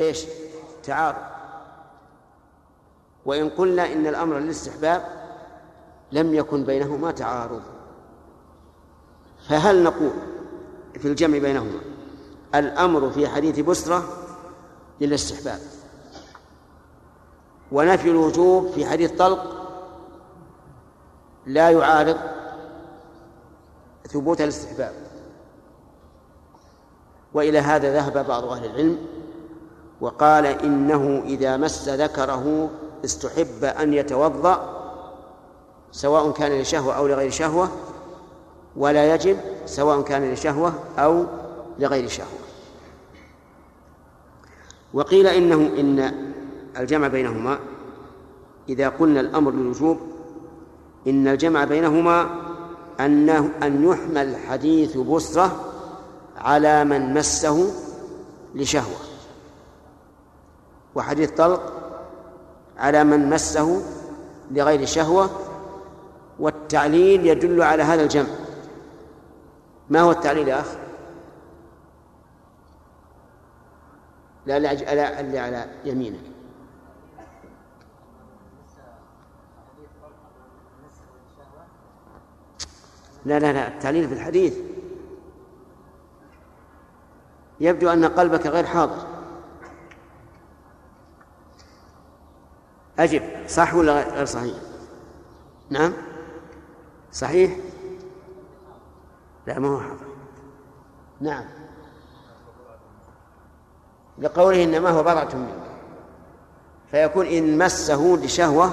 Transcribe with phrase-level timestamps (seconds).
[0.00, 0.24] إيش؟
[0.82, 1.30] تعارض.
[3.26, 5.04] وإن قلنا إن الأمر للاستحباب
[6.12, 7.62] لم يكن بينهما تعارض.
[9.48, 10.12] فهل نقول
[10.98, 11.80] في الجمع بينهما
[12.54, 14.08] الأمر في حديث بسرة
[15.00, 15.60] للاستحباب؟
[17.72, 19.56] ونفي الوجوب في حديث طلق
[21.46, 22.16] لا يعارض
[24.08, 24.92] ثبوت الاستحباب.
[27.34, 29.19] وإلى هذا ذهب بعض أهل العلم
[30.00, 32.70] وقال إنه إذا مس ذكره
[33.04, 34.80] استحب أن يتوضأ
[35.92, 37.68] سواء كان لشهوة أو لغير شهوة
[38.76, 39.36] ولا يجب
[39.66, 41.24] سواء كان لشهوة أو
[41.78, 42.40] لغير شهوة.
[44.94, 46.12] وقيل إنه إن
[46.78, 47.58] الجمع بينهما
[48.68, 49.98] إذا قلنا الأمر للوجوب
[51.06, 52.30] إن الجمع بينهما
[53.00, 55.56] أنه أن يحمل حديث بصرة
[56.36, 57.70] على من مسه
[58.54, 59.09] لشهوة.
[60.94, 61.72] وحديث طلق
[62.78, 63.82] على من مسه
[64.50, 65.30] لغير شهوة
[66.38, 68.28] والتعليل يدل على هذا الجمع.
[69.90, 70.66] ما هو التعليل يا أخ؟
[74.46, 76.20] لا لا اللي على يمينك.
[83.24, 84.58] لا لا لا التعليل في الحديث.
[87.60, 89.09] يبدو أن قلبك غير حاضر.
[93.00, 93.22] أجب.
[93.48, 94.54] صح ولا غير صحيح؟
[95.70, 95.92] نعم.
[97.12, 97.56] صحيح؟
[99.46, 100.06] لا ما هو حاضر.
[101.20, 101.44] نعم.
[104.18, 105.70] لقوله إنما هو بضعة منك
[106.90, 108.72] فيكون إن مسه لشهوة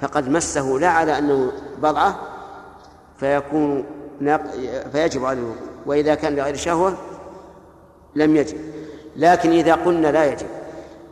[0.00, 2.20] فقد مسه لا على أنه بضعة
[3.16, 3.84] فيكون
[4.92, 5.40] فيجب عليه.
[5.40, 5.56] الوضوء
[5.86, 6.96] وإذا كان لغير شهوة
[8.14, 8.58] لم يجب.
[9.16, 10.46] لكن إذا قلنا لا يجب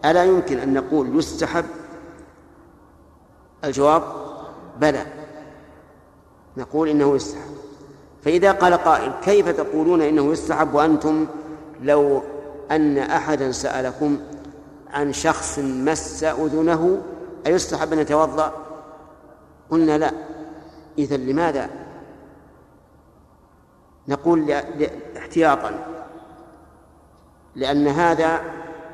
[0.04, 1.64] ألا يمكن أن نقول يستحب
[3.64, 4.02] الجواب
[4.80, 5.06] بلى.
[6.56, 7.52] نقول إنه يستحب.
[8.24, 11.26] فإذا قال قائل كيف تقولون إنه يستحب وأنتم
[11.82, 12.22] لو
[12.70, 14.18] أن أحدا سألكم
[14.90, 17.02] عن شخص مس أذنه
[17.46, 18.52] أيستحب أن يتوضأ؟
[19.70, 20.12] قلنا لا.
[20.98, 21.70] إذا لماذا؟
[24.08, 24.50] نقول
[25.16, 25.86] احتياطا.
[27.54, 28.40] لأن هذا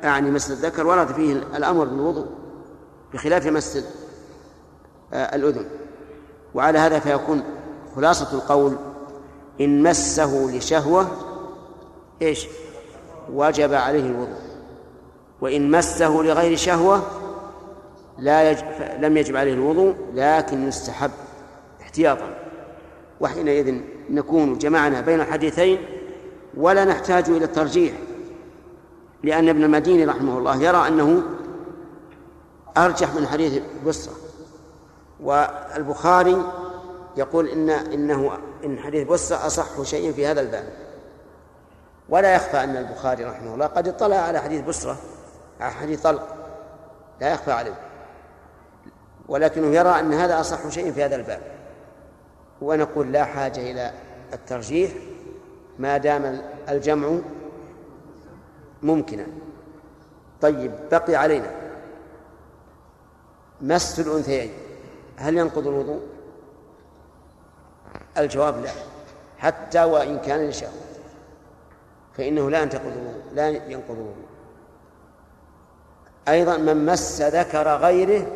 [0.03, 2.27] أعني مس الذكر ورد فيه الأمر بالوضوء
[3.13, 3.85] بخلاف مس
[5.13, 5.65] الأذن.
[6.53, 7.43] وعلى هذا فيكون
[7.95, 8.75] خلاصة القول
[9.61, 11.07] إن مسه لشهوة
[12.21, 12.47] إيش؟
[13.33, 14.39] وجب عليه الوضوء.
[15.41, 17.01] وإن مسه لغير شهوة
[18.17, 18.65] لا يجب
[18.99, 21.11] لم يجب عليه الوضوء لكن يستحب
[21.81, 22.35] احتياطا.
[23.21, 25.77] وحينئذ نكون جمعنا بين الحديثين
[26.57, 27.93] ولا نحتاج إلى الترجيح
[29.23, 31.23] لأن ابن المديني رحمه الله يرى أنه
[32.77, 34.13] أرجح من حديث بصرة
[35.23, 36.43] والبخاري
[37.17, 40.73] يقول إن إنه إن حديث بصرة أصح شيء في هذا الباب.
[42.09, 44.97] ولا يخفى أن البخاري رحمه الله قد اطلع على حديث بصرة
[45.59, 46.35] على حديث طلق.
[47.21, 47.79] لا يخفى عليه.
[49.27, 51.41] ولكنه يرى أن هذا أصح شيء في هذا الباب.
[52.61, 53.93] ونقول لا حاجة إلى
[54.33, 54.91] الترجيح
[55.79, 57.17] ما دام الجمع
[58.83, 59.25] ممكنا.
[60.41, 61.51] طيب بقي علينا.
[63.61, 64.68] مس الأنثيين.
[65.19, 66.01] هل ينقض الوضوء؟
[68.17, 68.71] الجواب لا.
[69.37, 70.71] حتى وإن كان لشهوة
[72.17, 74.25] فإنه لا ينتقض الوضوء لا ينقض الوضوء.
[76.27, 78.27] أيضا من مس ذكر غيره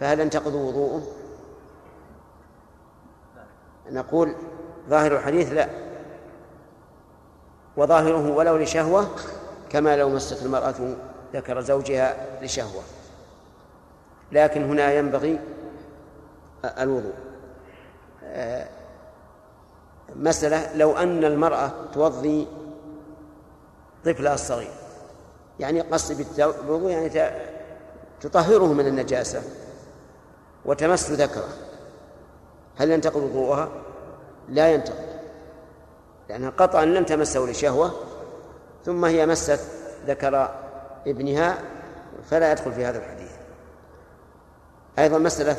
[0.00, 1.02] فهل ينتقض وضوءه؟
[3.90, 4.34] نقول
[4.88, 5.68] ظاهر الحديث لا.
[7.76, 9.06] وظاهره ولو لشهوة
[9.70, 10.74] كما لو مست المرأة
[11.34, 12.82] ذكر زوجها لشهوة.
[14.32, 15.40] لكن هنا ينبغي
[16.64, 17.14] الوضوء.
[20.16, 22.46] مسألة لو أن المرأة توضي
[24.04, 24.70] طفلها الصغير
[25.60, 27.30] يعني قصد بالوضوء يعني
[28.20, 29.42] تطهره من النجاسة
[30.64, 31.48] وتمس ذكره.
[32.76, 33.68] هل ينتقض وضوءها؟
[34.48, 35.12] لا ينتقض
[36.28, 37.92] لأنها قطعا لم تمسه لشهوة
[38.84, 39.60] ثم هي مست
[40.06, 40.54] ذكر
[41.06, 41.58] ابنها
[42.30, 43.30] فلا يدخل في هذا الحديث.
[44.98, 45.56] أيضا مسألة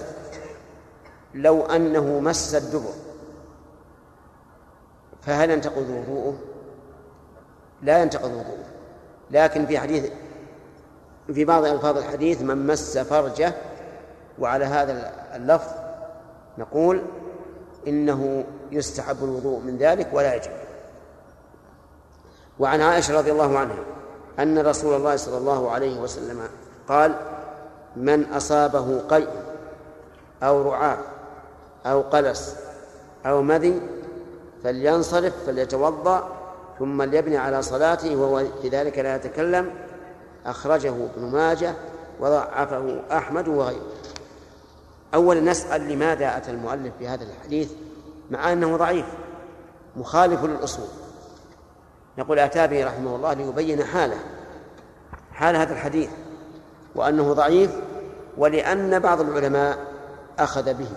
[1.33, 2.94] لو أنه مس الدبر
[5.21, 6.38] فهل ينتقض وضوءه؟
[7.81, 8.65] لا ينتقض وضوءه
[9.31, 10.12] لكن في حديث
[11.33, 13.53] في بعض ألفاظ الحديث من مس فرجه
[14.39, 15.71] وعلى هذا اللفظ
[16.57, 17.01] نقول
[17.88, 20.51] إنه يستحب الوضوء من ذلك ولا يجب
[22.59, 23.83] وعن عائشة رضي الله عنها
[24.39, 26.50] أن رسول الله صلى الله عليه وسلم
[26.88, 27.15] قال
[27.95, 29.29] من أصابه قيء
[30.44, 30.97] أو رعاة
[31.85, 32.56] أو قلس
[33.25, 33.81] أو مذي
[34.63, 36.30] فلينصرف فليتوضأ
[36.80, 39.71] ثم ليبني على صلاته وهو في ذلك لا يتكلم.
[40.45, 41.74] أخرجه ابن ماجه
[42.19, 43.85] وضعفه أحمد وغيره.
[45.13, 47.71] أولا نسأل لماذا أتى المؤلف بهذا الحديث
[48.31, 49.06] مع أنه ضعيف
[49.95, 50.88] مخالف للأصول.
[52.18, 54.18] نقول أتى به رحمه الله ليبين حاله
[55.31, 56.09] حال هذا الحديث
[56.95, 57.71] وأنه ضعيف
[58.38, 59.77] ولأن بعض العلماء
[60.39, 60.89] أخذ به.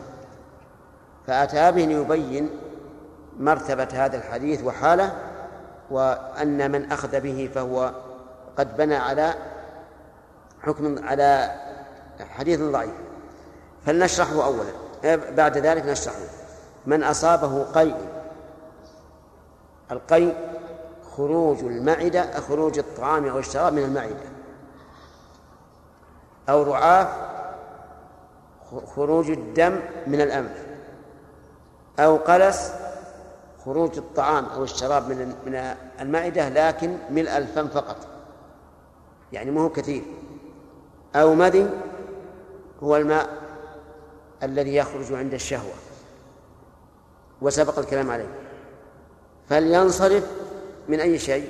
[1.27, 2.51] فأتى به ليبين
[3.39, 5.13] مرتبة هذا الحديث وحاله
[5.91, 7.93] وأن من أخذ به فهو
[8.59, 9.35] قد بنى على
[10.63, 11.51] حكم على
[12.21, 12.95] حديث ضعيف.
[13.87, 14.65] فلنشرحه أولا.
[15.37, 16.17] بعد ذلك نشرحه.
[16.87, 17.97] من أصابه قيء
[19.91, 20.37] القيء
[21.17, 24.27] خروج المعدة خروج الطعام أو الشراب من المعدة.
[26.49, 27.09] أو رعاف
[28.95, 30.66] خروج الدم من الأنف.
[31.99, 32.73] أو قلس
[33.65, 37.97] خروج الطعام أو الشراب من من المعدة لكن ملء الفم فقط.
[39.33, 40.03] يعني ما هو كثير.
[41.15, 41.71] أو مذي
[42.83, 43.29] هو الماء
[44.43, 45.75] الذي يخرج عند الشهوة.
[47.43, 48.29] وسبق الكلام عليه.
[49.49, 50.25] فلينصرف
[50.89, 51.49] من أي شيء؟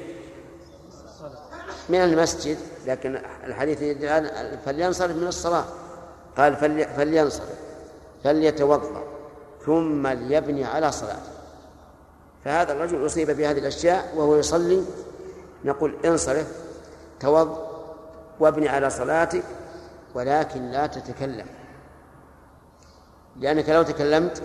[1.88, 5.64] من المسجد لكن الحديث الآن فلينصرف من الصلاة.
[6.37, 6.56] قال
[6.96, 7.56] فلينصرف
[8.25, 9.16] فليتوضأ.
[9.67, 11.31] ثم ليبني على صلاته.
[12.45, 14.85] فهذا الرجل أصيب بهذه الأشياء وهو يصلي
[15.65, 16.53] نقول انصرف
[17.21, 17.59] توض
[18.41, 19.43] وابني على صلاتك
[20.15, 21.47] ولكن لا تتكلم.
[23.37, 24.43] لأنك لو تكلمت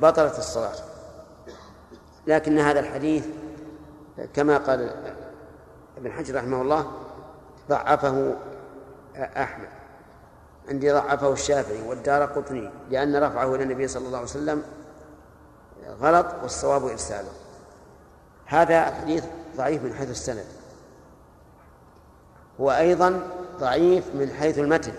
[0.00, 0.76] بطلت الصلاة.
[2.26, 3.26] لكن هذا الحديث
[4.34, 4.90] كما قال
[5.96, 6.92] ابن حجر رحمه الله
[7.68, 8.36] ضعفه
[9.16, 9.68] أحمد.
[10.68, 14.62] عندي ضعفه الشافعي والدار قطني لأن رفعه إلى النبي صلى الله عليه وسلم
[16.00, 17.28] غلط والصواب إرساله.
[18.46, 19.24] هذا الحديث
[19.56, 20.44] ضعيف من حيث السند.
[22.60, 23.20] هو أيضا
[23.58, 24.92] ضعيف من حيث المتن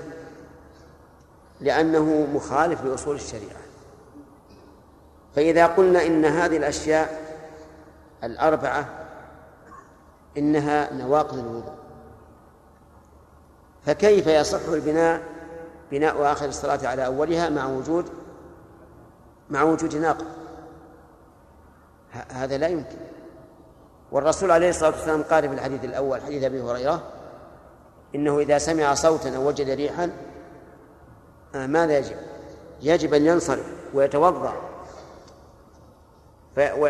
[1.62, 3.62] لأنه مخالف لأصول الشريعة.
[5.36, 7.22] فإذا قلنا إن هذه الأشياء
[8.24, 8.90] الأربعة
[10.38, 11.76] إنها نواقض الوضوء.
[13.86, 15.37] فكيف يصح البناء
[15.92, 18.06] بناء آخر الصلاة على أولها مع وجود
[19.50, 20.26] مع وجود ناقض
[22.12, 22.98] هذا لا يمكن.
[24.12, 27.04] والرسول عليه الصلاة والسلام قال في الحديث الأول حديث أبي هريرة
[28.16, 30.12] إنه إذا سمع صوتا أو وجد ريحا
[31.56, 32.16] آه، ماذا يجب؟
[32.82, 34.54] يجب أن ينصرف ويتوضأ.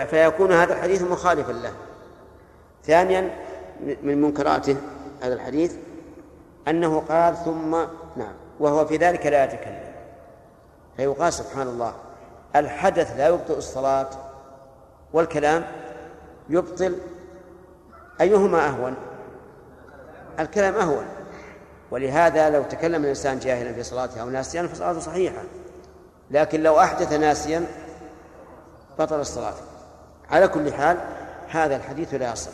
[0.10, 1.74] فيكون هذا الحديث مخالفا له.
[2.84, 3.36] ثانيا
[4.04, 4.78] من منكراته
[5.22, 5.76] هذا الحديث
[6.68, 7.72] أنه قال ثم
[8.16, 8.34] نعم.
[8.60, 9.94] وهو في ذلك لا يتكلم.
[10.98, 11.94] فيقال سبحان الله
[12.56, 14.10] الحدث لا يبطئ الصلاة
[15.14, 15.66] والكلام
[16.50, 16.96] يبطل
[18.22, 18.96] أيهما أهون؟
[20.40, 21.06] الكلام أهون.
[21.92, 25.44] ولهذا لو تكلم الإنسان جاهلا في صلاته أو ناسيا فصلاته صحيحة.
[26.32, 27.66] لكن لو أحدث ناسيا
[29.00, 29.54] بطل الصلاة.
[30.30, 30.98] على كل حال
[31.50, 32.52] هذا الحديث لا يصح.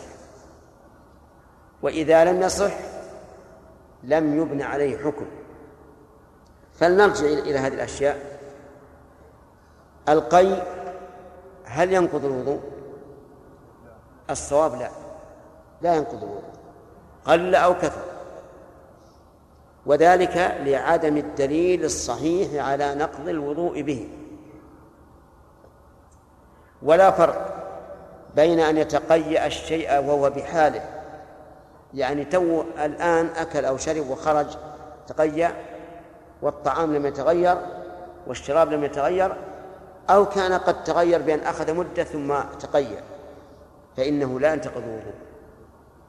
[1.81, 2.73] وإذا لم يصح
[4.03, 5.25] لم يبن عليه حكم.
[6.75, 8.39] فلنرجع إلى هذه الأشياء.
[10.10, 10.63] القي
[11.65, 12.60] هل ينقض الوضوء؟
[14.30, 14.89] الصواب لا.
[15.82, 16.53] لا ينقض الوضوء.
[17.25, 18.01] قل أو كثر.
[19.86, 24.10] وذلك لعدم الدليل الصحيح على نقض الوضوء به.
[26.82, 27.63] ولا فرق
[28.36, 30.89] بين أن يتقيأ الشيء وهو بحاله.
[31.94, 34.48] يعني تو الآن أكل أو شرب وخرج
[35.08, 35.73] تقيأ
[36.43, 37.57] والطعام لم يتغير
[38.27, 39.35] والشراب لم يتغير
[40.09, 43.03] أو كان قد تغير بأن أخذ مدة ثم تقيأ
[43.97, 45.13] فإنه لا ينتقض الوضوء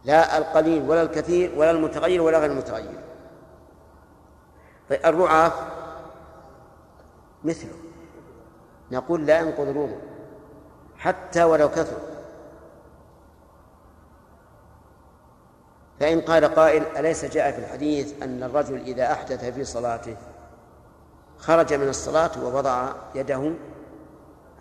[0.05, 3.01] لا القليل ولا الكثير ولا المتغير ولا غير المتغير.
[4.91, 5.53] طيب الرعاف
[7.45, 7.73] مثله.
[8.91, 9.99] نقول لا ينقض الوضوء
[10.99, 11.97] حتى ولو كثر.
[16.01, 20.17] فإن قال قائل أليس جاء في الحديث أن الرجل إذا أحدث في صلاته
[21.39, 23.53] خرج من الصلاة ووضع يده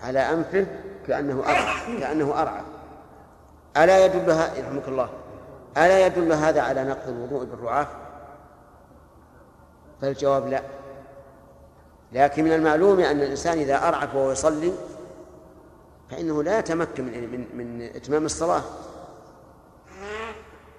[0.01, 0.65] على أنفه
[1.07, 2.61] كأنه أرعى كأنه أرعى؟
[3.77, 5.09] ألا يدل يرحمك الله
[5.77, 7.87] ألا يدل هذا على نقض الوضوء بالرعاف؟
[10.01, 10.61] فالجواب لا.
[12.11, 14.73] لكن من المعلوم أن الإنسان إذا أرعف وهو يصلي
[16.11, 18.61] فإنه لا يتمكن من, من, إتمام الصلاة.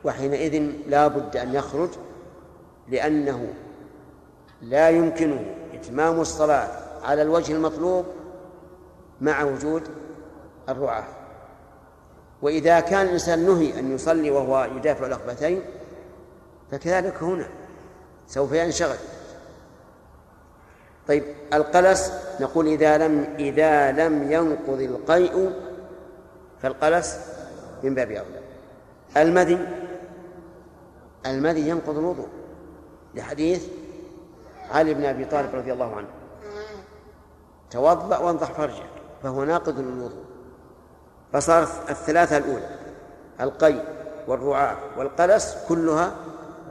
[0.05, 1.89] وحينئذ لا بد أن يخرج
[2.89, 3.55] لأنه
[4.63, 5.45] لا يمكنه
[5.75, 6.69] إتمام الصلاة
[7.03, 8.05] على الوجه المطلوب
[9.21, 9.83] مع وجود
[10.69, 11.05] الرعاة.
[12.43, 15.63] وإذا كان الإنسان نهي أن يصلي وهو يدافع الأخبتين
[16.71, 17.49] فكذلك هنا
[18.27, 18.97] سوف ينشغل.
[21.09, 25.53] طيب القلس نقول إذا لم إذا لم ينقض القيء
[26.63, 27.19] فالقلس
[27.83, 28.41] من باب أولى.
[29.17, 29.59] المذي
[31.27, 32.29] المذي ينقض الوضوء
[33.15, 33.67] لحديث
[34.71, 36.09] علي بن أبي طالب رضي الله عنه.
[37.71, 38.87] توضأ وانضح فرجك
[39.23, 40.25] فهو ناقض للوضوء.
[41.33, 42.69] فصارت الثلاثة الأولى
[43.41, 43.75] القي
[44.29, 46.17] والرعاة والقلس كلها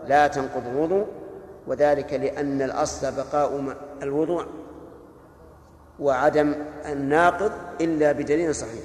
[0.07, 1.07] لا تنقض الوضوء
[1.67, 4.45] وذلك لأن الأصل بقاء الوضوء
[5.99, 6.55] وعدم
[6.85, 8.83] الناقض إلا بدليل صحيح.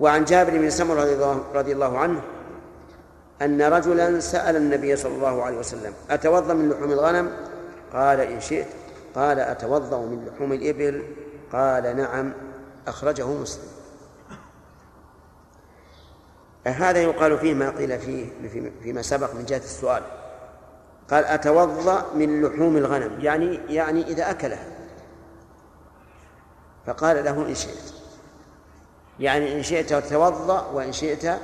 [0.00, 0.96] وعن جابر بن سمر
[1.54, 2.20] رضي الله عنه
[3.42, 7.30] أن رجلا سأل النبي صلى الله عليه وسلم أتوضأ من لحوم الغنم؟
[7.92, 8.66] قال إن شئت.
[9.14, 11.02] قال أتوضأ من لحوم الإبل؟
[11.52, 12.32] قال نعم.
[12.88, 13.68] أخرجه مسلم.
[16.66, 18.26] هذا يقال فيه ما قيل فيه
[18.82, 20.02] فيما سبق من جهة السؤال.
[21.10, 24.66] قال أتوضأ من لحوم الغنم يعني يعني إذا أكلها.
[26.86, 27.92] فقال له إن شئت.
[29.20, 31.38] يعني إن شئت تتوضأ وإن شئت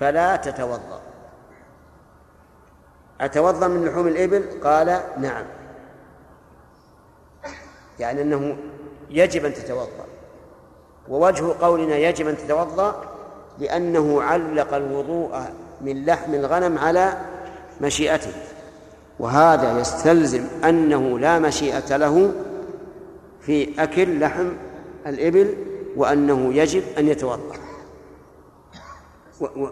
[0.00, 1.01] فلا تتوضأ.
[3.22, 5.44] أتوضأ من لحوم الإبل؟ قال نعم.
[7.98, 8.56] يعني أنه
[9.10, 10.06] يجب أن تتوضأ.
[11.08, 13.04] ووجه قولنا يجب أن تتوضأ
[13.58, 15.40] لأنه علق الوضوء
[15.80, 17.16] من لحم الغنم على
[17.80, 18.32] مشيئته.
[19.18, 22.32] وهذا يستلزم أنه لا مشيئة له
[23.40, 24.48] في أكل لحم
[25.06, 25.54] الإبل
[25.96, 27.56] وأنه يجب أن يتوضأ.
[29.40, 29.44] و...
[29.44, 29.70] و...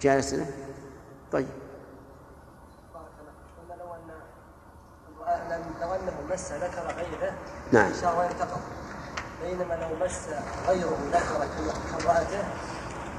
[0.00, 0.46] جالس له
[1.32, 1.46] طيب.
[5.80, 7.32] لو انه مس ذكر غيره
[7.72, 7.92] نعم.
[8.02, 8.60] شهوه ينتقض
[9.44, 10.18] بينما لو مس
[10.68, 11.46] غيره ذكر
[11.90, 12.44] كامرأته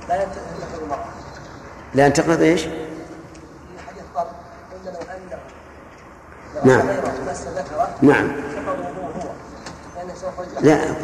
[0.09, 1.05] لا ينتقض المرأة
[1.93, 2.69] لا ينتقض إيش؟ في
[3.87, 4.27] حديث ضرب
[4.71, 5.39] قلنا لو انه
[6.55, 6.87] لو نعم.
[6.87, 8.29] غيره مس ذكره نعم.
[8.29, 9.31] انتقض وضوءه هو
[9.95, 10.95] لأنه سوف لا.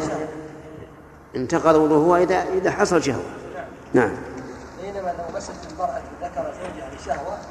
[1.36, 3.24] انتقض وضوءه هو إذا إذا حصل شهوة.
[3.94, 4.10] نعم.
[4.82, 6.02] بينما لو مست المرأة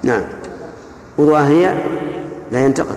[0.04, 0.24] نعم.
[1.18, 1.84] وضوءها هي
[2.52, 2.96] لا ذكر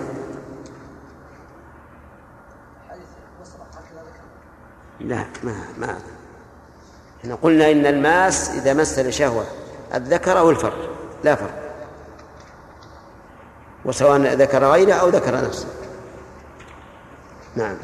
[4.99, 5.97] لا ما ما
[7.21, 9.45] إحنا قلنا إن الماس إذا مس لشهوه
[9.93, 10.89] الذكر أو الفرج.
[11.23, 11.73] لا فرق.
[13.85, 15.67] وسواء ذكر غيره أو ذكر نفسه.
[17.55, 17.75] نعم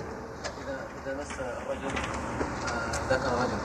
[0.64, 1.98] إذا إذا مس الرجل
[2.68, 3.60] آه، ذكر رجل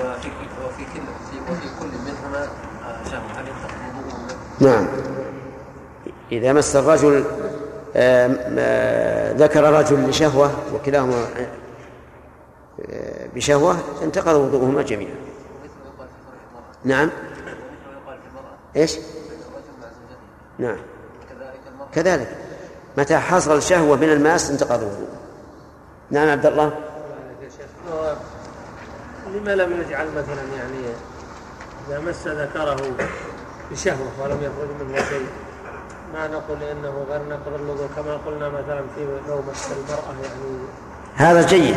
[0.00, 2.48] وفي كل وفي كل في وفي كل منهما
[2.84, 4.86] آه، شهوة هل ينتقض وضوءه؟ نعم.
[6.32, 7.24] إذا مس الرجل
[9.36, 11.26] ذكر رجل لشهوة وكلاهما
[12.90, 15.14] آه، بشهوة انتقض وضوءهما جميعا.
[16.84, 17.08] نعم.
[17.08, 17.12] ومثل
[17.86, 20.16] ما يقال في المرأة إيش؟ بين الرجل مع زوجته
[20.58, 20.78] نعم.
[21.30, 21.60] كذلك.
[21.72, 22.36] المرأة كذلك
[22.98, 25.20] متى حصل شهوة من الماس انتقض وضوءه.
[26.10, 26.72] نعم عبد الله.
[29.34, 30.94] لما لم يجعل مثلا يعني
[31.88, 32.76] إذا مس ذكره
[33.70, 35.26] بشهوة ولم يخرج منه شيء.
[36.14, 40.58] ما نقول إنه غير نقض الوضوء كما قلنا مثلا في لو مس المرأة يعني.
[41.14, 41.76] هذا جيد.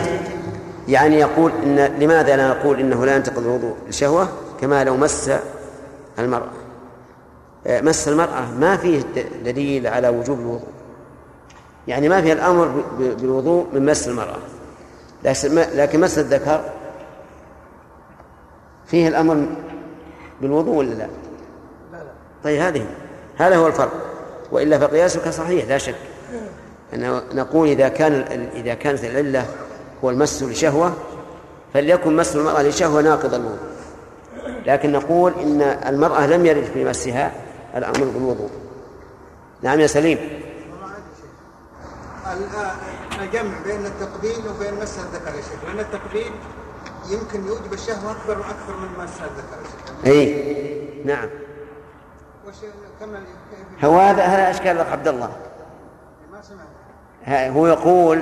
[0.87, 4.27] يعني يقول إن لماذا لا نقول إنه لا ينتقض الوضوء؟ لشهوة
[4.61, 5.31] كما لو مس
[6.19, 6.51] المرأة.
[7.67, 9.01] آه، مس المرأة ما فيه
[9.45, 10.67] دليل على وجوب الوضوء.
[11.87, 14.37] يعني ما فيه الأمر بالوضوء من مس المرأة.
[15.23, 16.61] لكن لكن مس الذكر
[18.85, 19.45] فيه الأمر
[20.41, 21.07] بالوضوء ولا لا؟
[22.43, 22.85] طيب هذه
[23.37, 23.91] هذا هو الفرق.
[24.51, 25.95] وإلا فقياسك صحيح لا شك.
[26.93, 28.13] أن نقول إذا كان
[28.55, 29.45] إذا كانت العلة
[30.03, 30.93] هو المس لشهوة
[31.73, 33.57] فليكن مس المرأة لشهوة ناقض الوضوء.
[34.65, 37.31] لكن نقول إن المرأة لم يرد في مسها
[37.75, 38.49] الأمر بالوضوء.
[39.61, 40.17] نعم يا سليم.
[42.31, 42.71] ال-
[43.21, 45.63] الجمع بين التقبيل وبين مس الذكر يا شيخ.
[45.67, 46.31] لأن التقبيل
[47.09, 50.05] يمكن يوجب الشهوة أكبر وأكثر من مس الذكر يا شيخ.
[50.05, 51.29] أي نعم.
[53.83, 55.29] هو هذا هذا أشكال لك عبد الله.
[57.27, 58.21] هو يقول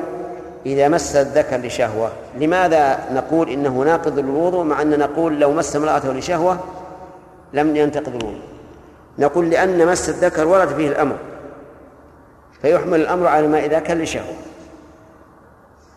[0.66, 2.12] إذا مس الذكر لشهوة.
[2.36, 6.60] لماذا نقول إنه ناقض الوضوء مع أن نقول لو مس امرأته لشهوة
[7.54, 8.42] لم ينتقض الوضوء؟
[9.20, 11.18] نقول لأن مس الذكر ورد فيه الأمر.
[12.62, 14.36] فيحمل الأمر على ما إذا كان لشهوة.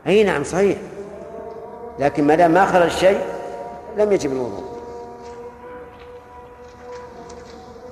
[0.07, 0.77] أي نعم صحيح.
[1.99, 3.21] لكن ما دام ما خرج شيء
[3.97, 4.75] لم يجب الوضوء.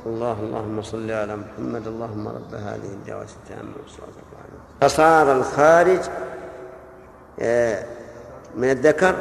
[0.06, 6.00] الله اللهم صل على محمد اللهم رب هذه الدعوة التامة والصلاة والسلام فصار الخارج
[7.40, 7.86] آه،
[8.56, 9.16] من الذكر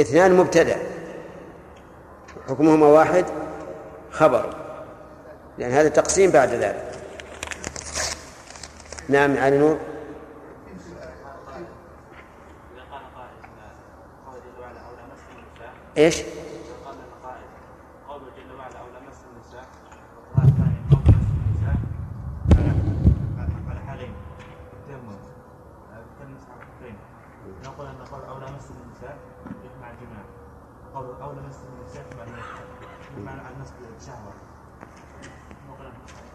[0.00, 0.76] اثنان مبتدأ.
[2.48, 3.24] حكمهما واحد
[4.10, 4.56] خبر.
[5.58, 6.93] لأن هذا تقسيم بعد ذلك.
[9.08, 9.78] نعم علي نور
[15.98, 16.22] إيش؟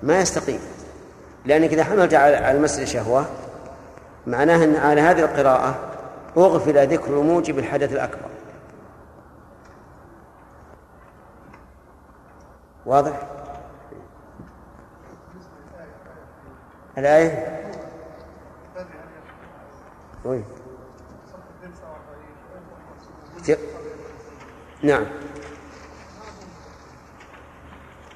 [0.04, 0.60] ما يستقيم
[1.50, 3.26] لأنك إذا حملت على المسألة شهوة
[4.28, 5.76] معناه أن على هذه القراءة
[6.38, 8.30] أغفل ذكر موجب الحدث الأكبر
[12.86, 13.28] واضح؟
[16.98, 17.60] الآية
[20.26, 20.46] وين؟
[24.84, 25.06] نعم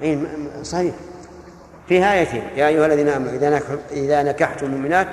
[0.02, 0.20] أي
[0.64, 0.96] صحيح
[1.88, 3.62] فيها آيتين يا أيها الذين آمنوا إذا
[3.92, 5.08] إذا نكحتم المؤمنات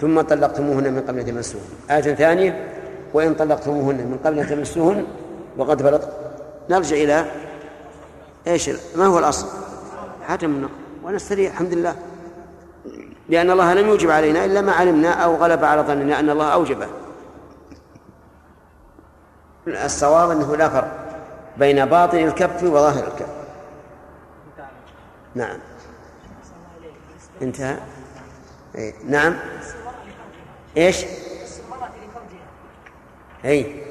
[0.00, 1.64] ثم طلقتموهن من قبل أن تمسوهن.
[1.90, 2.68] آية ثانية
[3.14, 5.06] وإن طلقتموهن من قبل أن تمسوهن
[5.56, 6.04] وقد بلغ
[6.70, 7.24] نرجع إلى
[8.46, 9.46] ال- ما هو الأصل؟
[10.28, 10.72] عدم النقض
[11.04, 11.96] ونستريح الحمد لله.
[13.28, 16.86] لأن الله لم يوجب علينا إلا ما علمنا أو غلب على ظننا أن الله أوجبه
[19.68, 20.90] الصواب أنه لا فرق
[21.58, 23.26] بين باطن الكف وظاهر الكف.
[25.34, 25.58] نعم.
[27.42, 27.78] انتهى
[28.74, 28.94] إيه.
[29.04, 29.36] نعم.
[30.76, 31.04] إيش؟
[33.44, 33.84] اي.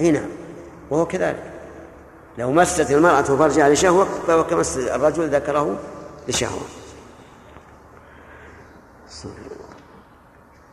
[0.00, 0.28] اي نعم.
[0.90, 1.52] وهو كذلك.
[2.38, 5.78] لو مست المرأة فرجها لشهوة فهو كمس الرجل ذكره
[6.28, 6.62] لشهوة.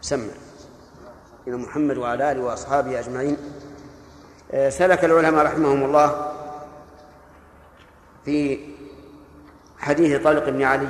[0.01, 0.23] سمع.
[1.47, 3.38] إلى محمد وعلى آله وأصحابه أجمعين.
[4.53, 6.31] سلك العلماء رحمهم الله
[8.25, 8.59] في
[9.79, 10.87] حديث طلق بن علي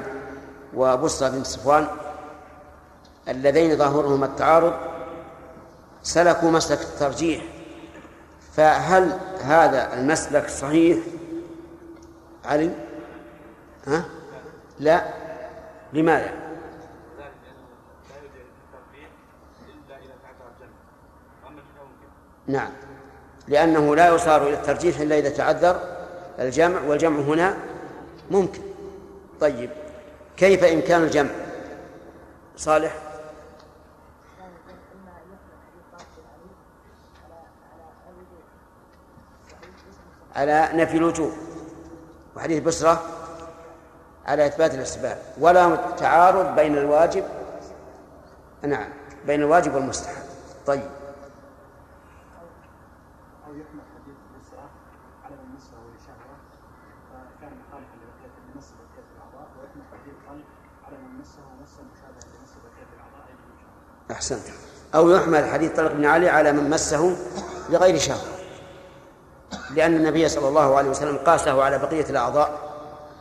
[0.73, 1.87] وبصرة بن صفوان
[3.27, 4.73] اللذين ظاهرهما التعارض
[6.03, 7.43] سلكوا مسلك الترجيح
[8.53, 10.97] فهل هذا المسلك صحيح؟
[12.45, 12.71] علي؟
[13.87, 14.05] ها؟
[14.79, 15.03] لا.
[15.93, 16.31] لماذا؟
[22.47, 22.71] نعم.
[23.47, 25.79] لأنه لا يصار إلى الترجيح إلا إذا تعذر
[26.39, 27.57] الجمع والجمع هنا
[28.31, 28.61] ممكن.
[29.39, 29.69] طيب
[30.37, 31.29] كيف إمكان الجمع؟
[32.57, 32.95] صالح؟
[40.35, 41.31] على نفي الوجوب
[42.35, 43.03] وحديث بسرة
[44.25, 45.17] على إثبات الأسباب.
[45.39, 47.23] ولا تعارض بين الواجب
[48.61, 48.89] نعم
[49.27, 50.23] بين الواجب والمستحب.
[50.65, 50.89] طيب
[53.47, 54.69] أو يحمل حديث الإسراء
[55.25, 56.37] على من مسه شهوة
[57.09, 60.45] فكان مخالفا لبقية لمس بقية الأعضاء ويحمل حديث قلب
[60.87, 63.83] على من مسه مسا مشابها لمس بقية الأعضاء أي بدون شهوة.
[64.13, 64.41] أحسنت.
[64.95, 67.15] أو يحمل حديث طلق بن علي على من مسه
[67.69, 68.21] لغير شهوة
[69.75, 72.59] لأن النبي صلى الله عليه وسلم قاسه على بقية الأعضاء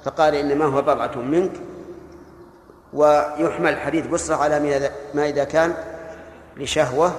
[0.05, 1.53] فقال إنما هو بضعة منك
[2.93, 4.61] ويحمل حديث بسرة على
[5.15, 5.75] ما إذا- كان
[6.57, 7.13] لشهوة.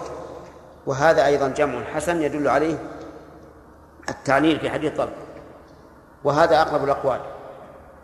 [0.86, 2.77] وهذا أيضا جمع حسن يدل عليه
[4.09, 5.13] التعليل في حديث طلق
[6.23, 7.19] وهذا أقرب الأقوال.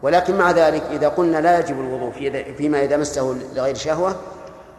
[0.01, 4.15] ولكن مع ذلك إذا قلنا لا يجب الوضوء في فيما إذا مسه لغير شهوة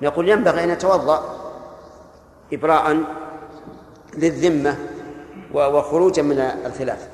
[0.03, 1.41] نقول ينبغي أن يتوضأ
[2.53, 2.99] إبراء
[4.15, 4.77] للذمة
[5.53, 7.09] وخروجا من الخلاف.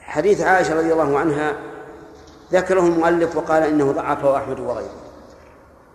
[0.00, 1.56] حديث عائشة رضي الله عنها
[2.52, 4.94] ذكره المؤلف وقال إنه ضعفه أحمد وغيره.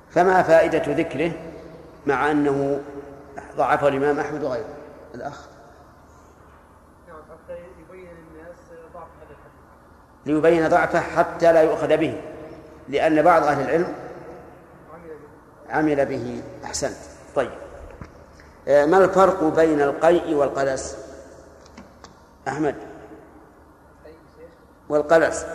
[0.09, 1.31] فما فائدة ذكره
[2.05, 2.81] مع أنه
[3.57, 4.65] ضعفه الإمام أحمد وغيره؟
[5.15, 5.51] الأخ.
[10.25, 12.21] ليبين ضعفه حتى لا يؤخذ به
[12.89, 13.93] لأن بعض أهل العلم
[15.71, 16.97] عمل به أحسنت.
[17.35, 17.51] طيب.
[18.67, 20.97] آه، ما الفرق بين القيء والقلس؟
[22.47, 22.75] أحمد.
[24.89, 25.45] والقلس.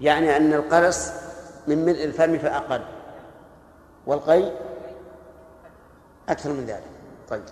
[0.00, 1.12] يعني أن القلس
[1.66, 2.84] من ملء الفم فأقل
[4.06, 4.52] والقي
[6.28, 6.90] أكثر من ذلك.
[7.28, 7.42] طيب.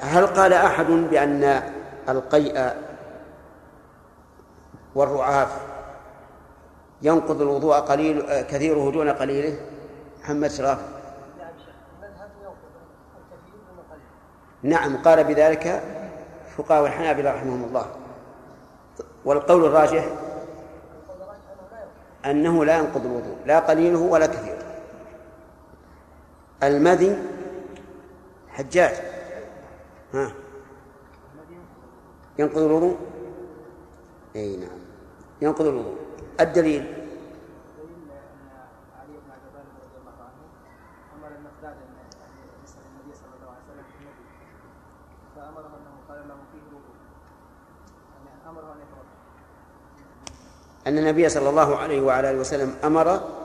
[0.00, 1.62] هل قال أحد بأن
[2.08, 2.74] القيء
[4.94, 5.58] والرعاف
[7.02, 9.60] ينقض الوضوء قليل كثيره دون قليله؟
[10.20, 10.78] محمد شراف
[14.62, 15.82] نعم قال بذلك
[16.56, 17.86] فقهاء الحنابلة رحمهم الله.
[19.24, 20.04] والقول الراجح
[22.26, 24.49] أنه لا ينقض الوضوء لا قليله ولا كثيره
[26.62, 27.18] المذي
[28.48, 28.94] حجاج.
[30.14, 30.32] ها.
[32.38, 32.96] ينقض الوضوء؟
[34.36, 34.78] إي نعم.
[35.42, 35.96] ينقض الوضوء.
[36.40, 37.00] الدليل؟
[50.86, 53.39] أن النبي صلى الله عليه وعلى آله وسلم أمر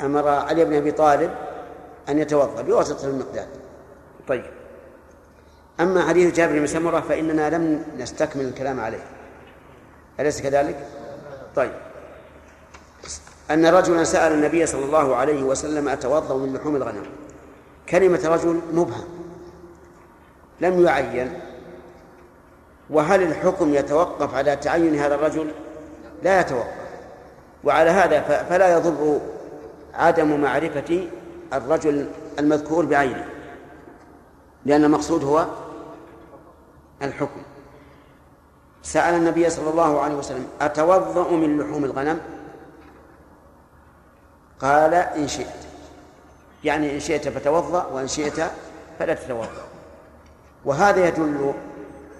[0.00, 1.30] أمر علي بن أبي طالب
[2.08, 3.48] أن يتوضأ بواسطة المقداد
[4.28, 4.44] طيب.
[5.80, 9.04] أما حديث جابر بن سمرة فإننا لم نستكمل الكلام عليه.
[10.20, 10.86] أليس كذلك؟
[11.56, 11.72] طيب.
[13.50, 17.06] أن رجلا سأل النبي صلى الله عليه وسلم أتوضأ من لحوم الغنم.
[17.88, 19.04] كلمة رجل مبهم.
[20.60, 21.40] لم يعين.
[22.90, 25.50] وهل الحكم يتوقف على تعين هذا الرجل؟
[26.22, 26.78] لا يتوقف.
[27.64, 29.20] وعلى هذا فلا يضر
[29.98, 31.08] عدم معرفة
[31.52, 33.26] الرجل المذكور بعينه
[34.66, 35.46] لأن المقصود هو
[37.02, 37.42] الحكم.
[38.82, 42.20] سأل النبي صلى الله عليه وسلم أتوضأ من لحوم الغنم؟
[44.60, 45.46] قال إن شئت.
[46.64, 48.50] يعني إن شئت فتوضأ وإن شئت
[48.98, 49.66] فلا تتوضأ.
[50.64, 51.54] وهذا يدل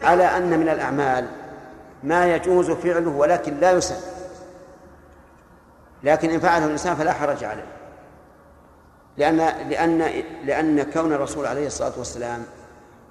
[0.02, 1.26] على أن من الأعمال
[2.02, 4.17] ما يجوز فعله ولكن لا يسن
[6.02, 7.66] لكن إن فعله الإنسان فلا حرج عليه.
[9.16, 9.37] لأن
[9.68, 9.98] لأن
[10.44, 12.44] لأن كون الرسول عليه الصلاة والسلام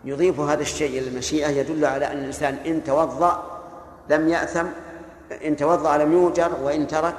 [0.05, 3.61] يضيف هذا الشيء إلى المشيئة يدل على أن الإنسان إن توضأ
[4.09, 4.65] لم يأثم
[5.45, 7.15] إن توضأ لم يؤجر وإن ترك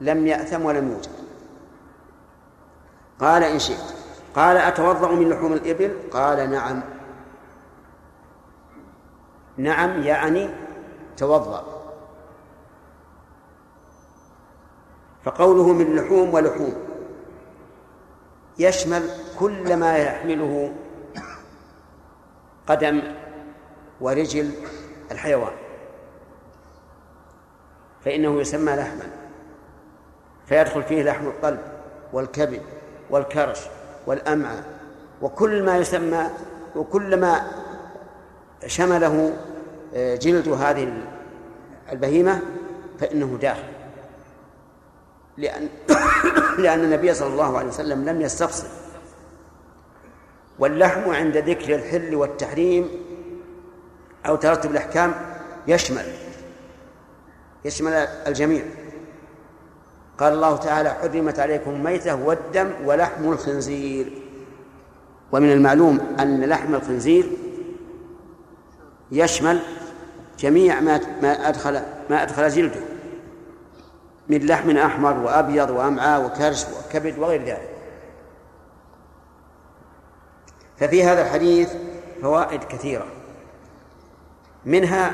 [0.00, 1.10] لم يأثم ولم يوجر.
[3.20, 3.94] قال إن شئت.
[4.34, 6.80] قال أتوضأ من لحوم الإبل؟ قال نعم.
[9.56, 10.50] نعم يعني
[11.16, 11.77] توضأ.
[15.28, 16.74] فقوله من لحوم ولحوم.
[18.58, 19.02] يشمل
[19.38, 20.72] كل ما يحمله
[22.66, 23.02] قدم
[24.00, 24.50] ورجل
[25.10, 25.52] الحيوان.
[28.04, 29.04] فإنه يسمى لحما.
[30.46, 31.60] فيدخل فيه لحم القلب
[32.12, 32.62] والكبد
[33.10, 33.60] والكرش
[34.06, 34.64] والأمعاء.
[35.22, 36.30] وكل ما يسمى
[36.76, 37.42] وكل ما
[38.66, 39.36] شمله
[39.94, 41.02] آه، جلد هذه
[41.92, 42.40] البهيمة
[43.00, 43.77] فإنه داخل.
[45.38, 45.68] لأن
[46.62, 48.66] لأن النبي صلى الله عليه وسلم لم يستفصل.
[50.58, 52.88] واللحم عند ذكر الحل والتحريم
[54.26, 55.14] أو ترتب الأحكام
[55.66, 56.04] يشمل
[57.64, 57.92] يشمل
[58.26, 58.64] الجميع.
[60.18, 64.12] قال الله تعالى حرمت عليكم الميتة والدم ولحم الخنزير.
[65.32, 67.26] ومن المعلوم أن لحم الخنزير
[69.12, 69.60] يشمل
[70.38, 72.80] جميع ما ما أدخل ما أدخل جلده
[74.28, 77.70] من لحم أحمر وأبيض وأمعاء وكرش وكبد وغير ذلك.
[80.76, 81.72] ففي هذا الحديث
[82.22, 83.06] فوائد كثيرة.
[84.64, 85.12] منها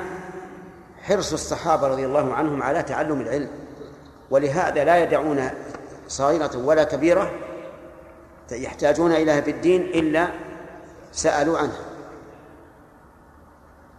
[1.02, 3.48] حرص الصحابة رضي الله عنهم على تعلم العلم
[4.30, 5.50] ولهذا لا يدعون
[6.08, 7.30] صغيرة ولا كبيرة
[8.52, 10.28] يحتاجون إليها في الدين إلا
[11.12, 11.80] سألوا عنها.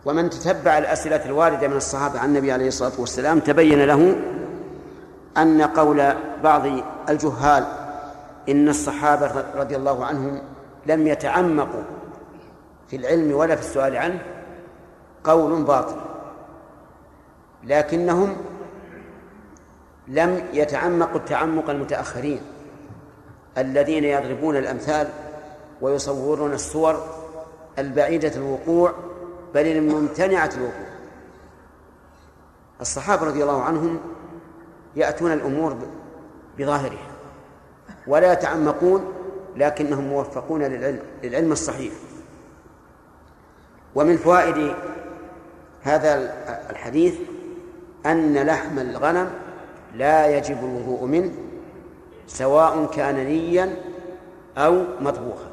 [0.05, 4.15] ومن تتبع الأسئلة الواردة من الصحابة عن النبي عليه الصلاة والسلام تبين له
[5.37, 6.61] أن قول بعض
[7.09, 7.65] الجهال
[8.49, 10.41] إن الصحابة رضي الله عنهم
[10.85, 11.83] لم يتعمقوا
[12.87, 14.19] في العلم ولا في السؤال عنه
[15.23, 15.95] قول باطل
[17.63, 18.35] لكنهم
[20.07, 22.41] لم يتعمقوا التعمق المتأخرين
[23.57, 25.07] الذين يضربون الأمثال
[25.81, 27.03] ويصورون الصور
[27.79, 28.93] البعيدة الوقوع
[29.53, 30.85] بل الممتنعة الوقوع.
[32.81, 33.99] الصحابة رضي الله عنهم
[34.95, 35.77] يأتون الأمور
[36.57, 37.11] بظاهرها.
[38.07, 39.13] ولا يتعمقون
[39.55, 41.93] لكنهم موفقون للعلم للعلم الصحيح.
[43.95, 44.75] ومن فوائد
[45.81, 46.33] هذا
[46.69, 47.15] الحديث
[48.05, 49.31] أن لحم الغنم
[49.95, 51.31] لا يجب الوضوء منه
[52.27, 53.75] سواء كان نيا
[54.57, 55.51] أو مطبوخا.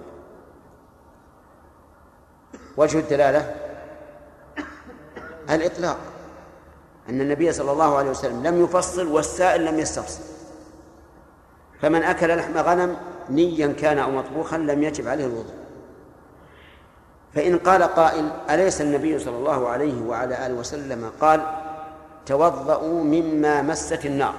[2.77, 3.55] وجه الدلالة؟
[5.51, 5.99] الإطلاق.
[7.09, 10.23] أن النبي صلى الله عليه وسلم لم يفصل والسائل لم يستفصل.
[11.81, 12.97] فمن أكل لحم غنم
[13.31, 15.55] نيا كان أو مطبوخا لم يجب عليه الوضوء.
[17.35, 21.43] فإن قال قائل أليس النبي صلى الله عليه وعلى آله وسلم قال
[22.27, 24.35] توضؤوا مما مست النار.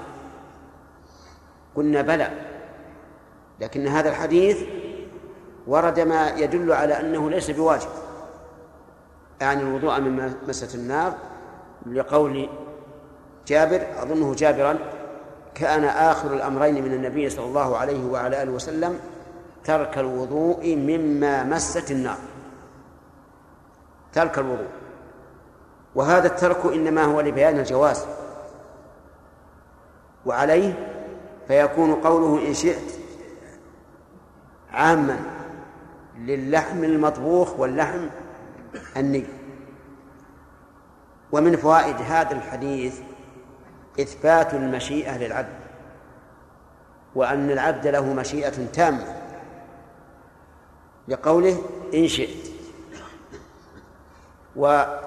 [1.75, 2.31] قلنا بلى.
[3.59, 4.57] لكن هذا الحديث
[5.67, 7.89] ورد ما يدل على أنه ليس بواجب.
[9.41, 11.13] يعني الوضوء مما مست النار
[11.85, 12.49] لقول
[13.47, 14.77] جابر أظنه جابرا
[15.55, 18.99] كان آخر الأمرين من النبي صلى الله عليه وعلى آله وسلم
[19.63, 22.17] ترك الوضوء مما مست النار.
[24.13, 24.67] ترك الوضوء.
[25.95, 28.05] وهذا الترك إنما هو لبيان الجواز.
[30.25, 30.73] وعليه
[31.47, 32.93] فيكون قوله إن شئت
[34.71, 35.19] عاما
[36.17, 38.07] للحم المطبوخ واللحم
[38.97, 39.25] الني.
[41.33, 42.99] ومن فوائد هذا الحديث
[43.99, 45.59] إثبات المشيئة للعبد
[47.15, 49.15] وأن العبد له مشيئة تامة
[51.07, 51.61] لقوله
[51.93, 52.51] إن شئت.
[54.55, 55.03] وهذا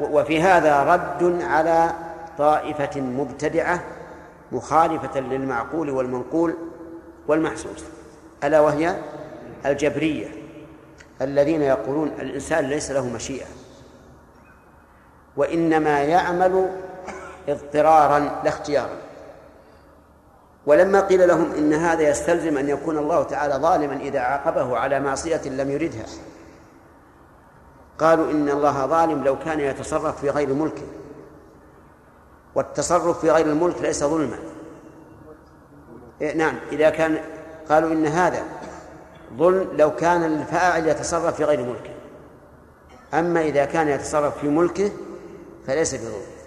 [0.00, 1.94] وفي هذا رد على
[2.38, 3.84] طائفة مبتدعة
[4.52, 6.54] مخالفة للمعقول والمنقول
[7.28, 7.84] والمحسوس
[8.44, 8.96] ألا وهي
[9.66, 10.28] الجبرية
[11.22, 13.59] الذين يقولون الإنسان ليس له مشيئة.
[15.36, 16.70] وإنما يعمل
[17.48, 18.96] اضطرارا لا اختيارا.
[20.66, 25.40] ولما قيل لهم إن هذا يستلزم أن يكون الله تعالى ظالما إذا عاقبه على معصية
[25.48, 26.06] لم يردها
[27.98, 30.86] قالوا إن الله ظالم لو كان يتصرف في غير ملكه.
[32.54, 34.38] والتصرف في غير الملك ليس ظلما.
[36.20, 37.18] إيه نعم إذا كان
[37.68, 38.42] قالوا إن هذا
[39.36, 41.90] ظلم لو كان الفاعل يتصرف في غير ملكه.
[43.14, 44.90] أما إذا كان يتصرف في ملكه
[45.66, 46.40] فليس بظلم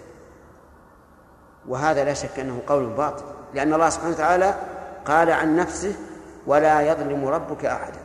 [1.68, 3.24] وهذا لا شك أنه قول باطل
[3.54, 4.54] لأن الله سبحانه وتعالى
[5.04, 5.94] قال عن نفسه
[6.46, 8.00] ولا يظلم ربك أحدا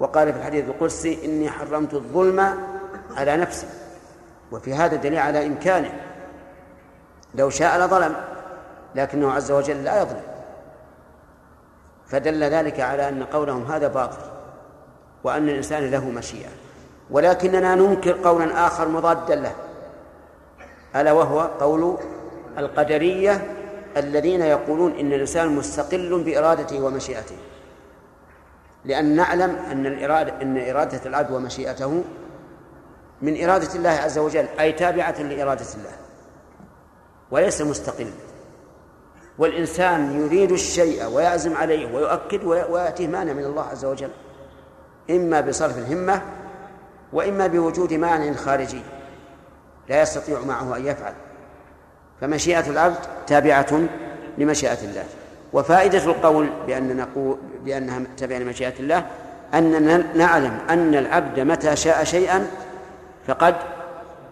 [0.00, 2.58] وقال في الحديث القدسي إني حرمت الظلم
[3.16, 3.66] على نفسي
[4.52, 6.00] وفي هذا دليل على إمكانه.
[7.34, 8.14] لو شاء لظلم
[8.94, 10.22] لكنه عز وجل لا يظلم.
[12.06, 14.22] فدل ذلك على أن قولهم هذا باطل
[15.24, 16.50] وأن الإنسان له مشيئة.
[17.10, 19.52] ولكننا ننكر قولا آخر مضادا له.
[20.96, 21.96] ألا وهو قول
[22.58, 23.54] القدرية
[23.96, 27.36] الذين يقولون إن الإنسان مستقل بإرادته ومشيئته.
[28.84, 32.04] لأن نعلم أن الإرادة أن إرادة العبد ومشيئته
[33.22, 35.92] من إرادة الله عز وجل أي تابعة لإرادة الله
[37.30, 38.10] وليس مستقل.
[39.38, 44.10] والإنسان يريد الشيء ويعزم عليه ويؤكد ويأتيه مانع من الله عز وجل
[45.10, 46.22] إما بصرف الهمة
[47.12, 48.82] وإما بوجود مانع خارجي.
[49.88, 51.12] لا يستطيع معه أن يفعل.
[52.20, 53.88] فمشيئة العبد تابعة
[54.38, 55.04] لمشيئة الله.
[55.52, 59.06] وفائدة القول بأن نقول بأنها تابعة لمشيئة الله
[59.54, 62.46] أننا نعلم أن العبد متى شاء شيئا
[63.26, 63.54] فقد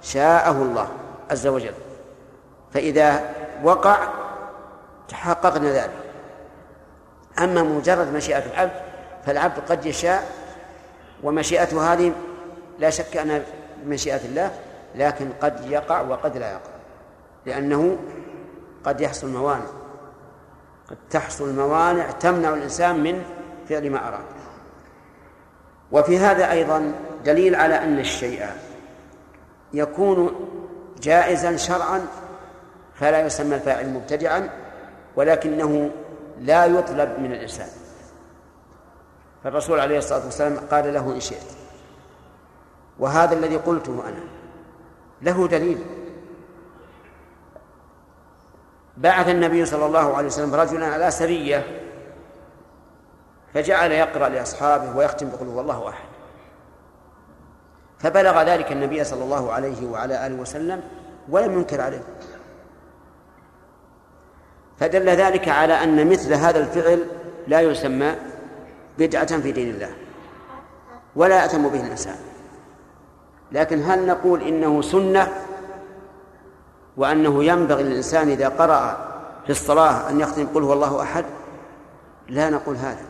[0.02, 0.88] شاءه الله
[1.30, 1.74] عز وجل.
[2.74, 3.20] فإذا
[3.64, 4.08] وقع
[5.08, 5.90] تحققنا ذلك.
[7.38, 8.72] أما مجرد مشيئة العبد
[9.26, 10.30] فالعبد قد يشاء
[11.22, 12.12] ومشيئته هذه
[12.78, 13.40] لا شك أنها
[13.84, 14.50] بمشيئة الله.
[14.96, 16.70] لكن قد يقع وقد لا يقع.
[17.46, 17.98] لأنه
[18.84, 19.66] قد يحصل موانع.
[20.90, 23.24] قد تحصل موانع تمنع الإنسان من
[23.68, 24.24] فعل ما أراد.
[25.92, 26.92] وفي هذا أيضا
[27.24, 28.46] دليل على أن الشيء
[29.72, 30.34] يكون
[31.02, 32.06] جائزا شرعا
[32.94, 34.50] فلا يسمى الفاعل مبتدعا
[35.16, 35.90] ولكنه
[36.40, 37.68] لا يطلب من الإنسان.
[39.44, 41.52] فالرسول عليه الصلاة والسلام قال له إن شئت.
[42.98, 44.35] وهذا الذي قلته أنا.
[45.22, 45.78] له دليل.
[48.96, 51.82] بعث النبي صلى الله عليه وسلم رجلا على سرية
[53.54, 56.08] فجعل يقرأ لأصحابه ويختم بقول هو الله أحد.
[57.98, 60.82] فبلغ ذلك النبي صلى الله عليه وعلى آله وسلم
[61.28, 62.02] ولم ينكر عليه.
[64.78, 67.06] فدل ذلك على أن مثل هذا الفعل
[67.46, 68.16] لا يسمى
[68.98, 69.94] بدعة في دين الله
[71.16, 72.25] ولا يأتم به الإنسان.
[73.52, 75.32] لكن هل نقول إنه سنة
[76.96, 78.96] وأنه ينبغي للإنسان إذا قرأ
[79.44, 81.24] في الصلاة أن يختم قل هو الله أحد؟
[82.28, 83.04] لا نقول هذا.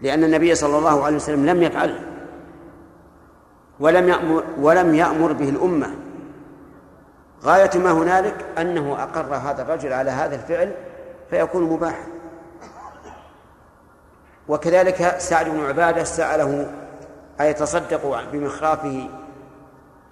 [0.00, 2.00] لأن النبي صلى الله عليه وسلم لم يفعله
[3.80, 5.94] ولم يأمر ولم يأمر به الأمة.
[7.44, 10.72] غاية ما هنالك أنه أقر هذا الرجل على هذا الفعل
[11.30, 12.06] فيكون مباحا.
[14.48, 16.70] وكذلك سعد بن عبادة سأله
[17.40, 19.08] أيتصدق بمخرافه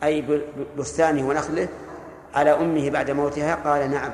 [0.02, 0.42] أي
[0.78, 1.68] بستانه ونخله
[2.34, 4.12] على أمه بعد موتها؟ قال نعم.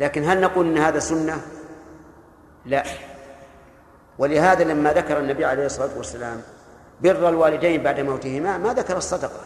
[0.00, 1.40] لكن هل نقول أن هذا سنة؟
[2.66, 2.84] لا.
[4.18, 6.42] ولهذا لما ذكر النبي عليه الصلاة والسلام
[7.00, 9.40] بر الوالدين بعد موتهما ما ذكر الصدقة.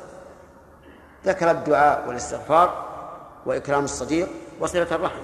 [1.24, 2.88] ذكر الدعاء والاستغفار
[3.46, 4.28] وإكرام الصديق
[4.60, 5.22] وصلة الرحم.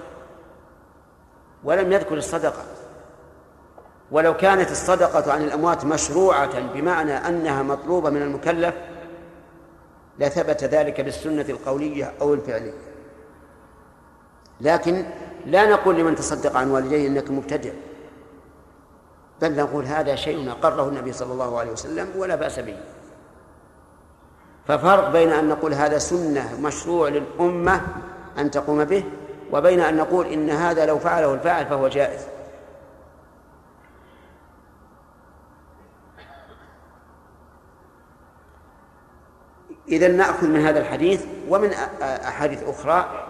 [1.64, 2.62] ولم يذكر الصدقة.
[4.11, 8.75] ولو كانت الصدقة عن الأموات مشروعة بمعنى أنها مطلوبة من المكلف
[10.19, 12.73] لثبت ذلك بالسنة القولية أو الفعلية.
[14.61, 15.05] لكن
[15.47, 17.71] لا نقول لمن تصدق عن والديه إنك مبتدع
[19.43, 22.77] بل نقول هذا شيء أقره النبي صلى الله عليه وسلم ولا بأس به.
[24.67, 27.81] ففرق بين أن نقول هذا سنة مشروع للأمة
[28.38, 29.05] أن تقوم به
[29.53, 32.21] وبين أن نقول إن هذا لو فعله الفاعل فهو جائز.
[39.88, 41.70] إذا نأخذ من هذا الحديث ومن
[42.03, 43.27] أحاديث أخرى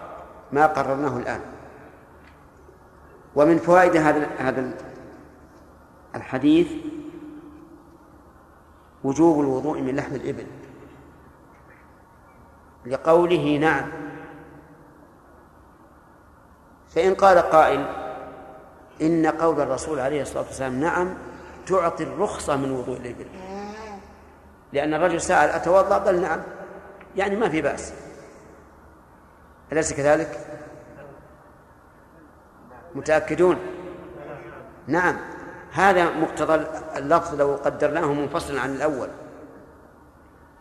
[0.53, 1.41] ما قررناه الآن.
[3.35, 4.71] ومن فوائد هذا هذا
[6.15, 6.69] الحديث
[9.05, 10.47] وجوب الوضوء من لحم الإبل.
[12.87, 13.91] لقوله نعم.
[16.95, 17.87] فإن قال قائل
[19.03, 21.15] إن قول الرسول عليه الصلاة والسلام نعم
[21.67, 23.27] تعطي الرخصة من وضوء الإبل.
[24.75, 26.41] لأن الرجل سأل أتوضأ؟ قال نعم.
[27.17, 27.93] يعني ما في بأس.
[29.73, 30.41] أليس كذلك؟
[32.95, 33.59] متأكدون؟
[34.87, 35.17] نعم.
[35.73, 39.09] هذا مقتضى اللفظ لو قدرناه منفصلا عن الأول.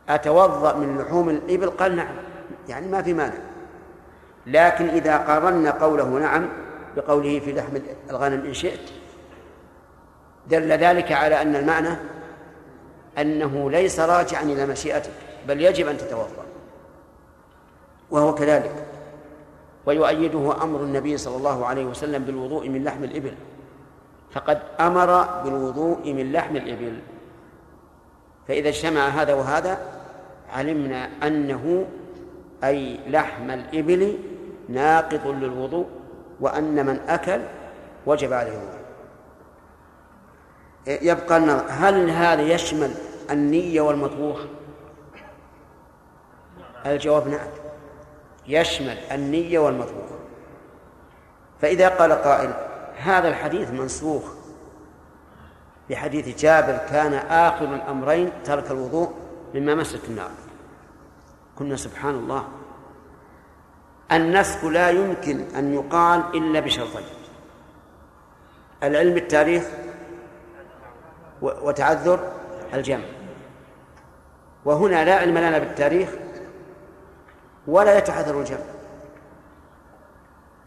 [0.10, 2.16] أتوضأ من لحوم الإبل؟ قال نعم.
[2.68, 3.34] يعني ما في مانع.
[4.48, 6.50] لكن إذا قارنا قوله نعم
[6.96, 7.78] بقوله في لحم
[8.10, 8.90] الغنم إن شئت
[10.48, 12.13] دل ذلك على أن المعنى
[13.18, 15.12] أنه ليس راجعا إلى مشيئتك
[15.48, 16.46] بل يجب أن تتوضأ.
[18.12, 18.86] وهو كذلك.
[19.86, 23.34] ويؤيده أمر النبي صلى الله عليه وسلم بالوضوء من لحم الإبل.
[24.32, 27.00] فقد أمر بالوضوء من لحم الإبل.
[28.48, 29.78] فإذا اجتمع هذا وهذا
[30.54, 31.86] علمنا أنه
[32.64, 34.18] أي لحم الإبل
[34.70, 35.86] ناقض للوضوء
[36.40, 37.42] وأن من أكل
[38.06, 38.83] وجب عليه الوضوء.
[40.88, 42.96] يبقى النظر هل هذا يشمل
[43.32, 44.40] النية والمطبوخ؟
[46.86, 47.48] الجواب نعم.
[48.48, 50.10] يشمل النية والمطبوخ.
[51.62, 52.54] فإذا قال قائل
[52.98, 54.24] هذا الحديث منسوخ.
[55.90, 59.14] بحديث جابر كان آخر الأمرين ترك الوضوء
[59.56, 60.32] مما مست النار.
[61.60, 62.48] قلنا سبحان الله.
[64.12, 67.06] النسخ لا يمكن أن يقال إلا بشرطين.
[68.84, 69.64] العلم بالتاريخ
[71.44, 72.32] وتعذر
[72.74, 73.06] الجمع.
[74.66, 76.10] وهنا لا علم لنا بالتاريخ
[77.68, 78.60] ولا يتعذر الجمع.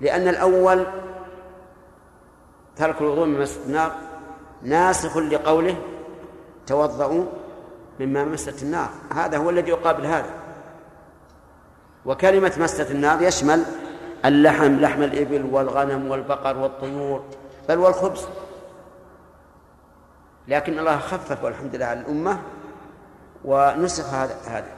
[0.01, 0.87] لأن الأول
[2.77, 3.93] ترك الوضوء من مسجد النار
[4.63, 5.77] ناسخ لقوله
[6.67, 7.25] توضؤوا
[8.01, 8.89] مما مست النار.
[9.15, 10.31] هذا هو الذي يقابل هذا.
[12.07, 13.63] وكلمة مست النار يشمل
[14.25, 17.25] اللحم لحم الإبل والغنم والبقر والطيور
[17.69, 18.29] بل والخبز.
[20.49, 22.39] لكن الله خفف والحمد لله على الأمة
[23.45, 24.73] ونسخ هذا هذا.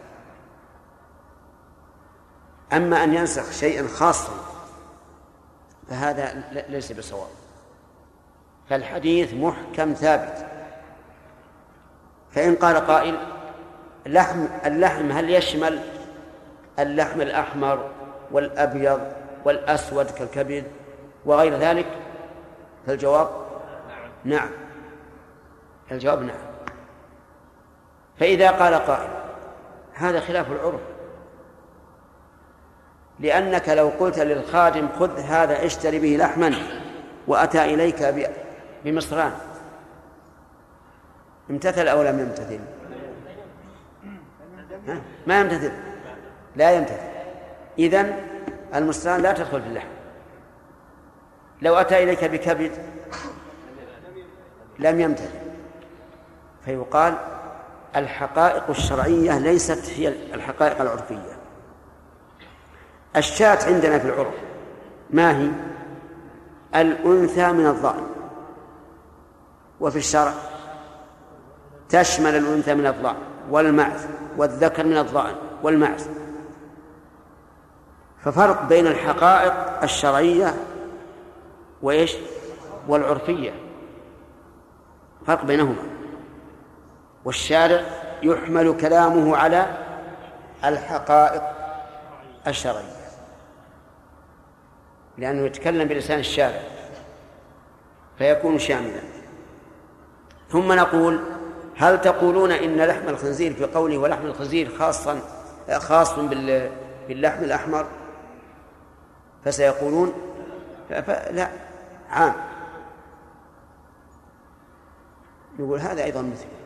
[2.72, 4.32] أما أن ينسخ شيئا خاصا
[5.88, 7.28] فهذا ليس بصواب.
[8.68, 10.46] فالحديث محكم ثابت.
[12.30, 13.18] فإن قال قائل
[14.06, 15.80] لحم اللحم هل يشمل
[16.78, 17.90] اللحم الأحمر
[18.32, 19.00] والأبيض
[19.44, 20.64] والأسود كالكبد
[21.26, 21.86] وغير ذلك؟
[22.86, 23.28] فالجواب
[24.24, 24.67] نعم.
[25.92, 26.38] الجواب نعم.
[28.20, 29.10] فإذا قال قائل
[29.94, 30.80] هذا خلاف العرف.
[33.20, 36.54] لأنك لو قلت للخادم خذ هذا اشتري به لحما
[37.26, 38.14] وأتى إليك
[38.84, 39.32] بمصران.
[41.50, 42.60] امتثل أو لم يمتثل؟
[44.88, 45.72] ها؟ ما يمتثل.
[46.56, 47.08] لا يمتثل.
[47.78, 48.16] إذن
[48.74, 49.88] المصران لا تدخل في اللحم.
[51.62, 52.72] لو أتى إليك بكبد
[54.78, 55.47] لم يمتثل.
[56.68, 57.14] فيقال
[57.96, 61.38] الحقائق الشرعية ليست هي الحقائق العرفية.
[63.16, 64.34] الشاة عندنا في العرف
[65.10, 65.50] ما هي؟
[66.74, 68.06] الأنثى من الضأن
[69.80, 70.32] وفي الشرع
[71.88, 73.16] تشمل الأنثى من الضأن
[73.50, 74.06] والمعز
[74.36, 76.08] والذكر من الضأن والمعز.
[78.24, 80.54] ففرق بين الحقائق الشرعية
[81.82, 82.16] وإيش؟
[82.88, 83.52] والعرفية.
[85.26, 85.97] فرق بينهما.
[87.28, 87.82] والشارع
[88.22, 89.66] يحمل كلامه على
[90.64, 91.42] الحقائق
[92.46, 92.98] الشرعية.
[95.18, 96.60] لأنه يتكلم بلسان الشارع
[98.18, 99.00] فيكون شاملا.
[100.50, 101.20] ثم نقول
[101.76, 105.20] هل تقولون إن لحم الخنزير في قوله ولحم الخنزير خاصا
[105.78, 106.18] خاص
[107.08, 107.86] باللحم الأحمر؟
[109.44, 110.12] فسيقولون
[111.30, 111.48] لا
[112.10, 112.34] عام.
[115.58, 116.58] نقول هذا أيضا مثله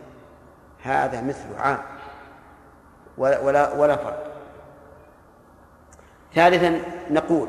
[0.82, 1.78] هذا مثله عام.
[3.18, 4.32] ولا ولا, ولا فرق.
[6.34, 6.80] ثالثا
[7.10, 7.48] نقول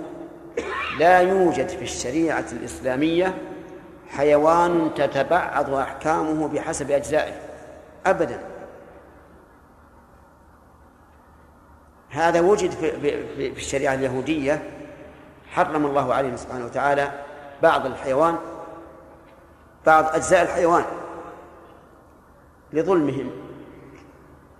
[1.00, 3.38] لا يوجد في الشريعة الإسلامية
[4.10, 7.34] حيوان تتبعض أحكامه بحسب أجزائه.
[8.06, 8.40] أبدا.
[12.10, 14.64] هذا وجد في الشريعة اليهودية
[15.52, 17.12] حرم الله علينا سبحانه وتعالى
[17.64, 18.38] بعض الحيوان
[19.86, 20.84] بعض أجزاء الحيوان.
[22.74, 23.30] لظلمهم.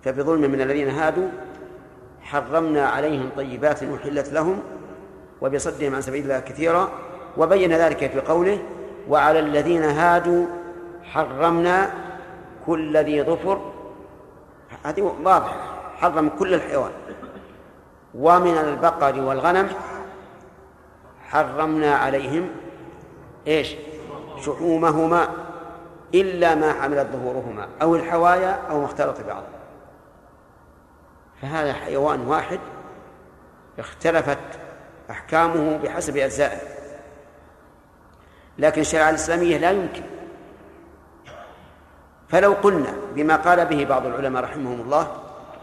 [0.04, 1.28] فبظلم من الذين هادوا
[2.22, 4.60] حرمنا عليهم طيبات أحلت لهم
[5.40, 6.88] وبصدهم عن سبيل الله كثيرا
[7.36, 8.58] وبين ذلك في قوله
[9.08, 10.46] وعلى الذين هادوا
[11.02, 11.90] حرمنا
[12.66, 13.72] كل ذي ظفر.
[14.84, 15.56] هذه واضحة
[15.96, 16.90] حرم كل الحيوان.
[18.14, 19.68] ومن البقر والغنم
[21.22, 22.48] حرمنا عليهم
[23.46, 23.74] إيش؟
[24.40, 25.28] شحومهما.
[26.14, 29.42] إلا ما حملت ظهورهما أو الحوايا أو ما اختلط بعض
[31.42, 32.58] فهذا حيوان واحد
[33.78, 34.38] اختلفت
[35.10, 36.58] أحكامه بحسب أجزائه.
[38.58, 40.02] لكن الشريعة الإسلامية لا يمكن.
[42.28, 45.16] فلو قلنا بما قال به بعض العلماء رحمهم الله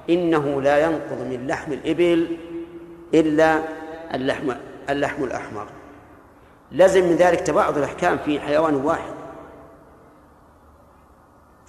[0.10, 2.38] إنه لا ينقض من لحم الإبل
[3.14, 3.60] إلا
[4.14, 4.52] اللحم
[4.90, 5.68] اللحم الأحمر.
[6.72, 9.21] لازم من ذلك تباعد الأحكام في حيوان واحد.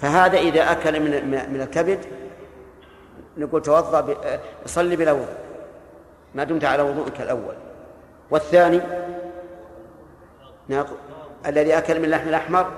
[0.02, 1.98] فهذا إذا أكل من من الكبد
[3.36, 4.16] نقول توضأ
[4.66, 5.36] صلي بلا وضوء
[6.34, 7.54] ما دمت على وضوءك الأول.
[8.30, 8.80] والثاني
[11.46, 12.70] الذي أكل من اللحم الأحمر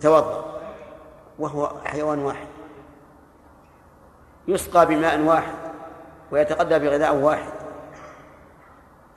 [0.00, 0.60] توضأ.
[1.38, 2.46] وهو حيوان واحد.
[4.48, 5.54] يسقى بماء واحد
[6.30, 7.52] ويتغذى بغذاء واحد.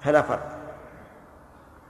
[0.01, 0.47] فلا فرق.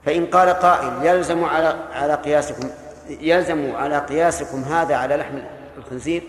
[0.04, 2.70] فإن قال قائل يلزم على على قياسكم
[3.08, 5.38] يلزم على قياسكم هذا على لحم
[5.78, 6.22] الخنزير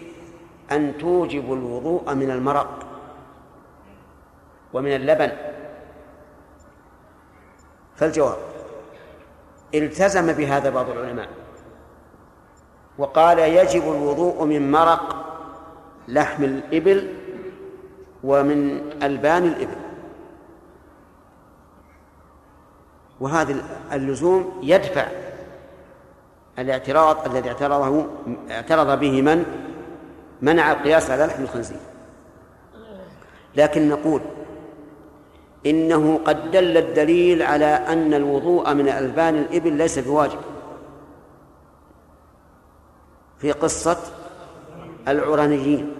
[0.72, 2.80] أن توجبوا الوضوء من المرق
[4.74, 5.32] ومن اللبن.
[7.96, 8.38] فالجواب
[9.74, 11.30] التزم بهذا بعض العلماء
[12.98, 15.26] وقال يجب الوضوء من مرق
[16.08, 17.14] لحم الإبل
[18.24, 19.76] ومن ألبان الإبل.
[23.20, 23.56] وهذا
[23.94, 25.23] اللزوم يدفع
[26.60, 28.06] الاعتراض الذي اعترضه
[28.52, 29.46] اعترض به من؟
[30.42, 31.80] منع القياس على لحم الخنزير.
[33.56, 34.22] لكن نقول
[35.66, 40.40] إنه قد دل الدليل على أن الوضوء من ألبان الإبل ليس بواجب.
[43.38, 43.98] في قصة
[45.08, 45.96] العرانيين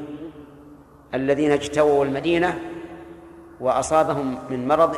[1.14, 2.60] الذين اجتووا المدينة
[3.60, 4.96] وأصابهم من مرض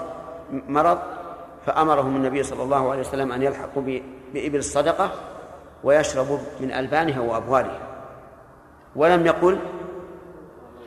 [0.52, 1.00] مرض
[1.66, 3.84] فأمرهم النبي صلى الله عليه وسلم أن يلحقوا
[4.34, 5.12] بإبل الصدقة
[5.84, 7.80] ويشربوا من ألبانها وأبوالها
[8.96, 9.60] ولم يقل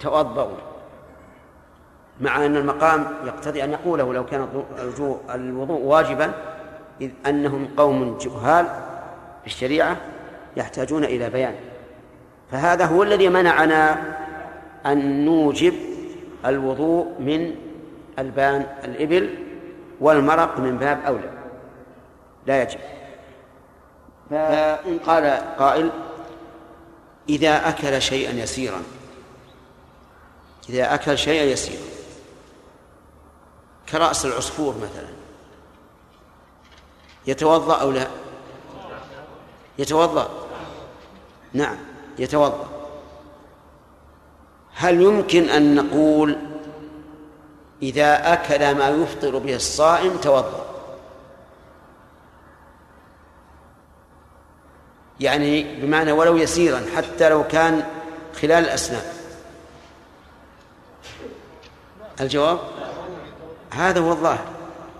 [0.00, 0.56] توضؤوا
[2.20, 4.48] مع أن المقام يقتضي أن يقوله لو كان
[5.34, 6.32] الوضوء واجبا
[7.00, 8.66] إذ أنهم قوم جهال
[9.40, 9.96] في الشريعة
[10.56, 11.54] يحتاجون إلى بيان.
[12.50, 13.96] فهذا هو الذي منعنا
[14.86, 15.74] أن نوجب
[16.46, 17.54] الوضوء من
[18.18, 19.34] ألبان الإبل
[20.00, 21.30] والمرق من باب أولى.
[22.46, 22.78] لا يجب.
[24.30, 25.24] فإن قال
[25.58, 25.90] قائل
[27.28, 28.82] إذا أكل شيئا يسيرا
[30.68, 31.82] إذا أكل شيئا يسيرا
[33.88, 35.08] كرأس العصفور مثلا
[37.26, 38.06] يتوضأ أو لا؟
[39.78, 40.30] يتوضأ.
[41.52, 41.76] نعم
[42.18, 42.68] يتوضأ.
[44.74, 46.38] هل يمكن أن نقول
[47.82, 50.67] إذا أكل ما يفطر به الصائم توضأ؟
[55.20, 57.82] يعني بمعنى ولو يسيرا حتى لو كان
[58.42, 59.02] خلال الأسنان.
[62.20, 62.58] الجواب؟
[63.70, 64.44] هذا هو الظاهر.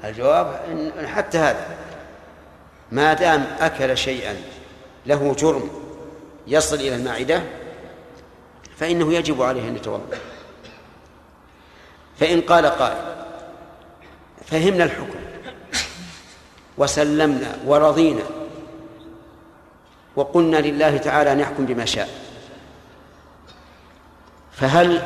[0.04, 1.66] الجواب إن حتى هذا.
[2.92, 4.36] ما دام أكل شيئا
[5.06, 5.70] له جرم
[6.46, 7.42] يصل إلى المعدة
[8.76, 10.18] فإنه يجب عليه أن يتوضأ.
[12.20, 13.18] فإن قال قائل
[14.46, 15.18] فهمنا الحكم
[16.78, 18.22] وسلمنا ورضينا
[20.18, 22.08] وقلنا لله تعالى أن يحكم بما شاء.
[24.52, 25.02] فهل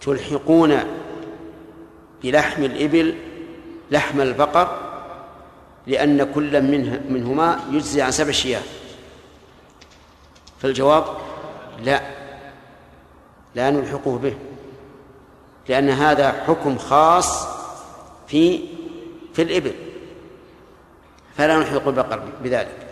[0.00, 0.78] تلحقون
[2.22, 3.14] بلحم الإبل
[3.90, 4.78] لحم البقر؟
[5.86, 8.62] لأن كل منه منهما يجزي عن سبع شياه.
[10.62, 11.04] فالجواب
[11.84, 12.02] لا.
[13.54, 14.34] لا نلحقه به.
[15.68, 17.46] لأن هذا حكم خاص
[18.28, 18.60] في
[19.34, 19.72] في الإبل.
[21.36, 22.89] فلا نلحق البقر بذلك.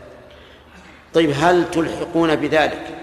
[1.14, 2.98] طيب هل تلحقون بذلك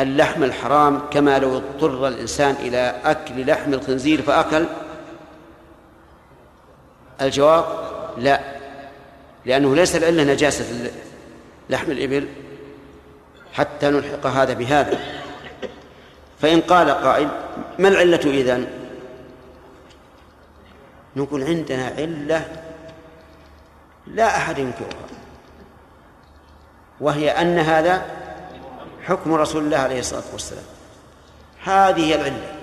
[0.00, 4.66] اللحم الحرام كما لو اضطر الإنسان إلى أكل لحم الخنزير فأكل؟
[7.20, 7.64] الجواب
[8.18, 8.40] لا
[9.44, 10.90] لأنه ليس العلة نجاسة
[11.70, 12.28] لحم الإبل
[13.52, 14.98] حتى نلحق هذا بهذا.
[16.40, 17.28] فإن قال قائل
[17.78, 18.66] ما العلة إذن؟
[21.16, 22.46] نقول عندنا علة
[24.06, 25.15] لا أحد ينكرها.
[27.00, 28.02] وهي أن هذا
[29.06, 30.64] حكم رسول الله عليه الصلاة والسلام.
[31.64, 32.54] هذه هي العلة.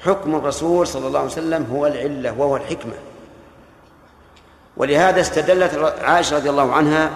[0.00, 2.94] حكم الرسول صلى الله عليه وسلم هو العلة وهو الحكمة.
[4.76, 7.10] ولهذا استدلت عائشة رضي الله عنها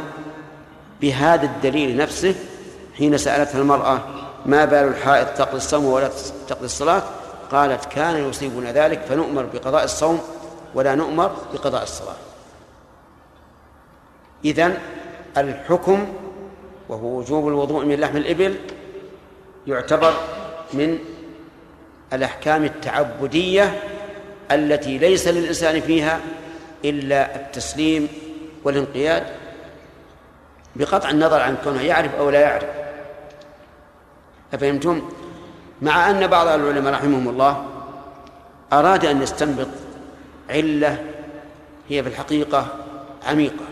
[1.01, 2.35] بهذا الدليل نفسه
[2.99, 4.01] حين سألتها المرأة
[4.47, 6.11] ما بال الحائض تقضي الصوم ولا
[6.49, 7.03] تقضي الصلاة؟
[7.53, 10.21] قالت كان يصيبنا ذلك فنؤمر بقضاء الصوم
[10.75, 12.17] ولا نؤمر بقضاء الصلاة.
[14.45, 14.79] إذن
[15.39, 16.07] الحكم
[16.89, 18.57] وهو وجوب الوضوء من لحم الإبل
[19.67, 20.15] يعتبر
[20.73, 20.99] من
[22.13, 23.83] الأحكام التعبدية
[24.51, 26.21] التي ليس للإنسان فيها
[26.85, 28.09] إلا التسليم
[28.65, 29.27] والانقياد
[30.77, 32.69] بقطع النظر عن كونه يعرف أو لا يعرف
[34.55, 35.03] أفهمتم؟
[35.83, 37.67] مع أن بعض العلماء رحمهم الله
[38.73, 39.69] أراد أن يستنبط
[40.51, 40.99] علة
[41.89, 42.67] هي في الحقيقة
[43.27, 43.70] عميقة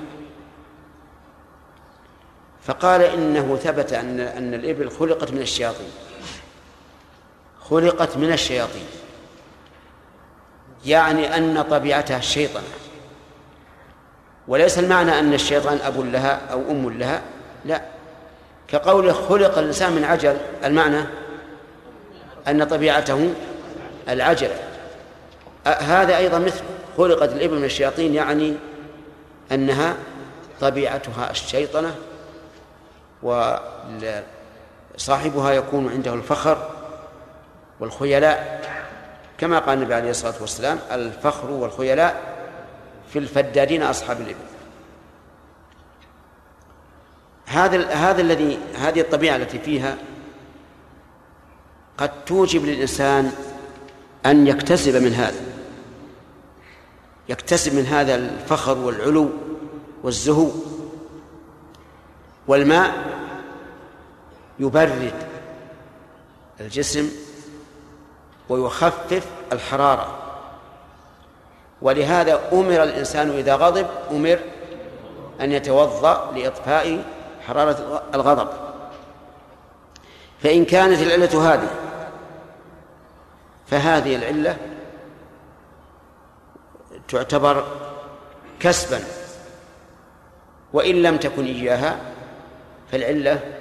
[2.69, 5.91] فقال إنه ثبت أن أن الإبل خلقت من الشياطين.
[7.61, 8.87] خلقت من الشياطين.
[10.87, 12.63] يعني أن طبيعتها الشيطنة
[14.49, 17.23] وليس المعنى أن الشيطان أب لها أو أم لها
[17.65, 17.83] لا.
[18.69, 21.05] كقوله خلق الإنسان من عجل المعنى
[22.49, 23.35] أن طبيعته
[24.09, 24.57] العجلة
[25.67, 26.63] هذا أيضا مثل
[26.97, 28.55] خلقت الإبل من الشياطين يعني
[29.53, 29.97] أنها
[30.61, 31.95] طبيعتها الشيطنة
[33.23, 34.23] وصاحبها
[35.53, 36.71] يكون عنده الفخر
[37.81, 38.59] والخيلاء.
[39.39, 42.39] كما قال النبي عليه الصلاة والسلام الفخر والخيلاء
[43.13, 44.49] في الفدادين أصحاب الإبل.
[47.47, 49.97] هذا هذا الذي هذه الطبيعة التي فيها
[51.99, 53.33] قد توجب للإنسان
[54.27, 55.41] أن يكتسب من هذا.
[57.29, 59.31] يكتسب من هذا الفخر والعلو
[60.03, 60.51] والزهو.
[62.49, 62.93] والماء
[64.59, 65.13] يبرد
[66.61, 67.11] الجسم
[68.49, 70.19] ويخفف الحرارة.
[71.83, 74.39] ولهذا أمر الإنسان إذا غضب أمر
[75.41, 77.05] أن يتوضأ لإطفاء
[77.47, 78.49] حرارة الغضب.
[80.43, 81.71] فإن كانت العلة هذه
[83.67, 84.57] فهذه العلة
[87.09, 87.65] تعتبر
[88.61, 89.05] كسبا
[90.73, 92.01] وإن لم تكن إياها
[92.93, 93.59] فالعلة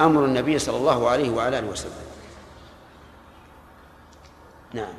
[0.00, 1.92] أمر النبي صلى الله عليه وعلى آله وسلم.
[4.72, 4.94] نعم.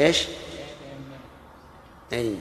[0.00, 0.28] إيش؟
[2.12, 2.36] أي.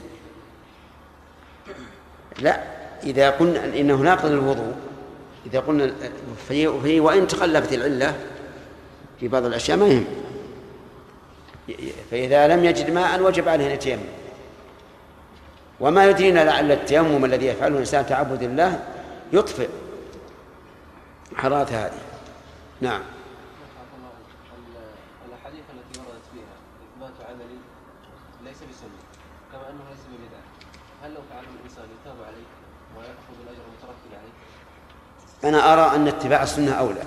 [2.39, 2.64] لا
[3.03, 4.76] إذا قلنا انه ناقض للوضوء
[5.45, 5.93] إذا قلنا
[6.47, 8.20] في وإن تخلفت العلة
[9.20, 10.05] في بعض الأشياء ما يهم.
[12.11, 14.03] فإذا لم يجد ماء وجب عليه ان يتيمم
[15.80, 18.84] وما يدرينا لعل التيمم الذي يفعله الإنسان تعبد الله
[19.34, 19.70] يطفئ
[21.36, 22.01] حرارة هذه.
[22.82, 23.01] نعم.
[25.28, 27.45] الاحاديث التي وردت فيها إثبات عمل
[28.43, 28.99] ليس بسنة
[29.51, 30.43] كما أنه ليس ببدعة.
[31.03, 32.47] هل لو فعله الإنسان يتاب عليه
[32.97, 37.03] ويأخذ الأجر المترتب عليه؟ أنا أرى أن اتباع السنة أولى.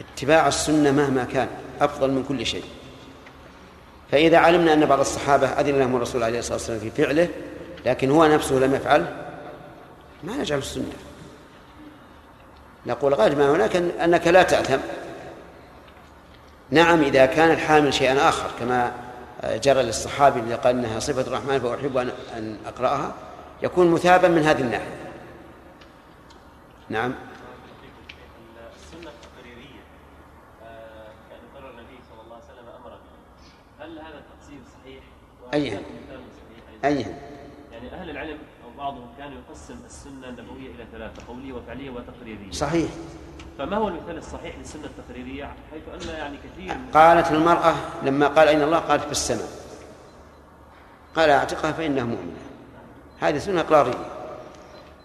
[0.00, 1.48] اتباع السنة مهما كان
[1.80, 2.64] أفضل من كل شيء.
[4.12, 7.28] فإذا علمنا أن بعض الصحابة أذن لهم الرسول عليه الصلاة والسلام في فعله
[7.86, 9.06] لكن هو نفسه لم يفعل
[10.24, 10.92] ما نجعل السنة.
[12.86, 14.78] نقول غالب ما هناك أنك لا تأثم.
[16.70, 18.92] نعم إذا كان الحامل شيئا آخر كما
[19.44, 23.14] جرى للصحابي اللي قال إنها صفة الرحمن فأحب أن أن أقرأها
[23.62, 24.96] يكون مثابا من هذه الناحية.
[26.88, 27.14] نعم.
[35.54, 35.80] أيها.
[36.84, 37.14] أيها
[37.72, 42.50] يعني أهل العلم أو بعضهم كان يقسم السنة النبوية إلى ثلاثة قولية وفعلية وتقريرية.
[42.50, 42.90] صحيح.
[43.58, 48.48] فما هو المثال الصحيح للسنة التقريرية؟ حيث أن يعني كثير من قالت المرأة لما قال
[48.48, 49.48] أين الله قالت في السماء.
[51.16, 52.36] قال اعتقها فإنها مؤمنة.
[53.20, 54.06] هذه سنة إقرارية.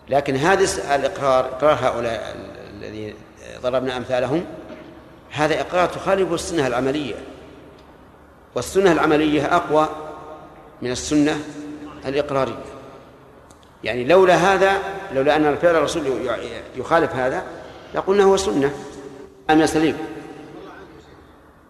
[0.09, 2.35] لكن هذا الإقرار إقرار هؤلاء
[2.69, 3.15] الذي
[3.61, 4.45] ضربنا أمثالهم
[5.31, 7.15] هذا إقرار تخالف السنة العملية.
[8.55, 9.89] والسنة العملية أقوى
[10.81, 11.39] من السنة
[12.05, 12.63] الإقرارية.
[13.83, 14.81] يعني لولا هذا
[15.13, 16.03] لولا أن الفعل الرسول
[16.75, 17.43] يخالف هذا
[17.93, 18.73] لقلنا هو سنة.
[19.49, 19.97] أم يا سليم.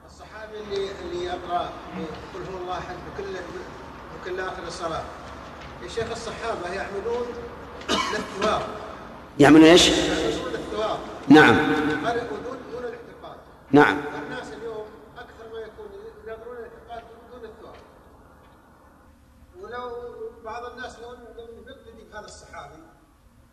[0.06, 1.70] الصحابي اللي اللي يقرأ
[2.34, 3.34] قل هو الله أحد بكل
[4.22, 5.04] بكل آخر الصلاة.
[5.84, 7.28] يا شيخ الصحابة يعملون
[7.90, 8.62] للثواب
[9.40, 11.56] يعملون إيش؟ الثواب نعم.
[11.56, 13.38] دون الاعتقاد
[13.72, 14.86] نعم الناس اليوم
[15.18, 15.86] أكثر ما يكون
[16.28, 17.76] ينظرون الاعتقاد دون الثواب
[19.62, 19.92] ولو
[20.44, 22.76] بعض الناس لو لو يقتدي بهذا الصحابي.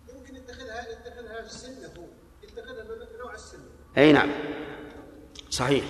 [0.09, 2.07] يمكن يتخذها يتخذها السنة هو.
[2.43, 2.85] يتخذها
[3.17, 3.65] بنوع السنة
[3.99, 4.31] أي نعم.
[5.51, 5.85] صحيح.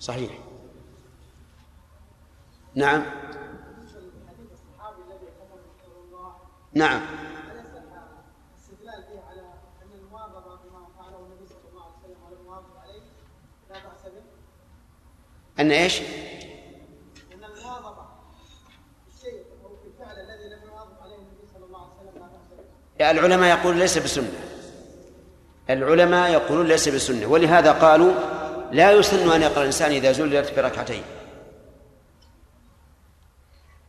[0.00, 0.38] صحيح.
[2.74, 3.04] نعم.
[6.72, 7.02] نعم.
[8.52, 9.40] الاستدلال به على
[9.82, 13.02] ان المواظبه بما فعله النبي صلى الله عليه وسلم والمواظبه عليه
[13.70, 14.22] لا باس به
[15.60, 16.00] أن إيش
[17.32, 18.06] ان المواظبه
[19.08, 22.64] الشيء أو الفعل الذي لم يواظب عليه النبي صلى الله عليه وسلم لا باس به
[23.00, 24.32] العلماء يقولون ليس بسنة.
[25.70, 27.26] العلماء يقولون ليس بسنة.
[27.26, 28.12] ولهذا قالوا
[28.72, 31.02] لا يسن أن يقرأ الإنسان إذا زلت بركعتين.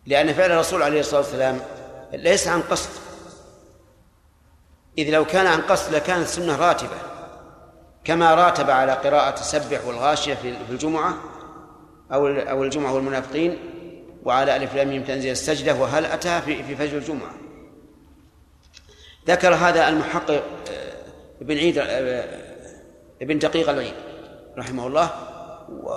[0.05, 1.59] لأن فعل الرسول عليه الصلاة والسلام
[2.13, 2.89] ليس عن قصد.
[4.97, 6.97] إذ لو كان عن قصد لكانت سنة راتبة.
[8.03, 11.13] كما راتب على قراءة سبح والغاشية في الجمعة
[12.13, 13.57] أو أو الجمعة والمنافقين
[14.23, 17.31] وعلى ألف لام تنزيل السجدة وهل أتى في فجر الجمعة.
[19.27, 20.93] ذكر هذا المحقق آه،
[21.41, 22.25] ابن عيد آه،
[23.21, 23.93] ابن دقيق العيد
[24.57, 25.11] رحمه الله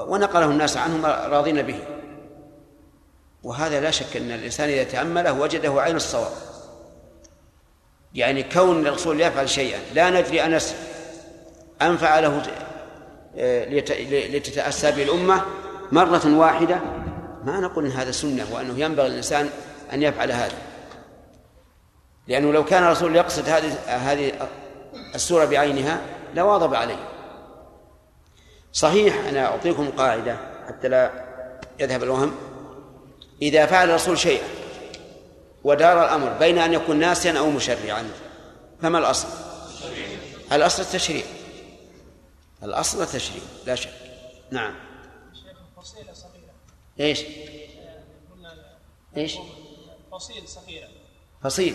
[0.08, 1.78] ونقله الناس عنه راضين به.
[3.42, 6.32] وهذا لا شك أن الإنسان إذا تأمله وجده عين الصواب.
[8.14, 10.74] يعني كون الرسول يفعل شيئا لا ندري أنس
[11.82, 12.42] ان فعله
[13.36, 13.64] آه،
[14.28, 15.42] لتتأسى به الامه
[15.92, 16.80] مرة واحدة.
[17.44, 19.50] ما نقول إن هذا سنة وأنه ينبغي للإنسان
[19.92, 20.71] أن يفعل هذا.
[22.26, 24.48] لأنه لو كان الرسول يقصد هذه هذه
[25.14, 26.00] السورة بعينها
[26.34, 27.08] لواظب عليه.
[28.72, 30.36] صحيح أنا أعطيكم قاعدة
[30.68, 31.10] حتى لا
[31.80, 32.34] يذهب الوهم.
[33.42, 34.44] إذا فعل الرسول شيئا
[35.64, 38.10] ودار الأمر بين أن يكون ناسيا أو مشرعا
[38.82, 39.28] فما الأصل؟
[40.52, 41.24] الأصل التشريع.
[42.62, 43.90] الأصل التشريع لا شك.
[44.50, 44.74] نعم.
[47.00, 47.24] إيش؟
[48.32, 48.54] قلنا
[49.16, 49.38] إيش؟
[50.12, 51.01] فصيل صغيرة.
[51.42, 51.74] فصيل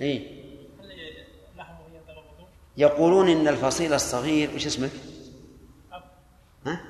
[0.00, 0.38] اي
[2.08, 4.90] الوضوء؟ يقولون إن الفصيل الصغير وش اسمك؟
[6.66, 6.80] ها؟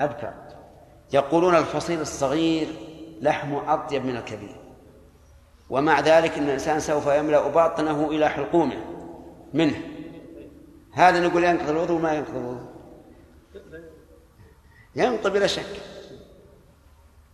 [0.00, 0.34] أبكر
[1.12, 2.68] يقولون الفصيل الصغير
[3.20, 4.56] لحمه أطيب من الكبير
[5.70, 8.84] ومع ذلك أن الإنسان سوف يملأ باطنه إلى حلقومه
[9.54, 9.82] منه
[10.92, 12.74] هذا نقول ينقض الوضوء ما ينقض الوضوء
[14.96, 15.80] ينقض بلا شك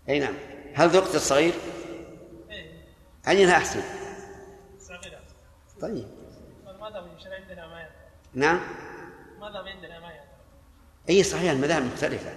[0.08, 0.34] أي نعم
[0.74, 1.54] هل ذقت الصغير؟
[2.50, 2.70] إيه
[3.28, 3.99] أينها أحسن؟
[5.82, 6.06] طيب.
[7.18, 7.86] يشرع عندنا ما
[8.34, 8.60] نعم.
[9.40, 10.10] دام عندنا ما
[11.10, 12.30] أي صحيح المذاهب مختلفة.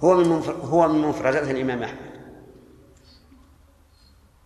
[0.00, 2.10] هو من منفر هو من مفردات الإمام أحمد.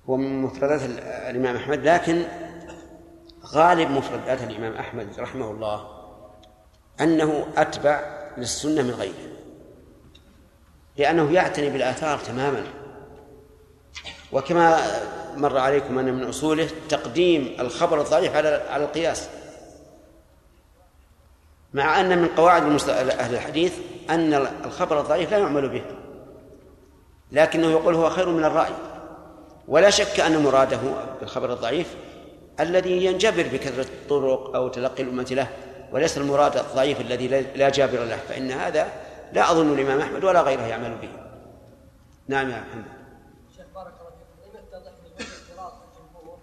[0.09, 2.25] هو من مفردات ال- الإمام أحمد لكن
[3.47, 6.05] غالب مفردات الإمام أحمد رحمه الله
[7.01, 8.01] أنه أتبع
[8.39, 9.35] للسنة من غيره.
[10.97, 12.65] لأنه يعتني بالآثار تماما.
[14.33, 14.79] وكما
[15.37, 19.29] مر عليكم أن من أصوله تقديم الخبر الضعيف على على القياس.
[21.75, 23.79] مع أن من قواعد أهل الحديث
[24.11, 25.83] أن الخبر الضعيف لا يعمل به.
[27.33, 28.73] لكنه يقول هو خير من الرأي.
[29.69, 30.81] ولا شك أن مراده
[31.21, 31.95] بالخبر الضعيف
[32.61, 35.49] الذي ينجبر بكثرة الطرق أو تلقي الأمة له
[35.93, 38.17] وليس المراد الضعيف الذي لا- لا جابر له.
[38.17, 38.93] فإن هذا
[39.33, 41.09] لا أظن الإمام أحمد ولا غيره يعمل به.
[42.29, 42.85] نعم يا محمد
[43.57, 46.39] شيخ بارك الله فيكم لم يتضح من وجه اعتراض الجمهور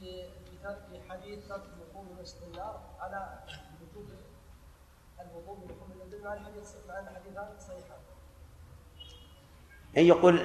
[0.00, 3.38] في في ترك حديث ترك الوقوف من مسجد النار على
[3.82, 4.06] وجوب
[5.20, 8.00] الوضوء من لحوم الابل مع الحديث مع ان الحديثان صحيحان.
[9.98, 10.36] أن يقول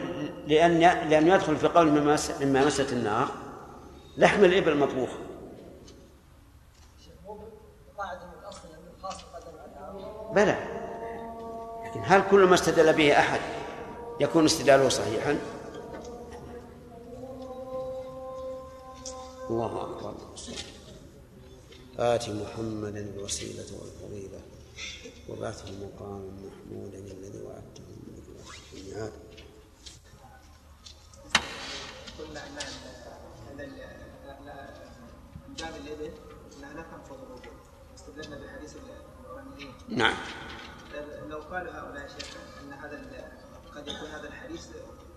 [0.47, 0.79] لأن
[1.09, 3.27] لأن يدخل في قول مما مس- مما مست النار
[4.17, 5.09] لحم الإبل مطبوخ.
[7.05, 7.37] شيخ مو
[7.97, 10.57] قاعدة من الاصل ان الخاص يقدم على العام بلى.
[11.89, 13.39] لكن هل كل ما استدل به أحد
[14.19, 15.37] يكون استدلاله صحيحا؟
[19.49, 20.13] الله أكبر.
[21.99, 24.39] آت محمدا الوسيلة والفضيلة
[25.29, 28.23] وبعثه مقاما محمودا الذي وعدته انك
[28.73, 29.11] الميعاد
[35.59, 36.11] باب الابل
[36.57, 37.53] انها لا الوضوء
[37.95, 38.75] استدلنا بحديث
[39.89, 40.13] نعم.
[41.29, 43.03] لو قال هؤلاء يا شيخ إن هذا
[43.75, 44.67] قد يكون هذا الحديث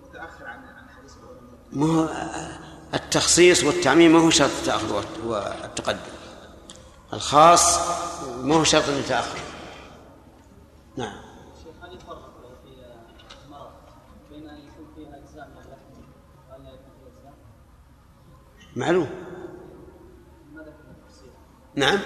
[0.09, 2.09] متأخر عن عن حديث الاولانيين ما هو
[2.95, 5.99] التخصيص والتعميم ما هو شرط التأخر والتقدم.
[7.13, 7.79] الخاص
[8.43, 9.39] ما هو شرط التأخر.
[10.97, 11.21] نعم.
[18.75, 19.28] شيخ
[21.79, 21.99] نعم؟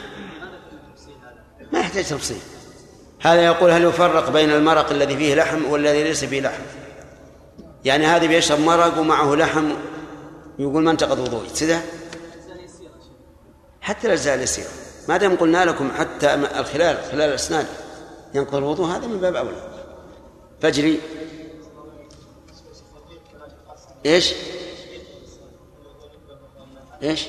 [1.73, 2.41] ما يحتاج تفصيل.
[3.21, 6.63] هذا يقول هل يفرق بين المرق الذي فيه لحم والذي ليس فيه لحم؟
[7.85, 9.73] يعني هذا بيشرب مرق ومعه لحم
[10.59, 11.47] يقول ما انتقض وضوء.
[11.61, 11.83] كذا
[13.81, 14.71] حتى الأجزاء اليسيره
[15.09, 17.67] ما دام قلنا لكم حتى الخلال خلال الأسنان
[18.35, 19.87] ينقض الوضوء هذا من باب أولى.
[20.61, 21.01] فجري.
[24.07, 24.35] إيش؟
[27.03, 27.29] إيش؟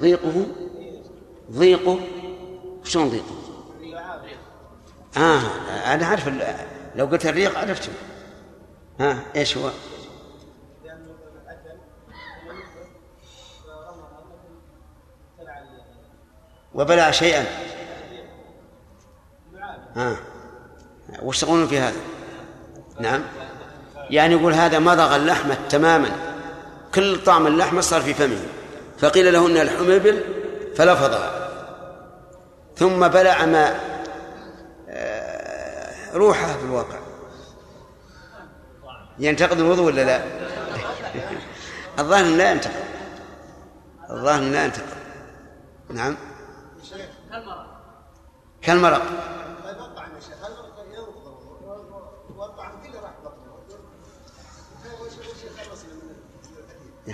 [0.00, 0.46] ضيقه؟
[1.50, 1.98] ضيقه؟
[2.84, 3.34] شلون ضيقه؟
[5.16, 5.40] آه
[5.94, 6.28] أنا عارف
[6.94, 7.92] لو قلت الريق عرفته.
[9.00, 9.70] ها إيش هو؟
[16.74, 17.44] وبلع شيئا.
[19.96, 20.16] ها
[21.22, 22.00] وش تقولون في هذا؟
[23.00, 23.22] نعم.
[24.10, 26.10] يعني يقول هذا مضغ اللحمة تماما.
[26.94, 28.59] كل طعم اللحمة صار في فمه.
[29.00, 30.24] فقيل له إن اللحم إبل
[30.76, 31.50] فلفظها.
[32.76, 33.80] ثم بلع ما
[34.88, 36.98] آه، روحه في الواقع.
[39.18, 40.22] ينتقد الوضوء ولا لا؟
[41.98, 42.84] الظاهر لا ينتقد.
[44.10, 44.96] الظاهر لا ينتقد.
[45.90, 46.16] نعم.
[48.62, 49.02] كالمرق.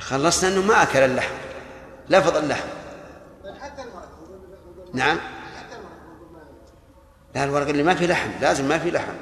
[0.01, 1.46] خلصنا أنه ما أكل اللحم.
[2.11, 2.69] لفظ اللحم
[4.95, 5.19] نعم.
[7.35, 9.13] لا الورق اللي ما فيه لحم لازم ما فيه لحم.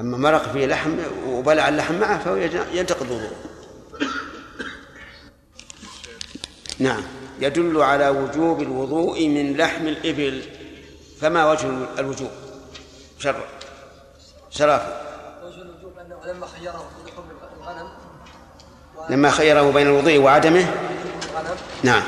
[0.00, 0.96] أما مرق فيه لحم
[1.28, 2.36] وبلع اللحم معه فهو
[2.72, 3.36] ينتقد الوضوء
[6.78, 7.02] نعم.
[7.40, 10.42] يدل على وجوب الوضوء من لحم الإبل.
[11.20, 11.68] فما وجه
[11.98, 12.30] الوجوب؟
[13.18, 13.44] شر
[14.50, 15.00] شرافة.
[15.46, 16.90] وجه الوجوب انه لما خيره
[19.10, 20.66] لما خيره بين الوضوء وعدمه
[21.82, 22.02] نعم.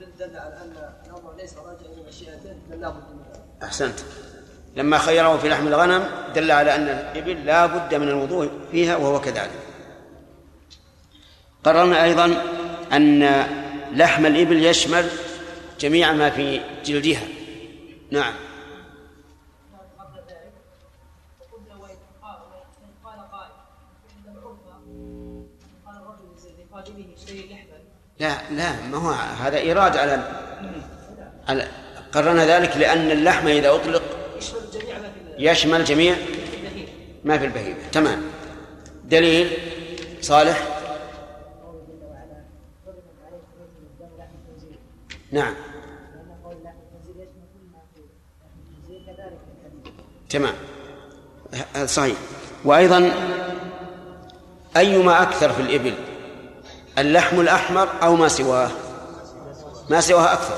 [0.00, 0.72] الابل دل على ان
[1.06, 4.00] الامر ليس راجع إلى مشيئته بل لابد منه أحسنت.
[4.76, 6.04] لما خيره في لحم الغنم
[6.34, 9.50] دل على أن الإبل لا بد من الوضوء فيها وهو كذلك.
[11.64, 12.42] قررنا أيضا
[12.92, 13.22] أن
[13.92, 15.08] لحم الإبل يشمل
[15.80, 17.22] جميع ما في جلدها.
[18.10, 18.34] نعم.
[28.20, 29.10] لا لا ما هو
[29.44, 30.22] هذا إيراد على
[31.48, 31.68] على
[32.12, 34.02] قررنا ذلك لأن اللحم إذا أطلق
[35.38, 36.16] يشمل جميع
[37.24, 37.76] ما في البهيمة.
[37.92, 38.22] تمام.
[39.04, 39.50] دليل
[40.20, 40.62] صالح؟
[45.32, 45.54] نعم.
[50.30, 50.54] تمام.
[51.84, 52.16] صحيح.
[52.64, 53.10] وأيضا
[54.76, 56.07] أيما أكثر في الإبل؟
[57.00, 58.70] اللحم الأحمر أو ما سواه.
[59.90, 60.54] ما سواه أكثر.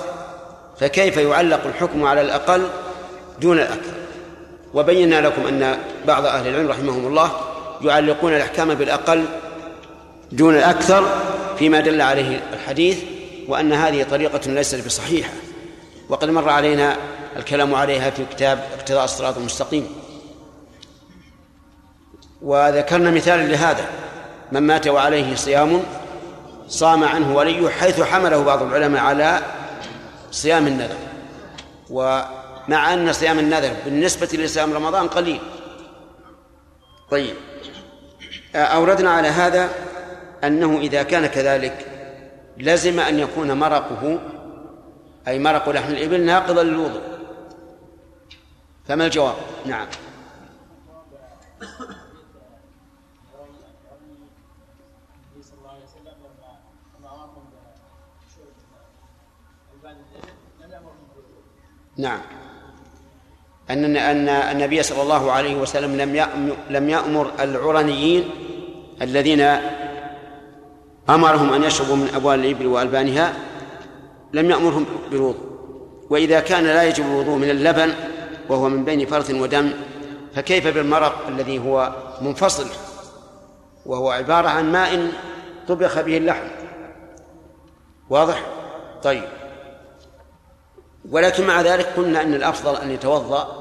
[0.81, 2.69] فكيف يعلق الحكم على الأقل
[3.41, 3.95] دون الأكثر؟
[4.75, 7.31] وبينا لكم أن بعض أهل العلم رحمهم الله
[7.83, 9.25] يعلقون الأحكام بالأقل
[10.33, 11.05] دون الأكثر
[11.59, 12.99] فيما دل عليه الحديث
[13.49, 15.33] وأن هذه طريقة ليست بصحيحة.
[16.09, 16.97] وقد مر علينا
[17.37, 19.87] الكلام عليها في كتاب اقتضاء الصراط المستقيم.
[22.43, 23.85] وذكرنا مثالا لهذا
[24.53, 25.83] من مات وعليه صيام
[26.71, 29.43] صام عنه وليه حيث حمله بعض العلماء على
[30.31, 30.97] صيام النذر.
[31.91, 35.41] ومع أن صيام النذر بالنسبة لصيام رمضان قليل.
[37.11, 37.37] طيب.
[38.55, 39.71] أوردنا على هذا
[40.45, 41.87] أنه إذا كان كذلك
[42.59, 44.19] لزم أن يكون مرقه
[45.29, 47.03] أي مرق لحم الإبل ناقضا للوضوء.
[48.87, 49.35] فما الجواب؟
[49.67, 49.87] نعم
[55.31, 56.51] النبي صلى الله عليه وسلم لما
[56.99, 57.45] لما امرهم
[58.27, 58.55] بشرب
[59.75, 61.45] البان الابل لم يامرهم بالوضوء
[62.01, 62.21] نعم.
[63.71, 66.27] أن أن النبي صلى الله عليه وسلم لم
[66.71, 68.31] لم يأمر العرنيين
[69.03, 69.41] الذين
[71.11, 73.33] أمرهم أن يشربوا من أبوال الإبل وألبانها
[74.33, 75.51] لم يأمرهم بالوضوء.
[76.11, 77.95] وإذا كان لا يجب الوضوء من اللبن
[78.49, 79.71] وهو من بين فرث ودم
[80.35, 82.67] فكيف بالمرق الذي هو منفصل
[83.87, 85.13] وهو عبارة عن ماء
[85.69, 86.47] طبخ به اللحم؟
[88.11, 88.47] واضح؟
[89.03, 89.40] طيب.
[91.11, 93.61] ولكن مع ذلك قلنا أن الأفضل أن يتوضأ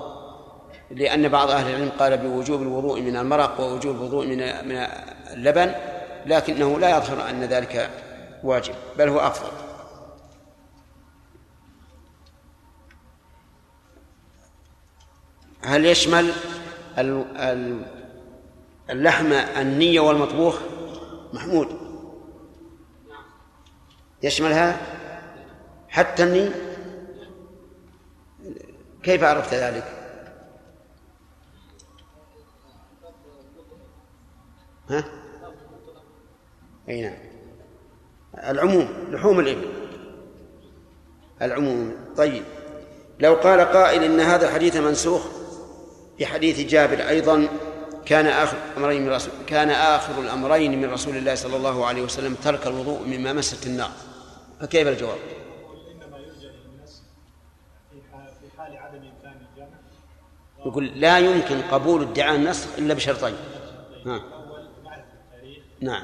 [0.92, 4.88] لأن بعض أهل العلم قال بوجوب الوضوء من المرق ووجوب الوضوء من من
[5.34, 5.72] اللبن
[6.26, 7.90] لكنه لا يظهر أن ذلك
[8.44, 9.52] واجب بل هو أفضل.
[15.64, 16.34] هل يشمل
[18.90, 20.60] اللحم النية والمطبوخ؟
[21.34, 21.68] محمود.
[24.24, 24.78] يشملها؟
[25.90, 26.69] حتى النية؟
[29.04, 29.84] كيف عرفت ذلك؟
[34.90, 35.04] ها؟
[36.90, 37.18] أي نعم
[38.38, 39.68] العموم لحوم الإبل
[41.42, 42.44] العموم طيب
[43.20, 45.22] لو قال قائل إن هذا الحديث منسوخ
[46.20, 47.48] بحديث جابر أيضا
[48.06, 52.36] كان آخر الأمرين من رسول كان آخر الأمرين من رسول الله صلى الله عليه وسلم
[52.36, 53.92] ترك الوضوء مما مست النار
[54.62, 55.18] فكيف الجواب؟
[55.92, 57.04] انما يرجع للناس
[57.92, 59.78] في حال عدم امكان الجمع
[60.66, 63.36] يقول لا يمكن قبول ادعاء النسخ إلا بشرطين.
[64.06, 64.16] ها.
[64.16, 66.04] الأول معرفه التاريخ نعم.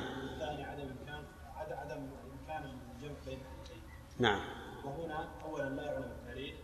[4.20, 4.40] نعم.
[4.86, 6.56] وهنا اولا لا يعلم التاريخ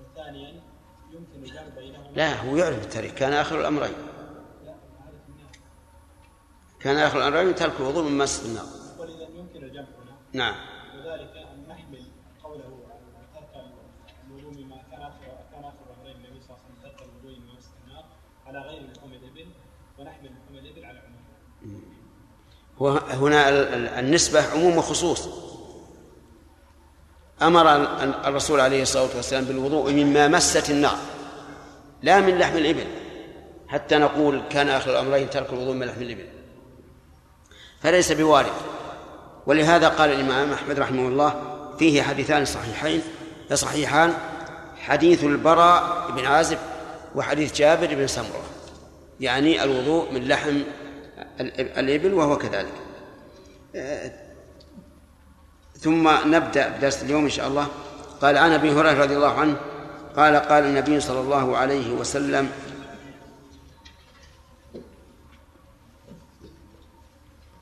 [0.00, 0.62] وثانيا
[1.12, 3.12] يمكن الجمع بينهما لا هو يعرف التاريخ.
[3.12, 3.34] كان
[3.70, 5.56] معرفه الناس
[6.80, 8.66] كان آخر الأمرين ترك الوضوء من مس النار
[8.98, 10.16] ولذا يمكن الجمع هنا.
[10.32, 10.54] نعم.
[10.96, 12.02] وذلك ان نحمل
[12.44, 13.64] قوله عن ترك
[14.26, 15.20] الوضوء مما كان اخر
[15.52, 18.04] كان اخر الامرين النبي صلى الله عليه وسلم ترك الوضوء مما مس النار
[18.46, 19.46] على غير لحوم الابل
[19.98, 21.80] ونحمل لحوم الابل على عمومها
[22.80, 25.28] ال- النسبة عموم وخصوص.
[27.42, 30.98] أمر ال- الرسول عليه الصلاة والسلام بالوضوء مما مست النار
[32.02, 32.86] لا من لحم الإبل.
[33.68, 36.26] حتى نقول كان آخر الأمرين ترك الوضوء من لحم الإبل.
[37.80, 38.52] فليس بوارد.
[39.46, 41.42] ولهذا قال الإمام أحمد رحمه الله
[41.78, 43.02] فيه حديثان صحيحين.
[43.54, 44.14] صحيحان
[44.76, 46.58] حديث البراء بن عازب
[47.14, 48.42] وحديث جابر بن سمرة
[49.20, 50.60] يعني الوضوء من لحم
[51.40, 52.72] الإبل وهو كذلك.
[55.78, 57.68] ثم نبدأ بدرس اليوم إن شاء الله.
[58.22, 59.56] قال عن أبي هريرة رضي الله عنه
[60.16, 62.50] قال قال النبي صلى الله عليه وسلم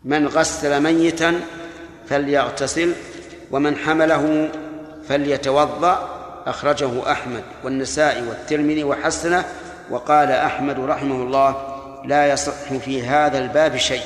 [0.05, 1.41] من غسل ميتا
[2.09, 2.93] فليغتسل
[3.51, 4.53] ومن حمله
[5.09, 6.15] فليتوضأ.
[6.47, 9.45] أخرجه أحمد والنسائي والترمذي وحسنه
[9.91, 11.74] وقال أحمد رحمه الله
[12.05, 14.05] لا يصح في هذا الباب شيء.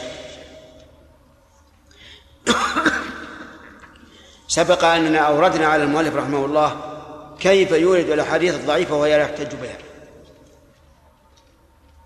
[4.48, 6.80] سبق أننا أوردنا على المؤلف رحمه الله
[7.40, 9.76] كيف يورد الأحاديث الضعيفة وهي لا يحتج بها.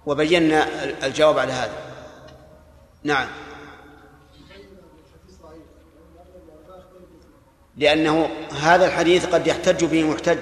[0.06, 0.66] وبينا
[1.06, 1.72] الجواب على هذا.
[3.04, 3.26] نعم.
[7.76, 8.30] لأنه
[8.60, 10.38] هذا الحديث قد يحتج به محتج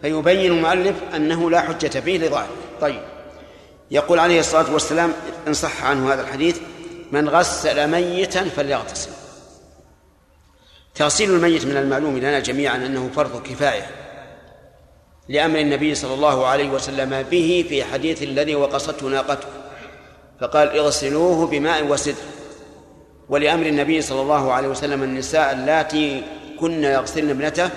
[0.00, 3.13] فيبين المؤلف أنه لا حجة فيه لضعفه طيب.
[3.94, 5.12] يقول عليه الصلاة والسلام
[5.48, 6.58] إن صح عنه هذا الحديث
[7.12, 9.10] من غسل ميتا فليغتسل.
[10.94, 13.86] تغسيل الميت من المعلوم لنا جميعا أنه فرض كفاية
[15.28, 19.48] لأمر النبي صلى الله عليه وسلم به في حديث الذي وقصته ناقته
[20.40, 22.14] فقال اغسلوه بماء وسدر.
[23.28, 26.22] ولأمر النبي صلى الله عليه وسلم النساء اللاتي
[26.60, 27.70] كن يغسلن ابنته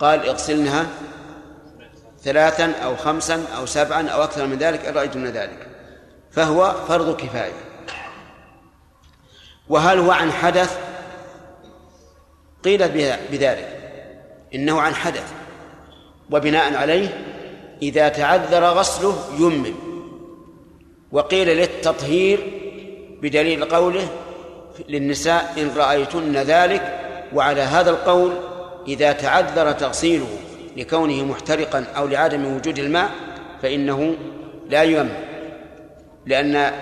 [0.00, 0.86] قال اغسلنها
[2.22, 5.66] ثلاثا أو خمسا أو سبعا أو أكثر من ذلك إن رأيتن ذلك.
[6.30, 7.52] فهو فرض كفاية.
[9.68, 10.78] وهل هو عن حدث؟
[12.64, 12.88] قيل
[13.30, 13.80] بذلك.
[14.54, 15.32] إنه عن حدث.
[16.30, 17.24] وبناء عليه
[17.82, 19.74] إذا تعذر غسله يمم
[21.12, 22.60] وقيل للتطهير
[23.22, 24.08] بدليل قوله
[24.88, 27.00] للنساء إن رأيتن ذلك
[27.32, 28.32] وعلى هذا القول
[28.88, 30.28] إذا تعذر تغسيله.
[30.76, 33.10] لكونه محترقا أو لعدم وجود الماء
[33.62, 34.16] فإنه
[34.68, 35.10] لا ييمم
[36.26, 36.72] لأن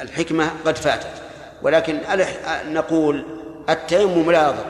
[0.00, 1.22] الحكمة قد فاتت.
[1.62, 1.98] ولكن
[2.68, 3.24] نقول
[3.70, 4.64] التيمم لا يضر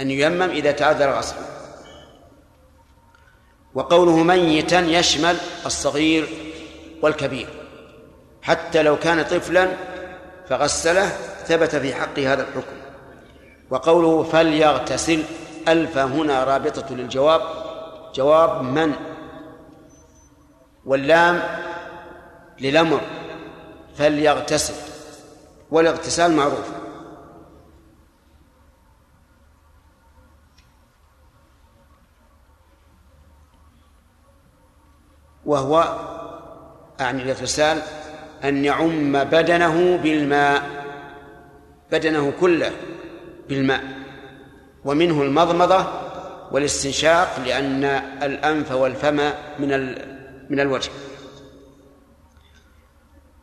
[0.00, 1.46] أن ييمم إذا تعذر غسله
[3.74, 5.36] وقوله ميتا يشمل
[5.66, 6.28] الصغير
[7.02, 7.48] والكبير.
[8.42, 9.68] حتى لو كان طفلا
[10.48, 11.06] فغسله
[11.46, 12.76] ثبت في حقه هذا الحكم.
[13.70, 15.22] وقوله فليغتسل
[15.72, 17.40] ألف هنا رابطة للجواب.
[18.14, 18.92] جواب من؟
[20.84, 21.42] واللام
[22.60, 23.00] للأمر
[23.96, 24.74] فليغتسل.
[25.70, 26.70] والاغتسال معروف.
[35.46, 35.98] وهو
[37.00, 37.82] أعني الاغتسال
[38.44, 40.62] أن يعم بدنه بالماء.
[41.92, 42.72] بدنه كله
[43.48, 43.97] بالماء.
[44.88, 45.86] ومنه المضمضة
[46.52, 47.84] والاستنشاق لأن
[48.22, 49.16] الأنف والفم
[49.58, 49.94] من
[50.50, 50.90] من الوجه.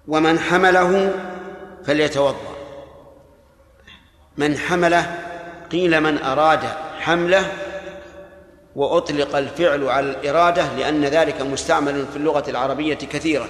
[0.08, 1.14] ومن حمله
[1.86, 2.56] فليتوضأ.
[4.38, 5.20] من حمله
[5.72, 6.60] قيل من أراد
[7.00, 7.52] حمله
[8.76, 13.48] وأطلق الفعل على الإرادة لأن ذلك مستعمل في اللغة العربية كثيرا.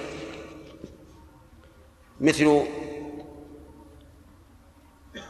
[2.20, 2.62] مثل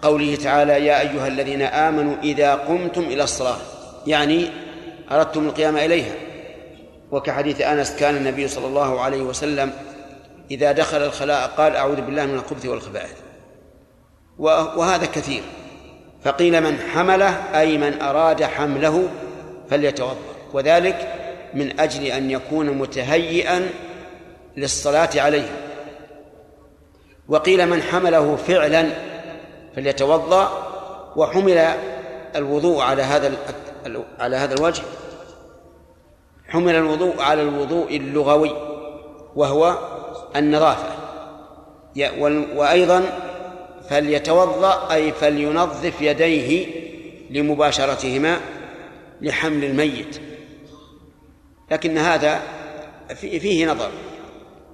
[0.02, 3.56] قوله تعالى يا أيها الذين آمنوا إذا قمتم إلى الصلاة.
[4.06, 4.48] يعني
[5.10, 6.12] أردتم القيام إليها.
[7.10, 9.72] وكحديث أنس كان النبي صلى الله عليه وسلم
[10.50, 13.16] إذا دخل الخلاء قال أعوذ بالله من الخبث والخبائث.
[14.38, 15.42] وهذا كثير.
[16.24, 19.08] فقيل من حمله أي من أراد حمله
[19.70, 20.16] فليتوضأ.
[20.52, 21.12] وذلك
[21.54, 23.68] من أجل أن يكون متهيئا
[24.56, 25.48] للصلاة عليه.
[27.28, 28.88] وقيل من حمله فعلا
[29.76, 30.72] فليتوضأ
[31.16, 31.58] وحمل
[32.36, 33.32] الوضوء على هذا
[34.18, 34.82] على هذا الوجه.
[36.48, 38.52] حمل الوضوء على الوضوء اللغوي
[39.36, 39.78] وهو
[40.36, 40.96] النظافة.
[42.56, 43.04] وأيضا
[43.90, 46.66] فليتوضأ أي فلينظف يديه
[47.30, 48.40] لمباشرتهما
[49.20, 50.20] لحمل الميت.
[51.70, 52.40] لكن هذا
[53.14, 53.90] فيه نظر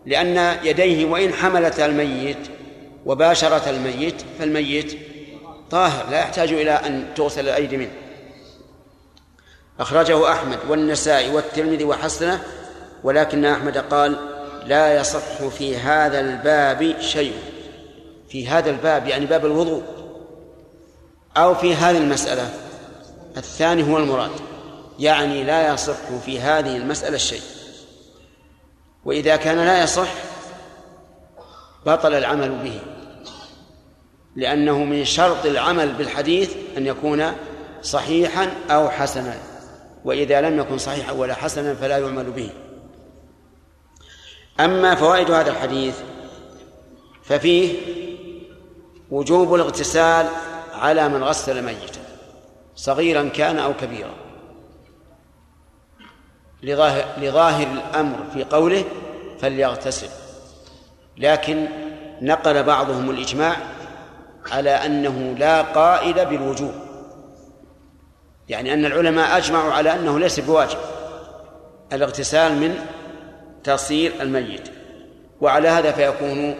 [0.06, 2.48] لأن يديه وإن حملت الميت
[3.06, 4.98] وباشرت الميت فالميت
[5.70, 7.92] طاهر لا يحتاج إلى أن تغسل الأيدي منه.
[9.80, 12.42] أخرجه أحمد والنسائي والترمذي وحسنه
[13.04, 14.16] ولكن أحمد قال
[14.66, 17.34] لا يصح في هذا الباب شيء.
[18.28, 19.82] في هذا الباب يعني باب الوضوء
[21.36, 22.50] أو في هذه المسألة.
[23.36, 24.30] الثاني هو المراد
[24.98, 27.42] يعني لا يصح في هذه المسألة الشيء
[29.04, 30.08] وإذا كان لا يصح
[31.86, 32.91] بطل العمل به.
[34.36, 37.32] لأنه من شرط العمل بالحديث أن يكون
[37.82, 39.38] صحيحا أو حسنا
[40.04, 42.50] وإذا لم يكن صحيحا ولا حسنا فلا يعمل به.
[44.60, 45.94] أما فوائد هذا الحديث
[47.22, 47.78] ففيه
[49.10, 50.26] وجوب الاغتسال
[50.72, 52.00] على من غسل ميتا
[52.76, 54.14] صغيرا كان أو كبيرا.
[56.62, 58.84] لظاهر, الأمر في قوله
[59.40, 60.08] فليغتسل.
[61.18, 61.68] لكن
[62.22, 63.56] نقل بعضهم الإجماع
[64.50, 66.72] على أنه لا قائل بالوجوب.
[68.48, 70.78] يعني أن العلماء أجمعوا على أنه ليس بواجب
[71.92, 72.74] الاغتسال من
[73.64, 74.68] تصير الميت.
[75.40, 76.54] وعلى هذا فيكون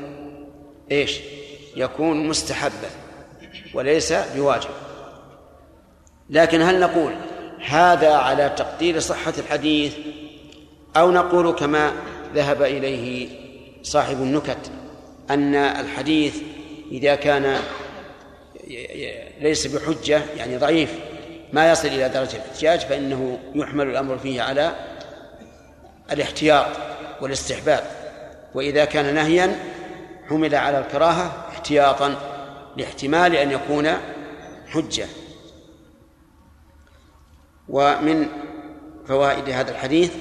[0.91, 1.21] إيش؟
[1.77, 2.91] يكون مستحبا
[3.75, 4.71] وليس بواجب.
[6.31, 7.13] لكن هل نقول
[7.67, 9.95] هذا على تقدير صحة الحديث؟
[10.97, 11.93] أو نقول كما
[12.35, 13.29] ذهب إليه
[13.83, 14.71] صاحب النكت
[15.31, 16.37] أن الحديث
[16.93, 17.61] إذا كان
[19.41, 20.95] ليس بحجة يعني ضعيف
[21.53, 24.75] ما يصل إلى درجة الاحتياج فإنه يحمل الأمر فيه على
[26.13, 26.67] الاحتياط
[27.21, 27.85] والاستحباب.
[28.55, 29.57] وإذا كان نهيا
[30.29, 32.17] حمل على الكراهة احتياطا
[32.77, 33.89] لاحتمال أن يكون
[34.69, 35.07] حجة.
[37.69, 38.27] ومن
[39.09, 40.13] فوائد هذا الحديث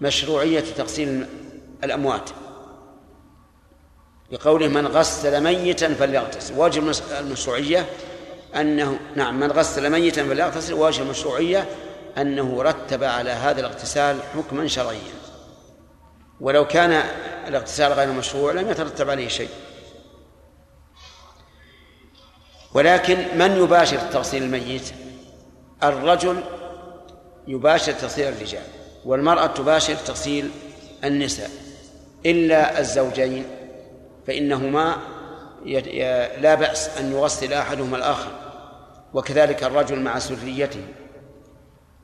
[0.00, 1.26] مشروعية تغسيل
[1.84, 2.30] الأموات.
[4.30, 6.58] بقوله من غسل ميتا فليغتسل.
[6.58, 7.86] واجب المشروعية
[8.56, 10.72] أنه نعم من غسل ميتا فليغتسل.
[10.74, 11.68] واجب المشروعية
[12.18, 15.20] أنه رتب على هذا الاغتسال حكما شرعيا.
[16.40, 17.02] ولو كان
[17.48, 19.48] الاغتسال غير مشروع لم يترتب عليه شيء.
[22.74, 24.92] ولكن من يباشر تغسيل الميت؟
[25.82, 26.40] الرجل
[27.46, 28.62] يباشر تغسيل الرجال
[29.04, 30.50] والمرأة تباشر تغسيل
[31.04, 31.50] النساء
[32.26, 33.59] إلا الزوجين.
[34.26, 34.96] فإنهما
[36.40, 38.30] لا بأس أن يغسل أحدهما الآخر
[39.14, 40.84] وكذلك الرجل مع سريته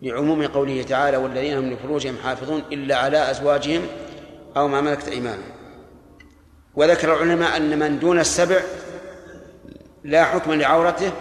[0.03, 3.87] لعموم قوله تعالى والذين هم لفروجهم حافظون إلا على أزواجهم
[4.57, 5.53] أو ما ملكت أيمانهم.
[6.75, 8.61] وذكر العلماء أن من دون السبع
[10.05, 11.13] لا حكم لعورته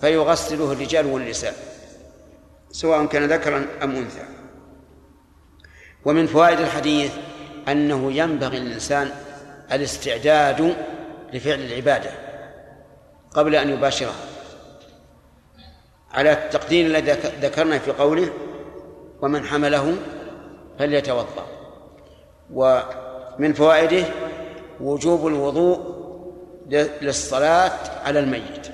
[0.00, 1.54] فيغسله الرجال والنساء
[2.70, 4.24] سواء كان ذكرا أم أنثى.
[6.04, 7.12] ومن فوائد الحديث
[7.68, 9.10] أنه ينبغي للإنسان
[9.72, 10.76] الاستعداد
[11.32, 12.10] لفعل العبادة
[13.34, 14.14] قبل أن يباشرها.
[16.12, 17.12] على التقدير الذي
[17.42, 18.30] ذكرنا في قوله
[19.22, 19.96] ومن حمله
[20.78, 21.46] فليتوضأ.
[22.52, 24.04] ومن فوائده
[24.80, 26.00] وجوب الوضوء
[27.02, 27.72] للصلاة
[28.04, 28.68] على الميت.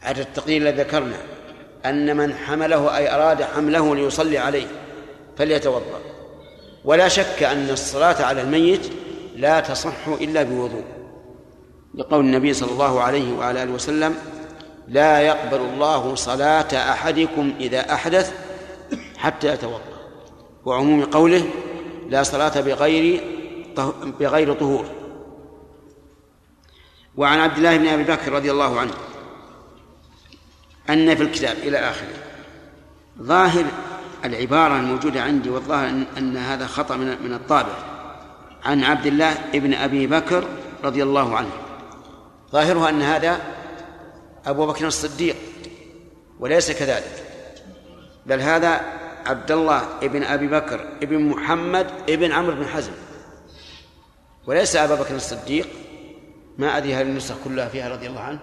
[0.00, 1.16] هذا التقدير الذي ذكرنا
[1.86, 4.66] أن من حمله أي أراد حمله ليصلي عليه
[5.36, 6.00] فليتوضأ.
[6.84, 8.92] ولا شك أن الصلاة على الميت
[9.38, 10.84] لا تصح إلا بوضوء.
[11.94, 14.14] لقول النبي صلى الله عليه وعلى آله وسلم
[14.88, 18.34] لا يقبل الله صلاة أحدكم إذا أحدث
[19.16, 19.80] حتى يتوضأ.
[20.64, 21.46] وعموم قوله
[22.08, 23.24] لا صلاة بغير
[24.20, 24.86] بغير طهور.
[27.16, 28.92] وعن عبد الله بن أبي بكر رضي الله عنه
[30.90, 32.14] أن في الكتاب إلى آخره
[33.22, 33.64] ظاهر
[34.24, 37.97] العبارة الموجودة عندي والظاهر أن, هذا خطأ من الطابع.
[38.64, 40.44] عن عبد الله بن أبي بكر
[40.84, 41.50] رضي الله عنه.
[42.52, 43.40] ظاهرها أن هذا
[44.46, 45.36] أبو بكر الصديق
[46.40, 47.24] وليس كذلك.
[48.26, 48.80] بل هذا
[49.26, 52.92] عبد الله بن أبي بكر ابن محمد ابن عمرو بن حزم.
[54.46, 55.68] وليس أبا بكر الصديق
[56.58, 58.40] ما أدري هل النسخ كلها فيها رضي الله عنه.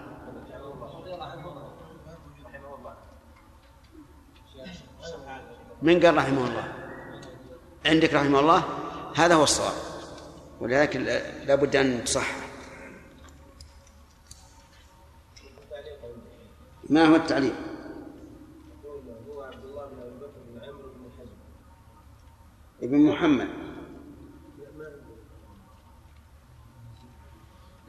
[5.82, 6.74] من قال رحمه الله؟
[7.86, 8.64] عندك رحمه الله؟
[9.16, 9.95] هذا هو الصواب.
[10.60, 10.96] ولذلك
[11.48, 12.36] لا بد أن تصح.
[16.90, 17.54] ما هو حزم
[22.84, 23.48] ابن محمد.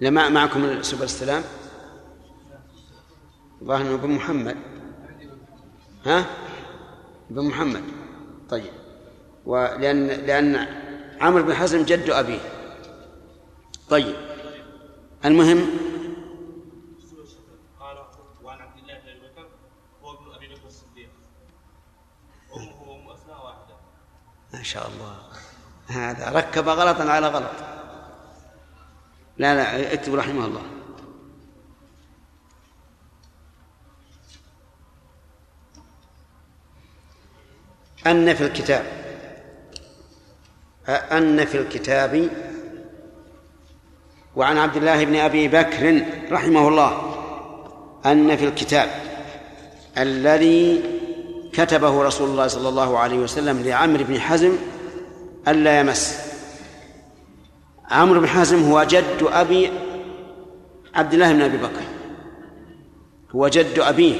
[0.00, 1.42] لما معكم سبل السلام؟
[3.64, 4.56] ظاهر ابن محمد.
[6.06, 6.26] ها؟
[7.30, 7.82] ابن محمد.
[8.48, 8.72] طيب.
[9.46, 10.56] ولأن لأن
[11.20, 12.55] عمرو بن حزم جد أبيه.
[13.88, 14.16] طيب.
[15.24, 15.70] المهم.
[17.80, 17.96] قال
[18.42, 19.48] وعن عبد الله بن ابي بكر
[20.02, 21.10] هو ابن أبي بكر الصديق.
[22.56, 23.76] أمه وام اسماء واحدة.
[24.54, 25.16] ما شاء الله.
[25.86, 27.52] هذا ركب غلطا على غلط.
[29.38, 30.62] لا لا اكتب رحمه الله.
[38.06, 39.06] أن في الكتاب
[40.88, 42.45] أن في الكتاب
[44.36, 47.14] وعن عبد الله بن أبي بكر رحمه الله
[48.06, 48.88] أن في الكتاب
[49.98, 50.82] الذي
[51.52, 54.52] كتبه رسول الله صلى الله عليه وسلم لعمرو بن حزم
[55.48, 56.18] ألا يمس.
[57.90, 59.70] عمرو بن حزم هو جد أبي
[60.94, 61.82] عبد الله بن أبي بكر.
[63.30, 64.14] هو جد أبيه.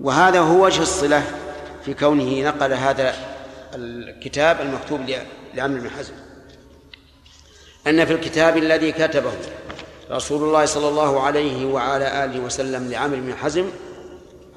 [0.00, 1.22] وهذا هو وجه الصلة
[1.84, 3.14] في كونه نقل هذا
[3.74, 5.00] الكتاب المكتوب
[5.54, 6.14] لعمرو بن حزم.
[7.86, 9.32] أن في الكتاب الذي كتبه
[10.10, 13.70] رسول الله صلى الله عليه وعلى آله وسلم لعمرو بن حزم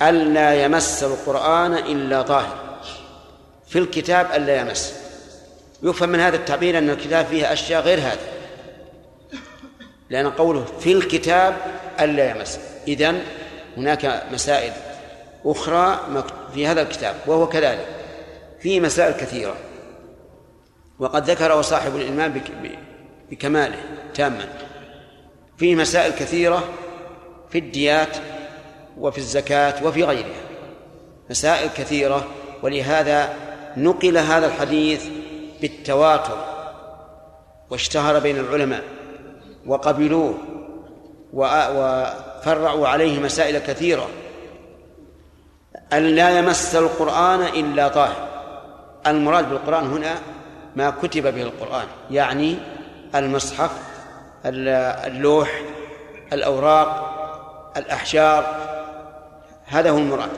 [0.01, 2.79] ألا يمس القرآن إلا طاهر.
[3.67, 4.93] في الكتاب ألا يمس.
[5.83, 8.19] يفهم من هذا التعبير أن الكتاب فيه أشياء غير هذا
[10.09, 11.57] لأن قوله في الكتاب
[11.99, 12.59] ألا يمس.
[12.87, 13.21] إذن
[13.77, 14.73] هناك مسائل
[15.45, 15.99] أخرى
[16.53, 17.87] في هذا الكتاب وهو كذلك.
[18.59, 19.55] فيه مسائل كثيرة.
[20.99, 22.33] وقد ذكره صاحب الإمام
[23.35, 23.77] بكماله
[24.13, 24.47] تاما.
[25.57, 26.63] فيه مسائل كثيرة
[27.49, 28.17] في الديات
[28.97, 30.41] وفي الزكاة وفي غيرها.
[31.29, 32.27] مسائل كثيرة
[32.63, 33.33] ولهذا
[33.77, 35.05] نقل هذا الحديث
[35.61, 36.37] بالتواتر
[37.69, 38.83] واشتهر بين العلماء
[39.65, 40.37] وقبلوه
[41.33, 44.09] وفرعوا عليه مسائل كثيرة.
[45.93, 48.27] أن لا يمس القرآن إلا طاهر.
[49.07, 50.15] المراد بالقرآن هنا
[50.75, 52.57] ما كتب به القرآن يعني
[53.15, 53.71] المصحف
[54.45, 55.61] اللوح
[56.33, 57.15] الأوراق
[57.77, 58.65] الأحجار
[59.65, 60.29] هذا هو المراد.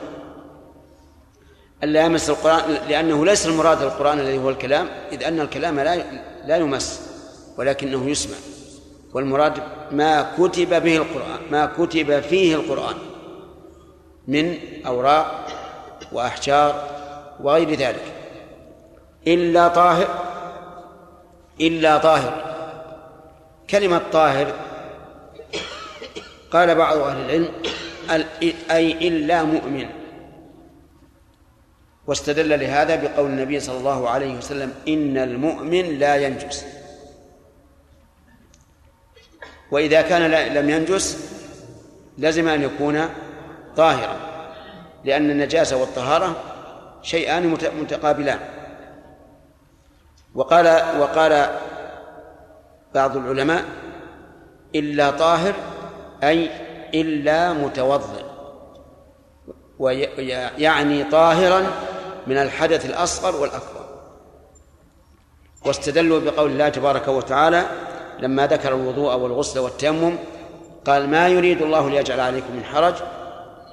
[1.84, 6.04] ألا يمس القرآن لأنه ليس المراد القرآن الذي هو الكلام إذ أن الكلام لا
[6.44, 7.00] لا يمس
[7.58, 8.36] ولكنه يسمع.
[9.14, 12.94] والمراد ما كتب به القرآن ما كتب فيه القرآن
[14.28, 15.46] من أوراق
[16.12, 16.88] وأحجار
[17.42, 18.14] وغير ذلك.
[19.26, 20.08] إلا طاهر
[21.60, 22.47] إلا طاهر.
[23.70, 24.52] كلمة طاهر.
[26.50, 27.48] قال بعض أهل العلم
[28.70, 29.88] أي إلا مؤمن.
[32.06, 36.64] واستدل لهذا بقول النبي صلى الله عليه وسلم إن المؤمن لا ينجس.
[39.70, 41.34] وإذا كان لم ينجس
[42.18, 43.08] لزم أن يكون
[43.76, 44.16] طاهرا.
[45.04, 46.36] لأن النجاسة والطهارة
[47.02, 47.46] شيئان
[47.80, 48.38] متقابلان.
[50.34, 50.66] وقال
[51.00, 51.58] وقال
[52.94, 53.64] بعض العلماء
[54.74, 55.54] إلا طاهر
[56.22, 56.50] أي
[56.94, 58.24] إلا متوضئ.
[59.78, 61.66] ويعني طاهرا
[62.26, 63.84] من الحدث الأصغر والأكبر.
[65.66, 67.66] واستدلوا بقول الله تبارك وتعالى
[68.20, 70.16] لما ذكر الوضوء والغسل والتيمم
[70.86, 72.94] قال ما يريد الله ليجعل عليكم من حرج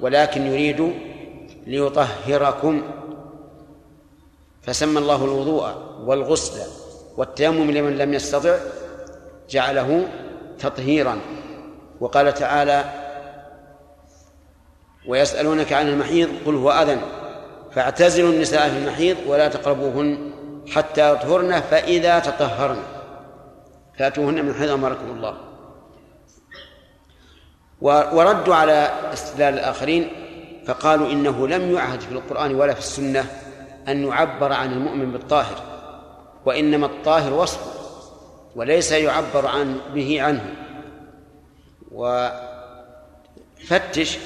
[0.01, 0.93] ولكن يريد
[1.67, 2.83] ليطهركم.
[4.61, 5.69] فسمى الله الوضوء
[6.05, 6.61] والغسل
[7.17, 8.57] والتيمم لمن لم يستطع
[9.49, 10.07] جعله
[10.59, 11.19] تطهيرا.
[11.99, 12.85] وقال تعالى
[15.07, 17.01] ويسألونك عن المحيض قل هو أذن
[17.71, 20.31] فاعتزلوا النساء في المحيض ولا تقربوهن
[20.71, 22.77] حتى يطهرن فإذا تطهرن
[23.99, 25.37] فأتوهن من حيث أمركم الله.
[27.81, 30.09] وردوا على استدلال الآخرين
[30.67, 33.25] فقالوا إنه لم يعهد في القرآن ولا في السنة
[33.87, 35.61] أن يعبر عن المؤمن بالطاهر
[36.45, 37.74] وإنما الطاهر وصف
[38.55, 40.55] وليس يعبر عن به عنه.
[43.61, 44.17] وفتش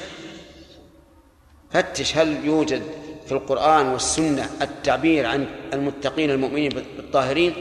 [1.72, 2.82] فتش هل يوجد
[3.26, 7.54] في القرآن والسنة التعبير عن المتقين المؤمنين بالطاهرين؟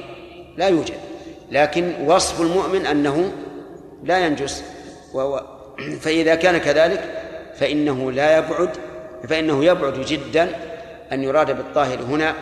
[0.57, 0.95] لا يوجد.
[1.51, 3.33] لكن وصف المؤمن أنه
[4.05, 4.65] لا ينجس
[6.03, 7.25] فإذا كان كذلك
[7.55, 8.71] فإنه لا يبعد
[9.29, 10.49] فإنه يبعد جدا
[11.13, 12.35] أن يراد بالطاهر هنا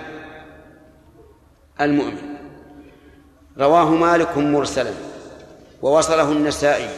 [1.81, 2.36] المؤمن.
[3.59, 4.93] رواه مالك مرسلا
[5.83, 6.89] ووصله النسائي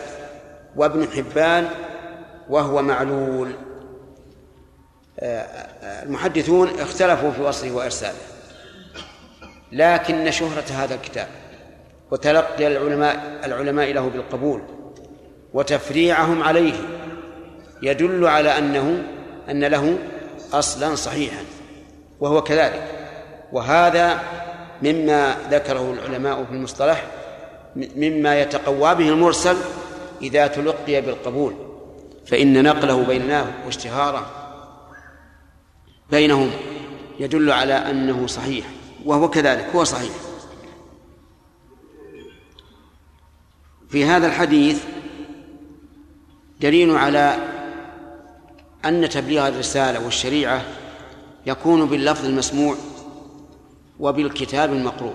[0.76, 1.68] وابن حبان
[2.48, 3.52] وهو معلول.
[5.82, 8.18] المحدثون اختلفوا في وصله وإرساله
[9.72, 11.26] لكن شهرة هذا الكتاب
[12.10, 14.62] وتلقي العلماء العلماء له بالقبول
[15.54, 16.74] وتفريعهم عليه
[17.82, 19.02] يدل على أنه
[19.50, 19.98] أن له
[20.52, 21.42] أصلا صحيحا
[22.20, 22.82] وهو كذلك.
[23.52, 24.20] وهذا
[24.82, 27.06] مما ذكره العلماء في المصطلح
[27.76, 29.56] مما يتقوى به المرسل
[30.22, 31.54] إذا تلقي بالقبول
[32.26, 34.26] فإن نقله بيننا واشتهاره
[36.10, 36.50] بينهم
[37.20, 38.66] يدل على أنه صحيح
[39.04, 40.12] وهو كذلك هو صحيح.
[43.88, 44.84] في هذا الحديث
[46.60, 47.36] دليل على
[48.84, 50.64] أن تبليغ الرسالة والشريعة
[51.46, 52.76] يكون باللفظ المسموع
[54.00, 55.14] وبالكتاب المقروء.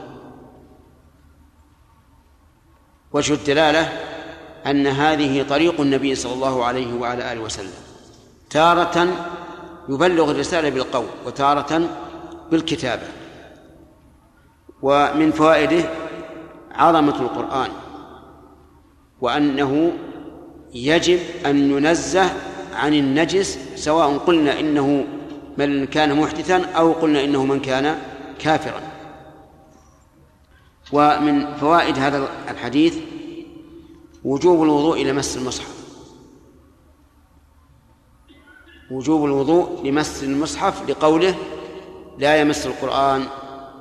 [3.14, 3.90] وجه الدلالة
[4.66, 7.72] أن هذه طريق النبي صلى الله عليه وعلى آله وسلم.
[8.50, 9.08] تارة
[9.90, 11.90] يبلغ الرسالة بالقول وتارة
[12.52, 13.08] بالكتابة
[14.82, 15.90] ومن فوائده
[16.72, 17.70] عظمة القرآن.
[19.22, 19.92] وأنه
[20.74, 22.30] يجب أن ننزه
[22.74, 25.06] عن النجس سواء قلنا إنه
[25.58, 27.98] من كان محدثا أو قلنا إنه من كان
[28.44, 28.82] كافرا.
[30.92, 32.98] ومن فوائد هذا الحديث
[34.24, 35.84] وجوب الوضوء إلى مس المصحف.
[38.92, 41.36] وجوب الوضوء لمس المصحف لقوله
[42.18, 43.26] لا يمس القرآن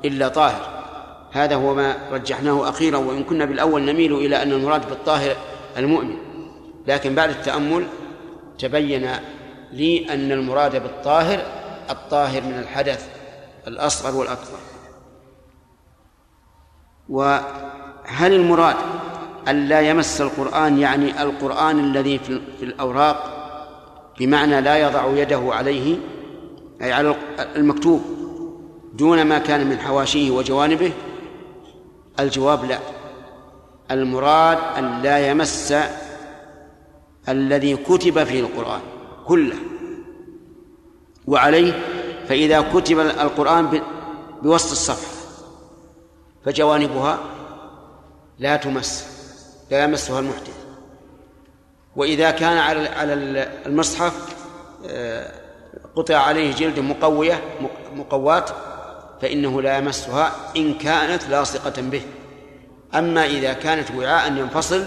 [0.04, 0.84] إلا طاهر.
[1.32, 5.36] هذا هو ما رجحناه أخيرا وإن كنا بالأول نميل إلى أن المراد بالطاهر
[5.76, 6.16] المؤمن.
[6.86, 7.86] لكن بعد التأمل
[8.58, 9.10] تبين
[9.72, 11.40] لي أن المراد بالطاهر
[11.90, 13.11] الطاهر من الحدث.
[13.66, 14.58] الأصغر والأكبر.
[17.08, 18.76] وهل المراد
[19.48, 23.38] أن لا يمس القرآن يعني القرآن الذي في الأوراق
[24.18, 25.96] بمعنى لا يضع يده عليه
[26.82, 27.16] أي على
[27.56, 28.02] المكتوب
[28.94, 30.92] دون ما كان من حواشيه وجوانبه؟
[32.20, 32.78] الجواب لا.
[33.90, 35.74] المراد أن لا يمس
[37.28, 38.80] الذي كتب فيه القرآن
[39.26, 39.56] كله.
[41.26, 41.72] وعليه
[42.28, 43.82] فإذا كتب القرآن
[44.42, 45.12] بوسط الصفحة
[46.44, 47.18] فجوانبها
[48.38, 49.06] لا تمس
[49.70, 50.56] لا يمسها المحدث.
[51.96, 53.14] وإذا كان على على
[53.66, 54.34] المصحف
[54.86, 55.32] آه،
[55.96, 57.42] قطع عليه جلد مقوية
[57.94, 58.50] مقوات
[59.22, 62.02] فإنه لا يمسها إن كانت لاصقة به.
[62.94, 64.84] أما إذا كانت وعاء ينفصل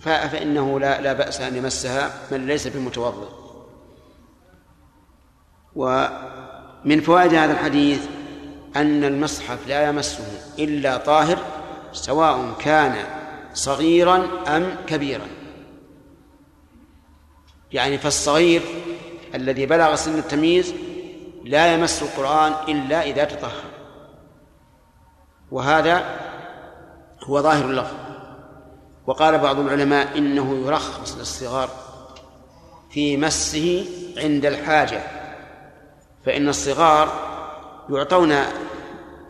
[0.00, 3.39] فإنه لا لا بأس أن يمسها من ليس بمتوضئ.
[5.74, 8.06] ومن فوائد هذا الحديث
[8.76, 10.24] أن المصحف لا يمسه
[10.58, 11.38] إلا طاهر
[11.92, 13.04] سواء كان
[13.54, 15.26] صغيرا أم كبيرا.
[17.72, 18.62] يعني فالصغير
[19.34, 20.74] الذي بلغ سن التمييز
[21.44, 23.70] لا يمس القرآن إلا إذا تطهر.
[25.50, 26.20] وهذا
[27.24, 27.94] هو ظاهر اللفظ.
[29.06, 31.70] وقال بعض العلماء إنه يرخص للصغار
[32.90, 33.86] في مسه
[34.16, 35.19] عند الحاجة.
[36.24, 37.12] فإن الصغار
[37.90, 38.34] يعطون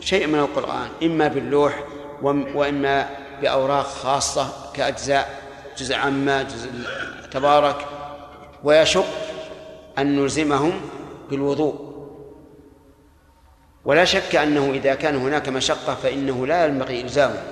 [0.01, 1.85] شيء من القرآن إما باللوح
[2.55, 3.09] وإما
[3.43, 5.41] بأوراق خاصة كأجزاء
[5.77, 6.71] جزء عامة جزء
[7.31, 7.87] تبارك
[8.65, 9.07] ويشق
[9.99, 10.81] أن نلزمهم
[11.31, 11.91] بالوضوء.
[13.85, 17.43] ولا شك أنه إذا كان هناك مشقة فإنه لا ينبغي إلزامه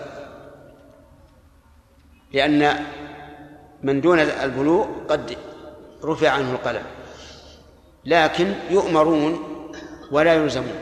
[2.33, 2.85] لأن
[3.83, 5.37] من دون البلوغ قد
[6.05, 6.98] رفع عنه القلم.
[8.05, 9.41] لكن يؤمرون
[10.11, 10.79] ولا يلزمون.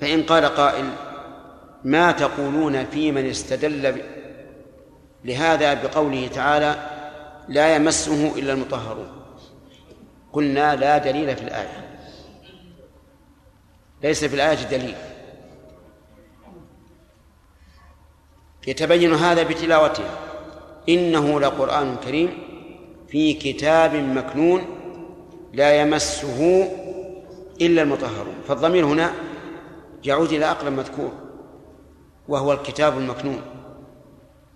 [0.00, 0.90] فإن قال قائل
[1.84, 4.02] ما تقولون في من استدل
[5.24, 6.90] لهذا بقوله تعالى
[7.48, 9.12] لا يمسه إلا المطهرون.
[10.32, 12.00] قلنا لا دليل في الآية.
[14.02, 14.96] ليس في الآية دليل.
[18.66, 20.18] يتبين هذا بتلاوتها.
[20.88, 22.43] إنه لقرآن كريم
[23.14, 24.62] في كتاب مكنون
[25.52, 26.68] لا يمسه
[27.60, 28.34] إلا المطهرون.
[28.48, 29.12] فالضمير هنا
[30.04, 31.12] يعود إلى أقرب مذكور
[32.28, 33.40] وهو الكتاب المكنون.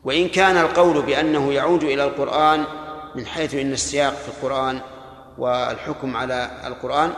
[0.04, 2.64] وإن كان القول بأنه يعود إلى القرآن
[3.14, 4.80] من حيث إن السياق في القرآن
[5.38, 7.12] والحكم على القرآن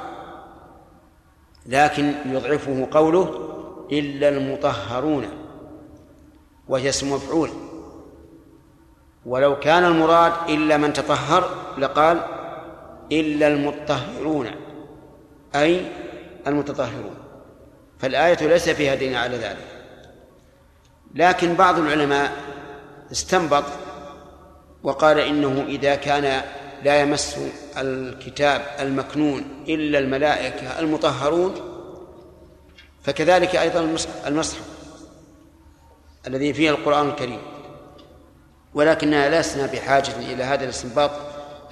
[1.67, 3.51] لكن يضعفه قوله
[3.93, 5.29] إلا المطهرون
[6.69, 7.51] وهي اسم مفعول.
[9.27, 12.21] ولو كان المراد إلا من تطهر لقال
[13.13, 14.51] إلا المطهرون
[15.55, 15.87] أي
[16.47, 17.15] المتطهرون.
[17.99, 19.67] فالآية ليس فيها دين على ذلك.
[21.15, 22.33] لكن بعض العلماء
[23.13, 23.65] استنبط
[24.83, 26.43] وقال إنه إذا كان
[26.85, 27.39] لا يمس
[27.77, 31.55] الكتاب المكنون إلا الملائكة المطهرون
[33.03, 34.65] فكذلك أيضا المصحف
[36.27, 37.41] الذي فيه القرآن الكريم.
[38.75, 41.11] ولكننا لسنا بحاجة إلى هذا الاستنباط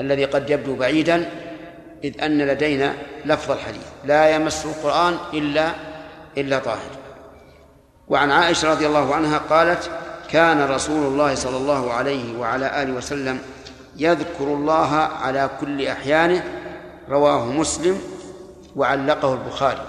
[0.01, 1.31] الذي قد يبدو بعيدا
[2.05, 2.95] إذ أن لدينا
[3.25, 5.71] لفظ الحديث لا يمس القرآن إلا
[6.39, 6.91] إلا طاهر.
[8.09, 9.91] وعن عائشة رضي الله عنها قالت
[10.31, 13.41] كان رسول الله صلى الله عليه وعلى آله وسلم
[13.97, 16.45] يذكر الله على كل أحيانه
[17.09, 18.01] رواه مسلم
[18.77, 19.87] وعلقه البخاري.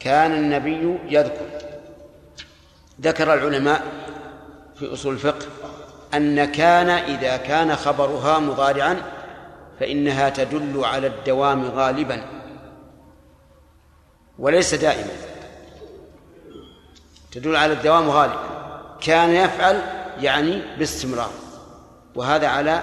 [0.00, 1.46] كان النبي يذكر.
[3.00, 3.82] ذكر العلماء
[4.78, 5.46] في أصول الفقه
[6.14, 9.02] أن كان إذا كان خبرها مضارعا
[9.80, 12.22] فإنها تدل على الدوام غالبا
[14.38, 15.12] وليس دائما.
[17.32, 18.40] تدل على الدوام غالبا.
[19.00, 19.82] كان يفعل
[20.20, 21.30] يعني باستمرار
[22.14, 22.82] وهذا على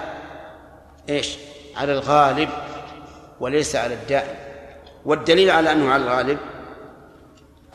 [1.08, 1.36] إيش؟
[1.76, 2.48] على الغالب
[3.40, 4.36] وليس على الدائم.
[5.04, 6.38] والدليل على أنه على الغالب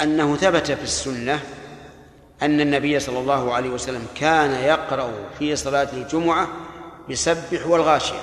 [0.01, 1.39] أنه ثبت في السنة
[2.41, 6.47] أن النبي صلى الله عليه وسلم كان يقرأ في صلاة الجمعة
[7.09, 8.19] بسبح والغاشية.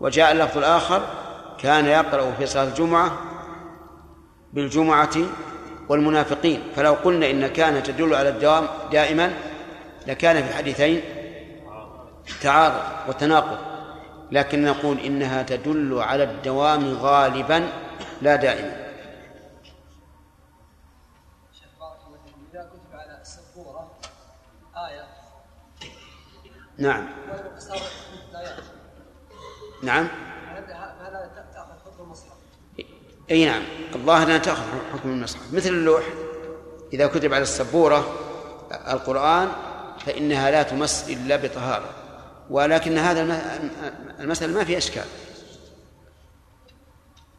[0.00, 1.02] وجاء اللفظ الآخر
[1.58, 3.18] كان يقرأ في صلاة الجمعة
[4.52, 5.16] بالجمعة
[5.88, 6.62] والمنافقين.
[6.76, 9.34] فلو قلنا إن كان تدل على الدوام دائما
[10.06, 11.02] لكان في الحديثين
[12.42, 13.58] تعارض وتناقض.
[14.32, 17.68] لكن نقول إنها تدل على الدوام غالبا
[18.22, 18.88] لا دائما
[22.52, 23.90] إذا كتب على السبورة
[24.76, 25.06] آية
[26.78, 27.08] نعم.
[29.82, 30.08] نعم.
[33.30, 33.62] إي نعم.
[33.94, 35.52] الظاهر أنها تأخذ حكم المصحف.
[35.52, 36.02] مثل اللوح
[36.92, 38.14] إذا كتب على السبورة
[38.88, 39.48] القرآن
[40.06, 41.90] فإنها لا تمس إلا بطهارة.
[42.50, 43.50] ولكن هذا
[44.20, 45.04] المسألة ما في أشكال.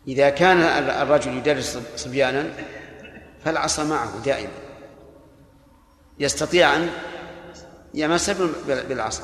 [0.07, 0.57] إذا كان
[1.02, 2.52] الرجل يدرس صبيانا
[3.45, 4.52] فالعصا معه دائما.
[6.20, 6.90] يستطيع أن
[7.94, 8.30] يمس
[8.68, 9.24] بالعصا.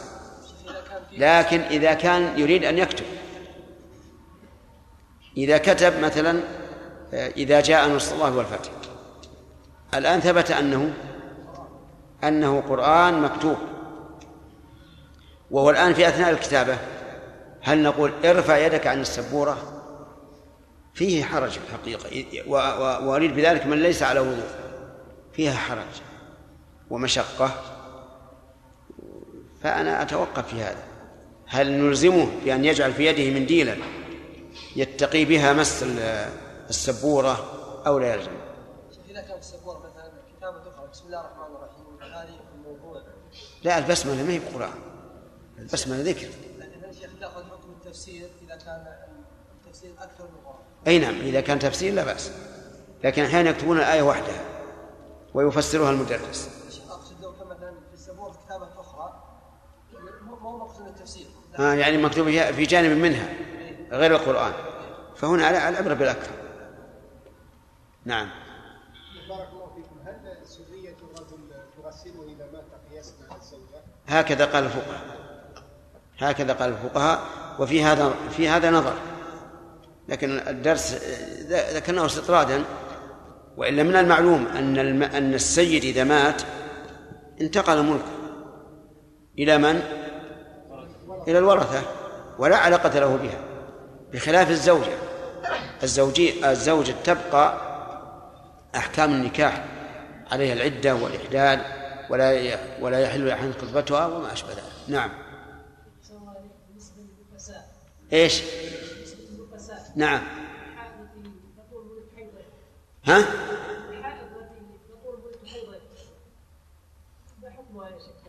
[1.12, 3.06] لكن إذا كان يريد أن يكتب.
[5.38, 6.40] إذا كتب مثلا
[7.14, 8.72] إذا جاء نصر الله والفتح.
[9.94, 10.94] الآن ثبت أنه
[12.24, 13.58] أنه قرآن مكتوب.
[15.52, 16.78] وهو الآن في أثناء الكتابة.
[17.62, 19.82] هل نقول ارفع يدك عن السبورة؟
[20.94, 22.50] فيه حرج في الحقيقة.
[23.08, 24.48] وأريد بذلك من ليس على وضوء
[25.34, 26.02] فيها حرج.
[26.90, 27.75] ومشقة.
[29.66, 30.84] فأنا أتوقف في هذا.
[31.46, 33.78] هل نلزمه بأن يجعل في يده منديلا
[34.76, 35.84] يتقي بها مس
[36.70, 37.38] السبورة
[37.88, 38.32] أو لا يلزم
[39.10, 43.02] إذا كانت السبورة مثلا كتابة أخرى بسم الله الرحمن الرحيم هذه الموضوع.
[43.64, 44.74] لا البسملة ما هي بقرآن.
[45.60, 46.28] البسملة ذكر.
[46.90, 48.88] الشيخ تأخذ حكم التفسير إذا كان
[49.62, 52.32] التفسير أكثر من القرآن أي نعم إذا كان تفسير لا بأس.
[53.04, 54.42] لكن أحيانا يكتبون الآية وحدها
[55.34, 56.50] ويفسرها المدرس
[56.90, 59.22] أقصد لو كان مثلا في السبورة كتابة أخرى
[60.42, 61.28] مو مقصود التفسير
[61.60, 63.30] آه يعني مكتوب في جانب منها
[63.92, 64.54] غير القرآن.
[65.16, 66.32] فهنا على العبرة بالأكثر.
[68.06, 68.30] نعم.
[69.30, 69.96] بارك الله فيكم.
[70.06, 71.38] هل سرية الرجل
[71.78, 75.02] تغسله إذا مات قياسا على الزوجة؟ هكذا قال الفقهاء.
[76.20, 77.24] هكذا قال الفقهاء
[77.60, 78.94] وفي هذا في هذا نظر.
[80.10, 80.94] لكن الدرس
[81.50, 82.64] ذكرناه استطرادا
[83.58, 85.04] وإلا من المعلوم أن الم...
[85.04, 86.42] أن السيد إذا مات
[87.42, 88.12] انتقل ملكه.
[89.40, 90.05] إلى من؟
[91.28, 91.82] إلى الورثة
[92.40, 93.40] ولا علاقة له بها
[94.14, 94.98] بخلاف الزوجة.
[95.84, 97.58] الزوجية الزوجة تبقى
[98.76, 99.66] أحكام النكاح
[100.32, 101.62] عليها العدة والإحلال
[102.10, 104.64] ولا ولا يحل لأحد خطبتها وما أشبه ذلك.
[104.88, 105.10] نعم.
[108.12, 110.22] للنفساء نعم.
[113.06, 113.26] ها؟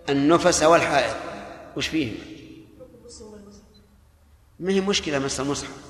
[0.09, 1.14] النفس والحائض.
[1.77, 2.36] وش فيه حكم مسلم والمسلم
[4.61, 5.87] ما هي مشكلة مس المصحف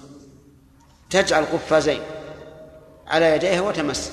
[1.10, 2.02] تجعل قفازين
[3.06, 4.12] على يديها وتمس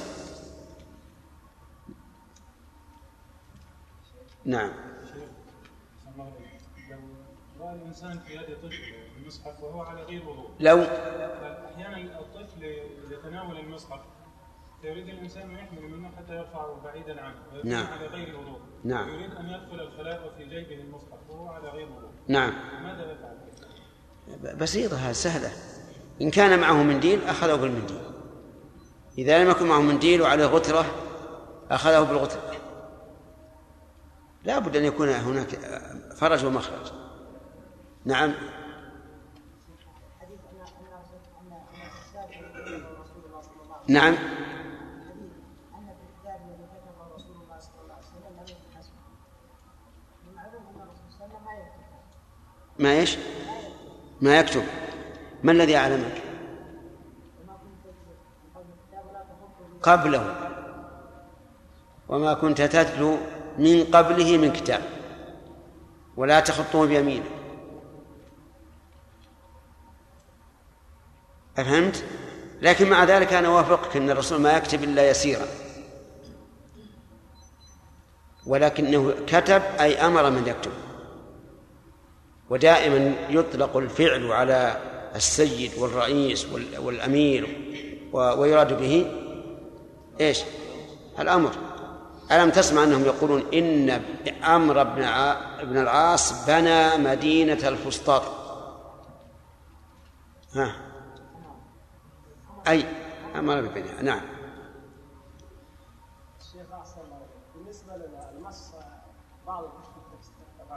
[4.45, 4.71] نعم
[7.93, 12.63] الإنسان في يد طفل المصحف وهو على غير وضوء لو أحيانا الطفل
[13.11, 13.99] يتناول المصحف
[14.81, 17.87] فيريد الإنسان أن يحمل منه حتى يرفعه بعيدا عنه نعم.
[17.87, 19.09] على غير وضوء نعم.
[19.09, 22.53] يريد أن يدخل الخلاء وفي جيبه المصحف وهو على غير وضوء نعم
[22.83, 23.37] ماذا يفعل؟
[24.57, 25.51] بسيطة سهلة.
[26.21, 28.01] إن كان معه منديل أخذه بالمنديل.
[29.17, 30.85] إذا لم يكن معه منديل وعليه غترة
[31.71, 32.41] أخذه بالغترة.
[34.43, 35.59] لا بد أن يكون هناك
[36.15, 36.91] فرج ومخرج.
[38.05, 38.33] نعم.
[43.87, 44.15] نعم.
[52.79, 53.42] ما يكتب
[54.23, 54.63] ما يكتب.
[55.43, 56.21] ما الذي أعلمك؟
[59.81, 60.35] قبله.
[62.09, 63.17] وما كنت تتلو
[63.57, 64.81] من قبله من كتاب.
[66.17, 67.25] ولا تخطه بيمينه
[71.57, 72.03] أفهمت؟
[72.61, 75.45] لكن مع ذلك أنا أوافقك أن الرسول ما يكتب إلا يسيرا.
[78.45, 80.71] ولكنه كتب أي أمر من يكتب.
[82.53, 84.77] ودائما يطلق الفعل على
[85.15, 87.57] السيد والرئيس وال- والأمير
[88.13, 89.11] ويراد به
[90.21, 90.43] إيش؟
[91.19, 91.51] الأمر
[92.31, 94.01] ألم تسمع أنهم يقولون إن
[94.41, 98.21] عمرو بن ع- بن العاص بنى مدينة الفسطاط
[100.55, 100.75] ها
[102.67, 102.85] أي
[103.35, 104.21] أمر ببنائها نعم.
[107.55, 108.73] بالنسبة للمس
[109.47, 109.63] بعض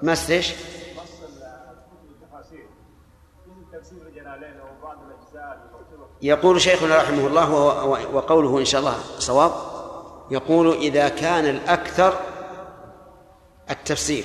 [0.02, 2.66] مس إيش؟ مس كتب التفاسير
[3.46, 4.24] مثل تفسير الجلالين أو بعض الاجزاء المكتوبه
[6.22, 7.52] يقول شيخنا رحمه الله
[8.12, 9.52] وقوله إن شاء الله صواب.
[10.30, 12.20] يقول إذا كان الأكثر
[13.70, 14.24] التفسير.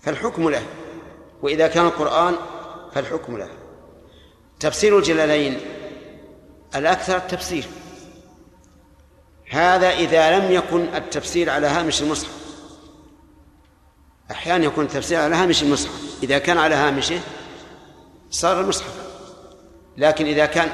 [0.00, 0.62] فالحكم له.
[1.42, 2.34] وإذا كان القرآن
[2.92, 3.48] فالحكم له.
[4.60, 5.60] تفسير الجلالين
[6.74, 7.64] الأكثر التفسير.
[9.50, 12.42] هذا إذا لم يكن التفسير على هامش المصحف.
[14.30, 16.18] أحيانا يكون التفسير على هامش المصحف.
[16.22, 17.20] إذا كان على هامشه
[18.32, 19.12] صار المصحف.
[19.96, 20.72] لكن إذا كان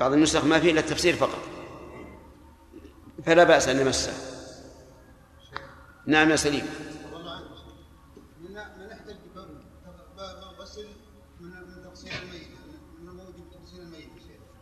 [0.00, 1.38] بعض النسخ ما فيه إلا التفسير فقط.
[3.26, 4.12] فلا بأس أن نمسه
[6.06, 6.66] نعم يا سليم.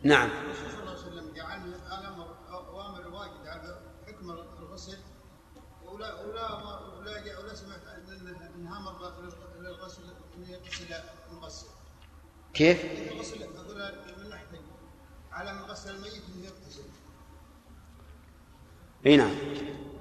[0.03, 0.29] نعم.
[0.29, 4.97] الرسول صلى الله عليه وسلم جعل الامر اوامر واجد على حكم الغسل
[5.85, 6.53] ولا ولا
[7.39, 8.79] ولا سمعت ان انها
[9.59, 10.03] للغسل
[10.37, 10.93] ان يغسل
[11.31, 11.67] المغسل
[12.53, 12.85] كيف؟
[15.31, 16.83] على من غسل الميت انه يغتسل
[19.05, 19.31] إي نعم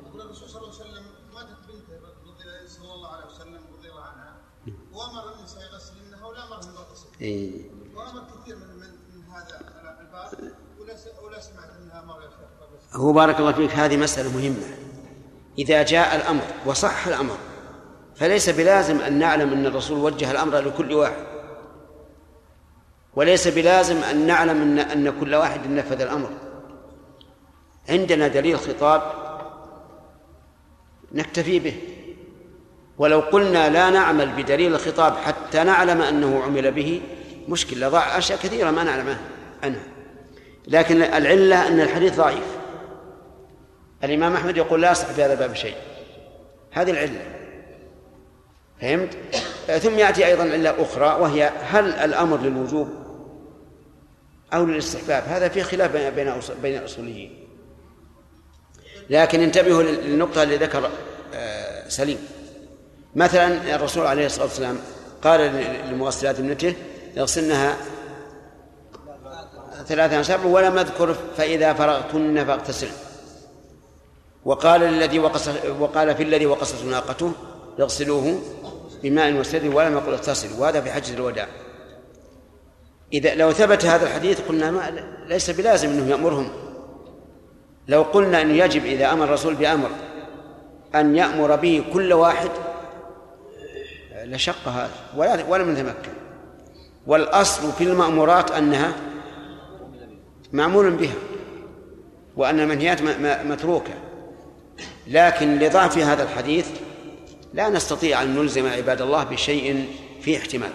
[0.07, 1.05] يقول الرسول صلى الله عليه وسلم
[1.35, 4.37] ماتت بنته صلى الله عليه وسلم رضي الله عنها
[4.93, 7.71] وامر النساء يغسلنها ولا امرهم بالغسل إيه.
[7.95, 9.61] وامر كثير من من, من هذا
[10.01, 12.29] الباب ولا ولا سمعت انها أمر.
[12.93, 14.77] هو بارك الله فيك هذه مسألة مهمة
[15.59, 17.39] إذا جاء الأمر وصح الأمر
[18.17, 21.38] فليس بلازم أن نعلم أن الرسول وجه الأمر لكل واحد
[23.19, 26.31] وليس بلازم أن نعلم أن أن كل واحد نفذ الأمر.
[27.89, 29.03] عندنا دليل خطاب
[31.13, 31.75] نكتفي به.
[32.99, 37.01] ولو قلنا لا نعمل بدليل الخطاب حتى نعلم أنه عمل به
[37.49, 39.17] مشكلة ضاع أشياء كثيرة ما نعلم
[39.63, 39.85] عنها.
[40.67, 42.57] لكن العلة أن الحديث ضعيف.
[44.05, 45.77] الإمام أحمد يقول لا يصح في هذا الباب شيء.
[46.73, 47.23] هذه العلة.
[48.81, 49.19] فهمت؟
[49.81, 52.98] ثم يأتي أيضا علة أخرى وهي هل الأمر للوجوب؟
[54.55, 55.23] أو للاستحباب.
[55.27, 57.45] هذا في خلاف بين بين أص- بين الأصوليين.
[59.11, 60.91] لكن انتبهوا لل- للنقطة اللي ذكر
[61.35, 62.19] آه، سليم.
[63.17, 64.79] مثلا الرسول عليه الصلاة والسلام
[65.23, 65.41] قال
[65.91, 66.75] لمغسلات ابنته
[67.19, 67.77] اغسلنها
[69.87, 72.91] ثلاثا سبع ولم أذكر فإذا فرغتن فاغتسلن
[74.45, 75.49] وقال للذي وقص
[75.81, 77.33] وقال في الذي وقصت ناقته
[77.81, 78.41] اغسلوه
[79.03, 80.59] بماء وسدر ولم يقل اغتسلوا.
[80.61, 81.49] وهذا في حجة الوداع.
[83.13, 84.93] إذا لو ثبت هذا الحديث قلنا ما
[85.27, 86.49] ليس بلازم أنه يأمرهم.
[87.89, 89.91] لو قلنا أنه يجب إذا أمر الرسول بأمر
[90.95, 92.51] أن يأمر به كل واحد
[94.25, 94.91] لشق هذا.
[95.17, 96.13] ولا ولم نتمكن
[97.07, 98.93] والأصل في المأمورات أنها
[100.53, 101.15] معمول بها
[102.37, 103.03] وأن المنهيات
[103.47, 103.95] متروكة.
[105.07, 106.69] لكن لضعف هذا الحديث
[107.55, 109.89] لا نستطيع أن نلزم عباد الله بشيء
[110.21, 110.71] فيه احتمال.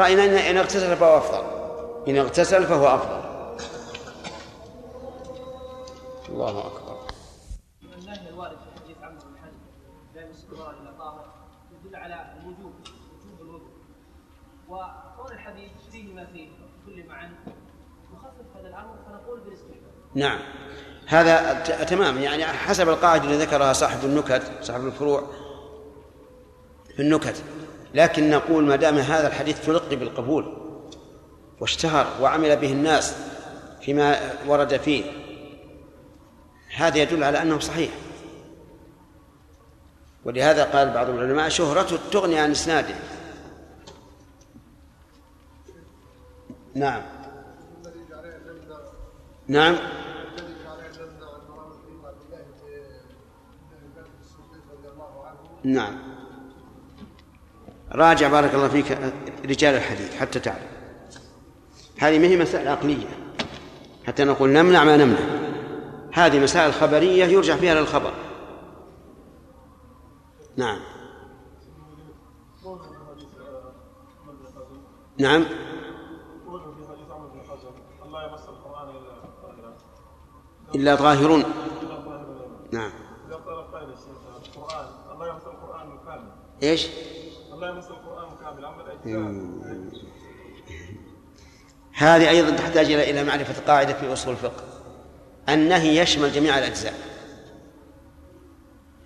[0.00, 1.44] رأينا إن إن اغتسل فهو أفضل.
[2.08, 3.20] إن اغتسل فهو أفضل.
[6.28, 7.00] الله أكبر.
[7.82, 9.58] النهي الوارد في حديث عمرو بن حزم
[10.84, 11.26] لا طاهر
[11.72, 12.72] يدل على وجوب
[13.40, 13.70] الوضوء
[15.32, 16.48] الحديث فيه ما فيه
[16.86, 17.04] كل
[18.14, 20.38] نخفف هذا الامر فنقول بالاستحباب نعم
[21.06, 22.18] هذا تمام.
[22.18, 25.26] يعني حسب القاعدة اللي ذكرها صاحب النكت صاحب الفروع
[26.96, 27.42] في النكت.
[27.94, 30.56] لكن نقول ما دام هذا الحديث تلقي بالقبول
[31.60, 33.16] واشتهر وعمل به الناس
[33.80, 35.04] فيما ورد فيه
[36.76, 37.90] هذا يدل على أنه صحيح.
[40.24, 42.94] ولهذا قال بعض العلماء شهرته تغني عن إسناده.
[46.74, 47.02] نعم.
[49.48, 49.76] نعم.
[55.64, 56.09] الذي
[57.92, 58.98] راجع بارك الله فيك
[59.44, 60.70] رجال الحديث حتى تعلم
[61.98, 63.06] هذه ما هي مسائل عقلية.
[64.06, 65.18] حتى نقول نمنع ما نمنع.
[66.12, 68.12] هذه مسائل خبرية يرجع فيها للخبر.
[70.56, 70.78] نعم.
[75.18, 75.44] نعم.
[80.74, 81.44] إلا ظاهرون
[82.72, 82.90] نعم.
[83.72, 86.30] قائل الشيخ القرآن الله يمس القرآن كامل
[86.62, 86.88] إيش؟
[87.68, 87.84] يمس
[89.04, 90.10] الاجزاء
[91.92, 94.64] هذه أيضا تحتاج إلى إلى معرفة قاعدة في أصول الفقه.
[95.48, 96.94] النهي يشمل جميع الأجزاء.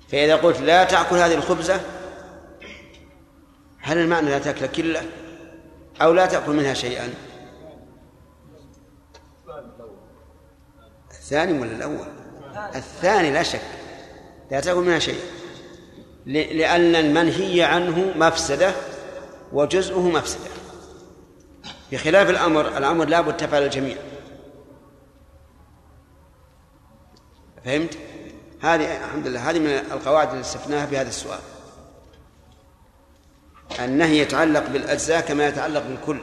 [0.09, 1.81] فإذا قلت لا تأكل هذه الخبزة
[3.78, 5.02] هل المعنى لا تأكل كلة
[6.02, 7.14] أو لا تأكل منها شيئا؟
[11.10, 12.06] الثاني ولا الأول؟
[12.74, 13.31] الثاني.
[13.31, 13.60] لا شك.
[14.51, 15.34] لا تأكل منها شيء ل-
[16.26, 18.72] لأن المنهي عنه مفسدة
[19.52, 20.51] وجزءه مفسدة.
[21.92, 23.96] بخلاف الأمر الأمر لا بد تفعل الجميع.
[27.64, 27.98] فهمت؟
[28.60, 31.40] هذه الحمد لله هذه من القواعد اللي استفناها في هذا السؤال.
[33.80, 36.18] النهي يتعلق بالأجزاء كما يتعلق بالكل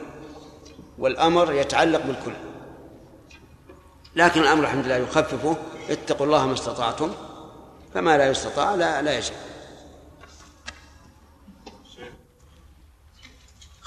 [0.98, 2.32] والأمر يتعلق بالكل.
[4.16, 5.56] لكن الأمر الحمد لله يخففه
[5.90, 7.12] اتقوا الله ما استطعتم
[7.94, 9.34] فما لا يستطاع لا لا يجب.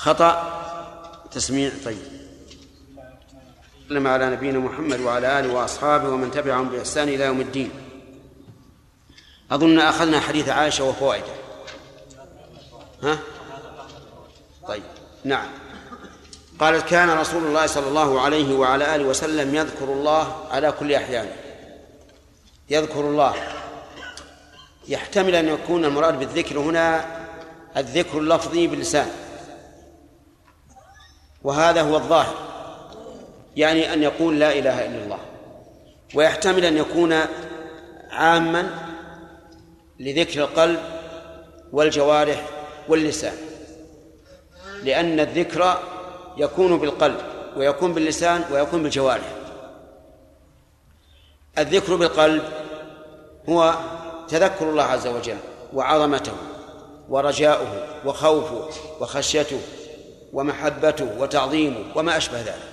[0.06, 0.62] خطأ.
[1.32, 1.98] تسميع طيب.
[3.90, 7.72] لما على نبينا محمد وعلى آله وأصحابه ومن تبعهم بإحسان إلى يوم الدين.
[9.52, 11.34] أظن أخذنا حديث عائشة وفوائده.
[13.04, 13.18] ها؟
[14.68, 14.84] طيب
[15.24, 15.48] نعم.
[16.60, 21.36] قالت كان رسول الله صلى الله عليه وعلى آله وسلم يذكر الله على كل أحيانه
[22.70, 23.34] يذكر الله.
[24.88, 27.06] يحتمل أن يكون المراد بالذكر هنا
[27.78, 29.25] الذكر اللفظي باللسان.
[31.46, 32.36] وهذا هو الظاهر.
[33.56, 35.20] يعني أن يقول لا إله إلا الله.
[36.16, 37.16] ويحتمل أن يكون
[38.10, 38.70] عاما
[40.00, 40.80] لذكر القلب
[41.72, 42.46] والجوارح
[42.88, 43.34] واللسان.
[44.84, 45.80] لأن الذكر
[46.38, 47.18] يكون بالقلب
[47.58, 49.32] ويكون باللسان ويكون بالجوارح.
[51.58, 52.44] الذكر بالقلب
[53.50, 53.76] هو
[54.28, 55.38] تذكر الله عز وجل
[55.74, 56.34] وعظمته
[57.10, 58.70] ورجاؤه وخوفه
[59.02, 59.60] وخشيته
[60.36, 62.70] ومحبته وتعظيمه وما أشبه ذلك.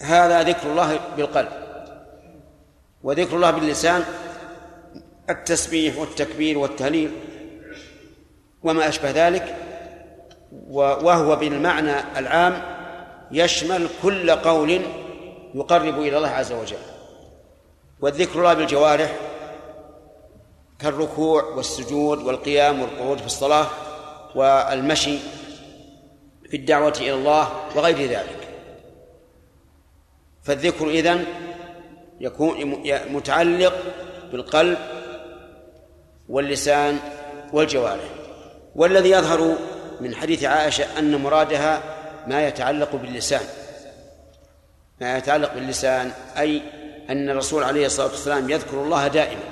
[0.00, 1.48] هذا ذكر الله بالقلب.
[3.02, 4.04] وذكر الله باللسان
[5.30, 7.10] التسبيح والتكبير والتهليل
[8.62, 9.56] وما أشبه ذلك.
[10.72, 12.62] وهو بالمعنى العام
[13.32, 14.80] يشمل كل قول
[15.54, 16.76] يقرب إلى الله عز وجل.
[18.00, 19.16] والذكر الله بالجوارح
[20.78, 23.66] كالركوع والسجود والقيام والقعود في الصلاة
[24.34, 25.18] والمشي
[26.52, 28.48] في الدعوة إلى الله وغير ذلك.
[30.42, 31.24] فالذكر إذن
[32.20, 33.74] يكون متعلق
[34.32, 34.78] بالقلب
[36.28, 36.98] واللسان
[37.52, 38.04] والجوارح.
[38.76, 39.56] والذي يظهر
[40.00, 41.82] من حديث عائشة أن مرادها
[42.26, 43.46] ما يتعلق باللسان.
[45.00, 46.62] ما يتعلق باللسان أي
[47.10, 49.42] أن الرسول عليه الصلاة والسلام يذكر الله دائما.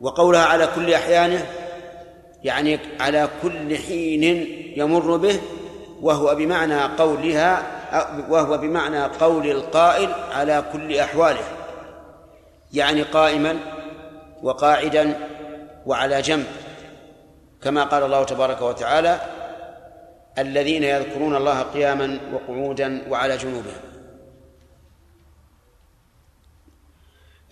[0.00, 1.46] وقولها على كل أحيانه
[2.44, 4.22] يعني على كل حين
[4.76, 5.40] يمر به
[6.02, 7.62] وهو بمعنى قولها
[8.28, 11.44] وهو بمعنى قول القائل على كل أحواله
[12.72, 13.58] يعني قائما
[14.42, 15.14] وقاعدا
[15.86, 16.46] وعلى جنب.
[17.62, 19.20] كما قال الله تبارك وتعالى
[20.38, 23.80] الذين يذكرون الله قياما وقعودا وعلى جنوبهم.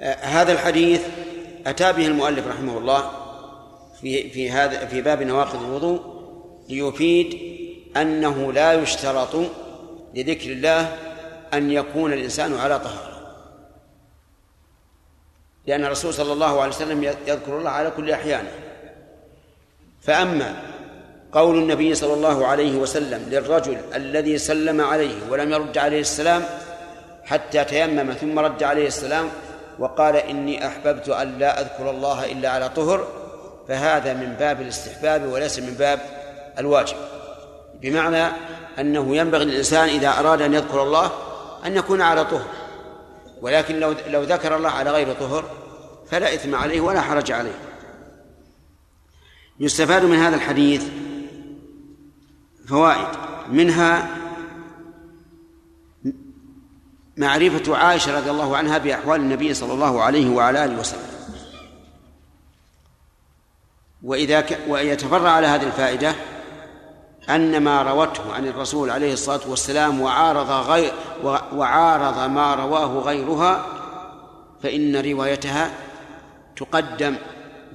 [0.01, 1.07] آه، هذا الحديث
[1.67, 3.26] أتى به المؤلف رحمه الله
[4.01, 6.01] في في هذا في باب نواقض الوضوء
[6.69, 7.57] ليفيد
[7.97, 9.37] أنه لا يشترط
[10.15, 10.97] لذكر الله
[11.55, 13.17] أن يكون الإنسان على طهارة.
[15.67, 18.51] لأن الرسول صلى الله عليه وسلم يذكر الله على كل أحيانه.
[20.01, 20.63] فأما
[21.33, 26.43] قول النبي صلى الله عليه وسلم للرجل الذي سلم عليه ولم يرد عليه السلام
[27.25, 29.29] حتى تيمم ثم رد عليه السلام
[29.79, 33.26] وقال إني أحببت أن لا أذكر الله إلا على طهر
[33.69, 36.01] فهذا من باب الاستحباب وليس من باب
[36.59, 36.97] الواجب.
[37.83, 38.33] بمعنى
[38.79, 41.13] أنه ينبغي للإنسان إذا أراد أن يذكر الله
[41.67, 42.47] أن يكون على طهر.
[43.43, 45.45] ولكن لو لو ذكر الله على غير طهر
[46.11, 47.59] فلا إثم عليه ولا حرج عليه.
[49.61, 50.85] يستفاد من هذا الحديث
[52.69, 53.09] فوائد.
[53.49, 54.09] منها
[57.17, 61.16] معرفة عائشة رضي الله عنها بأحوال النبي صلى الله عليه وعلى آله وسلم.
[64.07, 64.59] وإذا ك...
[64.69, 66.15] ويتفرع على هذه الفائدة
[67.31, 70.93] أن ما روته عن الرسول عليه الصلاة والسلام وعارض غير
[71.53, 73.67] وعارض ما رواه غيرها
[74.63, 75.71] فإن روايتها
[76.57, 77.17] تقدم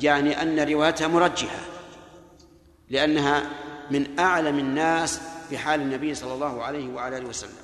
[0.01, 1.59] يعني أن روايتها مرجحة
[2.89, 3.43] لأنها
[3.91, 5.21] من أعلم الناس
[5.51, 7.60] بحال النبي صلى الله عليه وعلى آله وسلم.